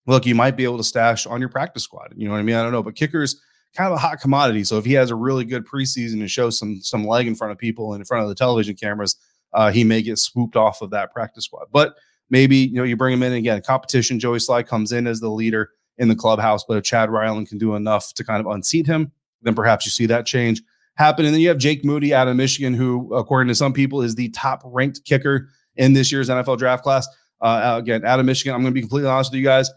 look 0.07 0.27
you 0.27 0.35
might 0.35 0.57
be 0.57 0.64
able 0.64 0.77
to 0.77 0.85
stash 0.85 1.27
on 1.27 1.40
your 1.40 1.49
practice 1.49 1.83
squad. 1.83 2.14
You 2.17 2.27
know 2.27 2.33
what 2.33 2.38
I 2.38 2.43
mean? 2.43 2.57
I 2.57 2.62
don't 2.62 2.73
know, 2.73 2.83
but 2.83 2.95
kickers 2.95 3.40
kind 3.75 3.88
of 3.88 3.95
a 3.95 4.01
hot 4.01 4.21
commodity. 4.21 4.62
So 4.64 4.79
if 4.79 4.85
he 4.85 4.93
has 4.93 5.11
a 5.11 5.17
really 5.17 5.45
good 5.45 5.67
preseason 5.67 6.21
and 6.21 6.31
shows 6.31 6.59
some 6.59 6.81
some 6.81 7.05
leg 7.05 7.27
in 7.27 7.35
front 7.35 7.53
of 7.53 7.59
people 7.59 7.93
and 7.93 8.01
in 8.01 8.05
front 8.05 8.23
of 8.23 8.29
the 8.29 8.35
television 8.35 8.77
cameras, 8.77 9.17
uh, 9.53 9.71
he 9.71 9.85
may 9.85 10.03
get 10.03 10.19
swooped 10.19 10.57
off 10.57 10.81
of 10.81 10.90
that 10.90 11.12
practice 11.12 11.45
squad. 11.45 11.67
But 11.73 11.95
maybe 12.31 12.57
you 12.57 12.75
know 12.75 12.85
you 12.85 12.97
bring 12.97 13.14
him 13.14 13.23
in 13.23 13.33
again. 13.33 13.61
Competition. 13.62 14.21
Joey 14.21 14.38
Slye 14.38 14.67
comes 14.67 14.93
in 14.93 15.07
as 15.07 15.21
the 15.21 15.31
leader 15.31 15.71
in 15.99 16.09
the 16.09 16.17
clubhouse, 16.17 16.64
but 16.64 16.77
if 16.77 16.85
Chad 16.85 17.11
Ryland 17.11 17.49
can 17.49 17.59
do 17.59 17.75
enough 17.75 18.14
to 18.14 18.25
kind 18.25 18.40
of 18.40 18.53
unseat 18.53 18.87
him, 18.87 19.12
then 19.43 19.55
perhaps 19.55 19.85
you 19.87 19.90
see 19.90 20.07
that 20.07 20.27
change 20.27 20.62
happen. 20.96 21.24
And 21.24 21.35
then 21.35 21.40
you 21.40 21.48
have 21.48 21.59
Jake 21.59 21.85
Moody 21.85 22.14
out 22.14 22.28
of 22.28 22.37
Michigan, 22.37 22.74
who, 22.74 23.12
according 23.14 23.48
to 23.48 23.54
some 23.54 23.72
people, 23.72 24.02
is 24.02 24.14
the 24.14 24.28
top 24.30 24.62
ranked 24.64 25.04
kicker 25.04 25.48
in 25.76 25.92
this 25.92 26.12
year's 26.12 26.28
NFL 26.28 26.59
draft 26.59 26.83
class. 26.83 27.09
Uh, 27.40 27.76
again, 27.78 28.04
out 28.04 28.20
of 28.20 28.26
Michigan, 28.26 28.54
I'm 28.54 28.62
going 28.62 28.72
to 28.72 28.74
be 28.74 28.80
completely 28.80 29.11
honest 29.11 29.33
with 29.33 29.38
you 29.38 29.44
guys. 29.44 29.70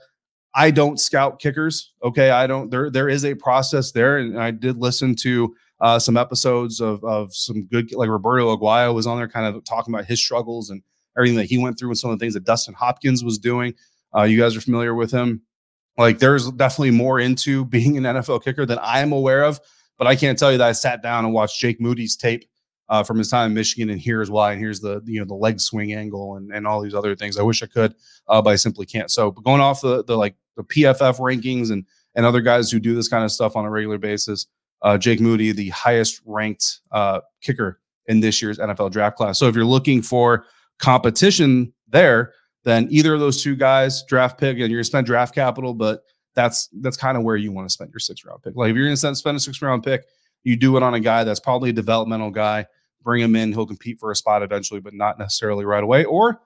I 0.53 0.71
don't 0.71 0.99
scout 0.99 1.39
kickers. 1.39 1.93
Okay, 2.03 2.29
I 2.29 2.47
don't. 2.47 2.71
There, 2.71 2.89
there 2.89 3.09
is 3.09 3.25
a 3.25 3.35
process 3.35 3.91
there, 3.91 4.17
and 4.17 4.41
I 4.41 4.51
did 4.51 4.77
listen 4.77 5.15
to 5.17 5.55
uh, 5.79 5.99
some 5.99 6.17
episodes 6.17 6.79
of 6.79 7.03
of 7.03 7.35
some 7.35 7.65
good, 7.65 7.93
like 7.93 8.09
Roberto 8.09 8.55
Aguayo 8.55 8.93
was 8.93 9.05
on 9.05 9.17
there, 9.17 9.27
kind 9.27 9.53
of 9.53 9.63
talking 9.65 9.93
about 9.93 10.05
his 10.05 10.19
struggles 10.19 10.69
and 10.69 10.81
everything 11.17 11.37
that 11.37 11.45
he 11.45 11.57
went 11.57 11.77
through, 11.77 11.89
and 11.89 11.97
some 11.97 12.09
of 12.09 12.17
the 12.17 12.23
things 12.23 12.33
that 12.33 12.43
Dustin 12.43 12.73
Hopkins 12.73 13.23
was 13.23 13.37
doing. 13.37 13.73
Uh, 14.15 14.23
you 14.23 14.39
guys 14.39 14.55
are 14.55 14.61
familiar 14.61 14.95
with 14.95 15.11
him. 15.11 15.41
Like, 15.97 16.19
there's 16.19 16.49
definitely 16.51 16.91
more 16.91 17.19
into 17.19 17.65
being 17.65 17.97
an 17.97 18.03
NFL 18.03 18.43
kicker 18.43 18.65
than 18.65 18.79
I 18.79 19.01
am 19.01 19.11
aware 19.11 19.43
of. 19.43 19.59
But 19.97 20.07
I 20.07 20.15
can't 20.15 20.37
tell 20.37 20.51
you 20.51 20.57
that 20.59 20.67
I 20.67 20.71
sat 20.73 21.01
down 21.01 21.25
and 21.25 21.33
watched 21.33 21.59
Jake 21.59 21.81
Moody's 21.81 22.15
tape 22.15 22.47
uh, 22.89 23.03
from 23.03 23.17
his 23.17 23.29
time 23.29 23.47
in 23.51 23.53
Michigan, 23.53 23.89
and 23.89 23.99
here's 23.99 24.29
why, 24.29 24.51
and 24.53 24.61
here's 24.61 24.79
the 24.79 25.01
you 25.05 25.19
know 25.19 25.25
the 25.25 25.33
leg 25.33 25.59
swing 25.59 25.93
angle 25.93 26.37
and 26.37 26.53
and 26.53 26.65
all 26.65 26.81
these 26.81 26.95
other 26.95 27.15
things. 27.15 27.37
I 27.37 27.43
wish 27.43 27.61
I 27.61 27.65
could, 27.67 27.95
uh, 28.27 28.41
but 28.41 28.51
I 28.51 28.55
simply 28.55 28.85
can't. 28.85 29.11
So, 29.11 29.31
but 29.31 29.43
going 29.43 29.61
off 29.61 29.81
the 29.81 30.03
the 30.03 30.15
like 30.15 30.35
the 30.55 30.63
PFF 30.63 31.19
rankings 31.19 31.71
and 31.71 31.85
and 32.15 32.25
other 32.25 32.41
guys 32.41 32.71
who 32.71 32.79
do 32.79 32.95
this 32.95 33.07
kind 33.07 33.23
of 33.23 33.31
stuff 33.31 33.55
on 33.55 33.65
a 33.65 33.69
regular 33.69 33.97
basis, 33.97 34.47
uh, 34.81 34.97
Jake 34.97 35.19
Moody, 35.19 35.51
the 35.51 35.69
highest 35.69 36.21
ranked 36.25 36.79
uh, 36.91 37.21
kicker 37.41 37.79
in 38.07 38.21
this 38.21 38.41
year's 38.41 38.57
NFL 38.57 38.91
draft 38.91 39.17
class. 39.17 39.37
So, 39.37 39.47
if 39.47 39.55
you're 39.55 39.65
looking 39.65 40.01
for 40.01 40.45
competition 40.79 41.73
there, 41.89 42.33
then 42.63 42.87
either 42.89 43.13
of 43.13 43.19
those 43.19 43.43
two 43.43 43.55
guys 43.55 44.03
draft 44.03 44.39
pick, 44.39 44.51
and 44.51 44.69
you're 44.69 44.79
gonna 44.79 44.83
spend 44.85 45.07
draft 45.07 45.35
capital, 45.35 45.73
but 45.73 46.03
that's 46.37 46.69
that's 46.81 46.95
kind 46.95 47.17
of 47.17 47.23
where 47.23 47.35
you 47.35 47.51
want 47.51 47.67
to 47.67 47.73
spend 47.73 47.91
your 47.91 47.99
six 47.99 48.23
round 48.23 48.43
pick. 48.43 48.55
Like 48.55 48.69
if 48.69 48.75
you're 48.75 48.85
going 48.85 48.95
to 48.95 49.15
spend 49.15 49.35
a 49.35 49.39
six 49.39 49.59
round 49.59 49.83
pick, 49.83 50.05
you 50.43 50.55
do 50.55 50.77
it 50.77 50.83
on 50.83 50.93
a 50.93 50.99
guy 50.99 51.23
that's 51.23 51.39
probably 51.39 51.71
a 51.71 51.73
developmental 51.73 52.29
guy. 52.29 52.67
Bring 53.01 53.23
him 53.23 53.35
in, 53.35 53.51
he'll 53.51 53.65
compete 53.65 53.99
for 53.99 54.11
a 54.11 54.15
spot 54.15 54.43
eventually, 54.43 54.79
but 54.79 54.93
not 54.93 55.17
necessarily 55.17 55.65
right 55.65 55.83
away. 55.83 56.05
Or 56.05 56.39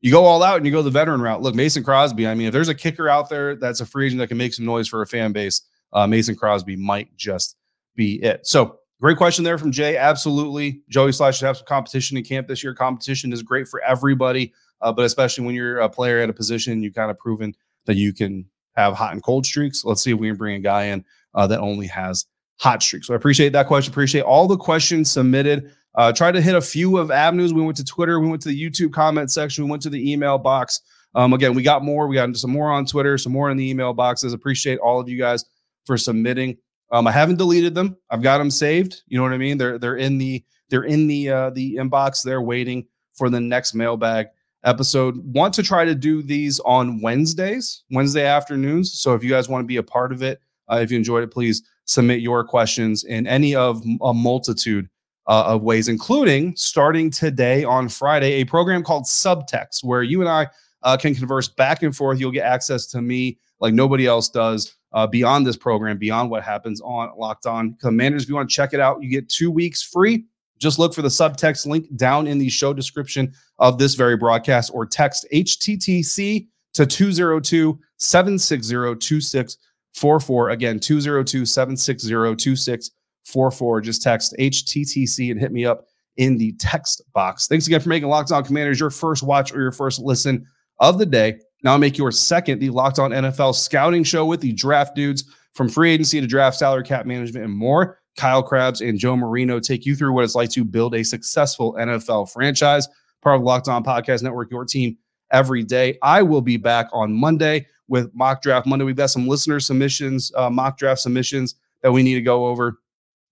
you 0.00 0.12
go 0.12 0.24
all 0.24 0.42
out 0.44 0.58
and 0.58 0.66
you 0.66 0.70
go 0.70 0.82
the 0.82 0.90
veteran 0.90 1.20
route. 1.20 1.42
Look, 1.42 1.56
Mason 1.56 1.82
Crosby. 1.82 2.28
I 2.28 2.34
mean, 2.34 2.46
if 2.46 2.52
there's 2.52 2.68
a 2.68 2.74
kicker 2.74 3.08
out 3.08 3.28
there 3.28 3.56
that's 3.56 3.80
a 3.80 3.86
free 3.86 4.06
agent 4.06 4.20
that 4.20 4.28
can 4.28 4.38
make 4.38 4.54
some 4.54 4.64
noise 4.64 4.86
for 4.86 5.02
a 5.02 5.06
fan 5.06 5.32
base, 5.32 5.62
uh, 5.92 6.06
Mason 6.06 6.36
Crosby 6.36 6.76
might 6.76 7.14
just 7.16 7.56
be 7.96 8.22
it. 8.22 8.46
So 8.46 8.78
great 9.00 9.16
question 9.16 9.42
there 9.42 9.58
from 9.58 9.72
Jay. 9.72 9.96
Absolutely, 9.96 10.82
Joey 10.88 11.10
Slye 11.10 11.36
should 11.36 11.46
have 11.46 11.56
some 11.56 11.66
competition 11.66 12.16
in 12.16 12.22
camp 12.22 12.46
this 12.46 12.62
year. 12.62 12.72
Competition 12.72 13.32
is 13.32 13.42
great 13.42 13.66
for 13.66 13.82
everybody, 13.82 14.52
uh, 14.80 14.92
but 14.92 15.04
especially 15.04 15.44
when 15.44 15.56
you're 15.56 15.78
a 15.78 15.88
player 15.88 16.20
at 16.20 16.30
a 16.30 16.34
position, 16.34 16.84
you've 16.84 16.94
kind 16.94 17.10
of 17.10 17.18
proven 17.18 17.52
that 17.86 17.96
you 17.96 18.12
can 18.12 18.44
have 18.74 18.94
hot 18.94 19.12
and 19.12 19.22
cold 19.22 19.46
streaks. 19.46 19.84
Let's 19.84 20.02
see 20.02 20.12
if 20.12 20.18
we 20.18 20.28
can 20.28 20.36
bring 20.36 20.56
a 20.56 20.60
guy 20.60 20.84
in 20.84 21.04
uh, 21.34 21.46
that 21.46 21.60
only 21.60 21.86
has 21.86 22.26
hot 22.58 22.82
streaks. 22.82 23.06
So 23.06 23.14
I 23.14 23.16
appreciate 23.16 23.52
that 23.52 23.66
question. 23.66 23.92
Appreciate 23.92 24.22
all 24.22 24.46
the 24.46 24.56
questions 24.56 25.10
submitted. 25.10 25.72
Uh, 25.94 26.12
try 26.12 26.32
to 26.32 26.40
hit 26.40 26.54
a 26.54 26.60
few 26.60 26.98
of 26.98 27.10
avenues. 27.10 27.54
We 27.54 27.62
went 27.62 27.76
to 27.76 27.84
Twitter, 27.84 28.18
we 28.18 28.28
went 28.28 28.42
to 28.42 28.48
the 28.48 28.60
YouTube 28.60 28.92
comment 28.92 29.30
section, 29.30 29.64
we 29.64 29.70
went 29.70 29.82
to 29.82 29.90
the 29.90 30.12
email 30.12 30.38
box. 30.38 30.80
Um, 31.14 31.32
again, 31.32 31.54
we 31.54 31.62
got 31.62 31.84
more. 31.84 32.08
We 32.08 32.16
got 32.16 32.36
some 32.36 32.50
more 32.50 32.70
on 32.70 32.86
Twitter, 32.86 33.16
some 33.16 33.32
more 33.32 33.50
in 33.50 33.56
the 33.56 33.68
email 33.68 33.92
boxes. 33.92 34.32
Appreciate 34.32 34.78
all 34.78 34.98
of 34.98 35.08
you 35.08 35.16
guys 35.16 35.44
for 35.86 35.96
submitting. 35.96 36.56
Um, 36.90 37.06
I 37.06 37.12
haven't 37.12 37.36
deleted 37.36 37.74
them. 37.74 37.96
I've 38.10 38.22
got 38.22 38.38
them 38.38 38.50
saved. 38.50 39.02
You 39.06 39.18
know 39.18 39.22
what 39.22 39.32
I 39.32 39.38
mean? 39.38 39.56
They're 39.56 39.78
they're 39.78 39.96
in 39.96 40.18
the 40.18 40.44
they're 40.70 40.84
in 40.84 41.06
the 41.06 41.30
uh, 41.30 41.50
the 41.50 41.76
inbox. 41.76 42.22
They're 42.22 42.42
waiting 42.42 42.86
for 43.12 43.30
the 43.30 43.40
next 43.40 43.74
mailbag 43.74 44.26
episode. 44.64 45.16
Want 45.18 45.54
to 45.54 45.62
try 45.62 45.84
to 45.84 45.94
do 45.94 46.22
these 46.22 46.60
on 46.60 47.00
Wednesdays, 47.00 47.84
Wednesday 47.90 48.26
afternoons. 48.26 48.98
So 48.98 49.14
if 49.14 49.22
you 49.22 49.30
guys 49.30 49.48
want 49.48 49.62
to 49.62 49.66
be 49.66 49.76
a 49.76 49.82
part 49.82 50.12
of 50.12 50.22
it, 50.22 50.40
uh, 50.70 50.76
if 50.76 50.90
you 50.90 50.96
enjoyed 50.96 51.22
it, 51.22 51.30
please 51.30 51.62
submit 51.84 52.20
your 52.20 52.44
questions 52.44 53.04
in 53.04 53.26
any 53.26 53.54
of 53.54 53.82
a 54.02 54.14
multitude 54.14 54.88
uh, 55.26 55.44
of 55.46 55.62
ways, 55.62 55.88
including 55.88 56.54
starting 56.56 57.10
today 57.10 57.64
on 57.64 57.88
Friday, 57.88 58.32
a 58.32 58.44
program 58.44 58.82
called 58.82 59.04
Subtext, 59.04 59.82
where 59.82 60.02
you 60.02 60.20
and 60.20 60.28
I 60.28 60.48
uh, 60.82 60.96
can 60.96 61.14
converse 61.14 61.48
back 61.48 61.82
and 61.82 61.94
forth. 61.94 62.20
You'll 62.20 62.30
get 62.30 62.44
access 62.44 62.86
to 62.88 63.02
me 63.02 63.38
like 63.60 63.74
nobody 63.74 64.06
else 64.06 64.28
does. 64.28 64.76
Uh, 64.92 65.08
beyond 65.08 65.44
this 65.44 65.56
program, 65.56 65.98
beyond 65.98 66.30
what 66.30 66.44
happens 66.44 66.80
on 66.82 67.10
Locked 67.18 67.46
On 67.46 67.74
Commanders. 67.80 68.22
If 68.22 68.28
you 68.28 68.36
want 68.36 68.48
to 68.48 68.54
check 68.54 68.74
it 68.74 68.78
out, 68.78 69.02
you 69.02 69.10
get 69.10 69.28
two 69.28 69.50
weeks 69.50 69.82
free. 69.82 70.24
Just 70.64 70.78
look 70.78 70.94
for 70.94 71.02
the 71.02 71.08
subtext 71.08 71.66
link 71.66 71.94
down 71.94 72.26
in 72.26 72.38
the 72.38 72.48
show 72.48 72.72
description 72.72 73.34
of 73.58 73.76
this 73.76 73.96
very 73.96 74.16
broadcast 74.16 74.70
or 74.72 74.86
text 74.86 75.26
HTTC 75.30 76.46
to 76.72 76.86
202 76.86 77.78
760 77.98 78.72
2644. 78.72 80.48
Again, 80.48 80.80
202 80.80 81.44
760 81.44 82.08
2644. 82.08 83.80
Just 83.82 84.00
text 84.00 84.34
HTTC 84.38 85.30
and 85.30 85.38
hit 85.38 85.52
me 85.52 85.66
up 85.66 85.84
in 86.16 86.38
the 86.38 86.52
text 86.52 87.02
box. 87.12 87.46
Thanks 87.46 87.66
again 87.66 87.80
for 87.80 87.90
making 87.90 88.08
Locked 88.08 88.32
On 88.32 88.42
Commanders 88.42 88.80
your 88.80 88.88
first 88.88 89.22
watch 89.22 89.52
or 89.52 89.60
your 89.60 89.70
first 89.70 89.98
listen 89.98 90.46
of 90.80 90.98
the 90.98 91.04
day. 91.04 91.40
Now 91.62 91.76
make 91.76 91.98
your 91.98 92.10
second 92.10 92.58
the 92.60 92.70
Locked 92.70 92.98
On 92.98 93.10
NFL 93.10 93.54
scouting 93.54 94.02
show 94.02 94.24
with 94.24 94.40
the 94.40 94.54
draft 94.54 94.94
dudes 94.94 95.24
from 95.52 95.68
free 95.68 95.90
agency 95.90 96.22
to 96.22 96.26
draft, 96.26 96.56
salary 96.56 96.84
cap 96.84 97.04
management, 97.04 97.44
and 97.44 97.54
more. 97.54 98.00
Kyle 98.16 98.42
Crabbs 98.42 98.80
and 98.80 98.98
Joe 98.98 99.16
Marino 99.16 99.58
take 99.60 99.84
you 99.84 99.96
through 99.96 100.12
what 100.12 100.24
it's 100.24 100.34
like 100.34 100.50
to 100.50 100.64
build 100.64 100.94
a 100.94 101.04
successful 101.04 101.74
NFL 101.74 102.30
franchise. 102.30 102.88
Part 103.22 103.36
of 103.36 103.42
Locked 103.42 103.68
On 103.68 103.82
Podcast 103.82 104.22
Network, 104.22 104.50
your 104.50 104.64
team 104.64 104.96
every 105.30 105.62
day. 105.62 105.98
I 106.02 106.22
will 106.22 106.42
be 106.42 106.56
back 106.56 106.88
on 106.92 107.12
Monday 107.12 107.66
with 107.88 108.14
Mock 108.14 108.42
Draft 108.42 108.66
Monday. 108.66 108.84
We've 108.84 108.96
got 108.96 109.10
some 109.10 109.26
listener 109.26 109.60
submissions, 109.60 110.32
uh, 110.36 110.50
mock 110.50 110.78
draft 110.78 111.00
submissions 111.00 111.56
that 111.82 111.92
we 111.92 112.02
need 112.02 112.14
to 112.14 112.22
go 112.22 112.46
over. 112.46 112.80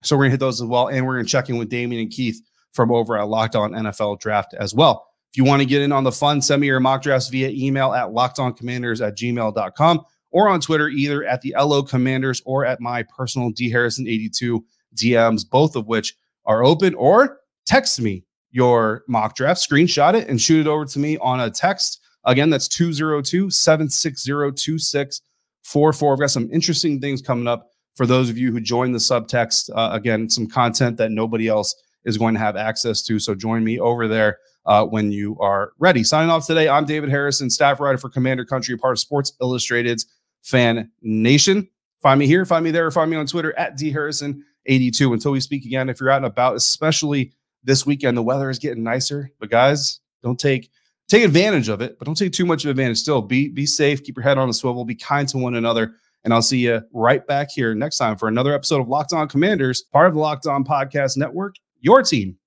So 0.03 0.15
we're 0.15 0.23
going 0.23 0.31
to 0.31 0.33
hit 0.33 0.39
those 0.39 0.61
as 0.61 0.67
well. 0.67 0.87
And 0.87 1.05
we're 1.05 1.15
going 1.15 1.25
to 1.25 1.31
check 1.31 1.49
in 1.49 1.57
with 1.57 1.69
Damien 1.69 2.01
and 2.01 2.11
Keith 2.11 2.41
from 2.73 2.91
over 2.91 3.17
at 3.17 3.27
Locked 3.27 3.55
On 3.55 3.71
NFL 3.71 4.19
Draft 4.19 4.53
as 4.55 4.73
well. 4.73 5.07
If 5.31 5.37
you 5.37 5.43
want 5.43 5.61
to 5.61 5.65
get 5.65 5.81
in 5.81 5.91
on 5.91 6.03
the 6.03 6.11
fun, 6.11 6.41
send 6.41 6.61
me 6.61 6.67
your 6.67 6.79
mock 6.79 7.01
drafts 7.01 7.29
via 7.29 7.49
email 7.49 7.93
at 7.93 8.09
lockedoncommanders 8.09 9.05
at 9.05 9.17
gmail.com 9.17 10.05
or 10.33 10.49
on 10.49 10.59
Twitter, 10.59 10.89
either 10.89 11.23
at 11.23 11.41
the 11.41 11.55
LO 11.57 11.83
Commanders 11.83 12.41
or 12.45 12.65
at 12.65 12.81
my 12.81 13.03
personal 13.03 13.51
D 13.51 13.69
Harrison 13.69 14.07
82 14.07 14.65
DMs, 14.95 15.49
both 15.49 15.75
of 15.75 15.87
which 15.87 16.15
are 16.45 16.65
open, 16.65 16.93
or 16.95 17.39
text 17.65 18.01
me 18.01 18.25
your 18.51 19.03
mock 19.07 19.35
draft, 19.35 19.61
screenshot 19.61 20.15
it, 20.15 20.27
and 20.27 20.41
shoot 20.41 20.65
it 20.65 20.69
over 20.69 20.85
to 20.85 20.99
me 20.99 21.17
on 21.19 21.39
a 21.39 21.49
text. 21.49 22.01
Again, 22.25 22.49
that's 22.49 22.67
202 22.67 23.49
760 23.49 24.29
2644. 24.29 26.13
I've 26.13 26.19
got 26.19 26.31
some 26.31 26.49
interesting 26.51 26.99
things 26.99 27.21
coming 27.21 27.47
up 27.47 27.69
for 27.95 28.05
those 28.05 28.29
of 28.29 28.37
you 28.37 28.51
who 28.51 28.59
join 28.59 28.91
the 28.91 28.99
subtext. 28.99 29.69
Uh, 29.73 29.89
again, 29.93 30.29
some 30.29 30.47
content 30.47 30.97
that 30.97 31.11
nobody 31.11 31.47
else 31.47 31.75
is 32.05 32.17
going 32.17 32.33
to 32.33 32.39
have 32.39 32.55
access 32.55 33.01
to. 33.03 33.19
So 33.19 33.35
join 33.35 33.63
me 33.63 33.79
over 33.79 34.07
there 34.07 34.39
uh, 34.65 34.85
when 34.85 35.11
you 35.11 35.37
are 35.39 35.73
ready. 35.79 36.03
Signing 36.03 36.29
off 36.29 36.47
today, 36.47 36.69
I'm 36.69 36.85
David 36.85 37.09
Harrison, 37.09 37.49
staff 37.49 37.79
writer 37.79 37.97
for 37.97 38.09
Commander 38.09 38.45
Country, 38.45 38.77
part 38.77 38.93
of 38.93 38.99
Sports 38.99 39.33
Illustrated's 39.41 40.05
Fan 40.43 40.91
Nation. 41.01 41.67
Find 42.01 42.19
me 42.19 42.27
here, 42.27 42.45
find 42.45 42.63
me 42.63 42.71
there, 42.71 42.85
or 42.85 42.91
find 42.91 43.09
me 43.09 43.17
on 43.17 43.25
Twitter 43.25 43.57
at 43.57 43.77
dharrison82. 43.77 45.13
Until 45.13 45.31
we 45.31 45.39
speak 45.39 45.65
again, 45.65 45.89
if 45.89 45.99
you're 45.99 46.11
out 46.11 46.17
and 46.17 46.25
about, 46.25 46.55
especially 46.55 47.33
this 47.63 47.85
weekend, 47.85 48.17
the 48.17 48.23
weather 48.23 48.49
is 48.49 48.59
getting 48.59 48.83
nicer. 48.83 49.31
But 49.39 49.49
guys, 49.49 50.01
don't 50.21 50.39
take 50.39 50.69
take 51.07 51.23
advantage 51.23 51.69
of 51.69 51.81
it, 51.81 51.97
but 51.97 52.05
don't 52.05 52.15
take 52.15 52.33
too 52.33 52.45
much 52.45 52.65
of 52.65 52.69
advantage. 52.69 52.97
Still, 52.97 53.21
be 53.21 53.49
be 53.49 53.65
safe, 53.65 54.03
keep 54.03 54.17
your 54.17 54.23
head 54.23 54.37
on 54.37 54.49
a 54.49 54.53
swivel, 54.53 54.85
be 54.85 54.95
kind 54.95 55.27
to 55.29 55.37
one 55.37 55.55
another. 55.55 55.95
And 56.25 56.33
I'll 56.33 56.41
see 56.41 56.59
you 56.59 56.81
right 56.93 57.25
back 57.25 57.49
here 57.51 57.75
next 57.75 57.97
time 57.97 58.17
for 58.17 58.27
another 58.27 58.53
episode 58.53 58.79
of 58.79 58.87
Locked 58.87 59.13
On 59.13 59.27
Commanders, 59.27 59.81
part 59.81 60.07
of 60.07 60.13
the 60.13 60.19
Locked 60.19 60.47
On 60.47 60.63
Podcast 60.63 61.17
Network, 61.17 61.55
your 61.81 62.01
team 62.01 62.37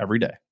every 0.00 0.20
day. 0.20 0.36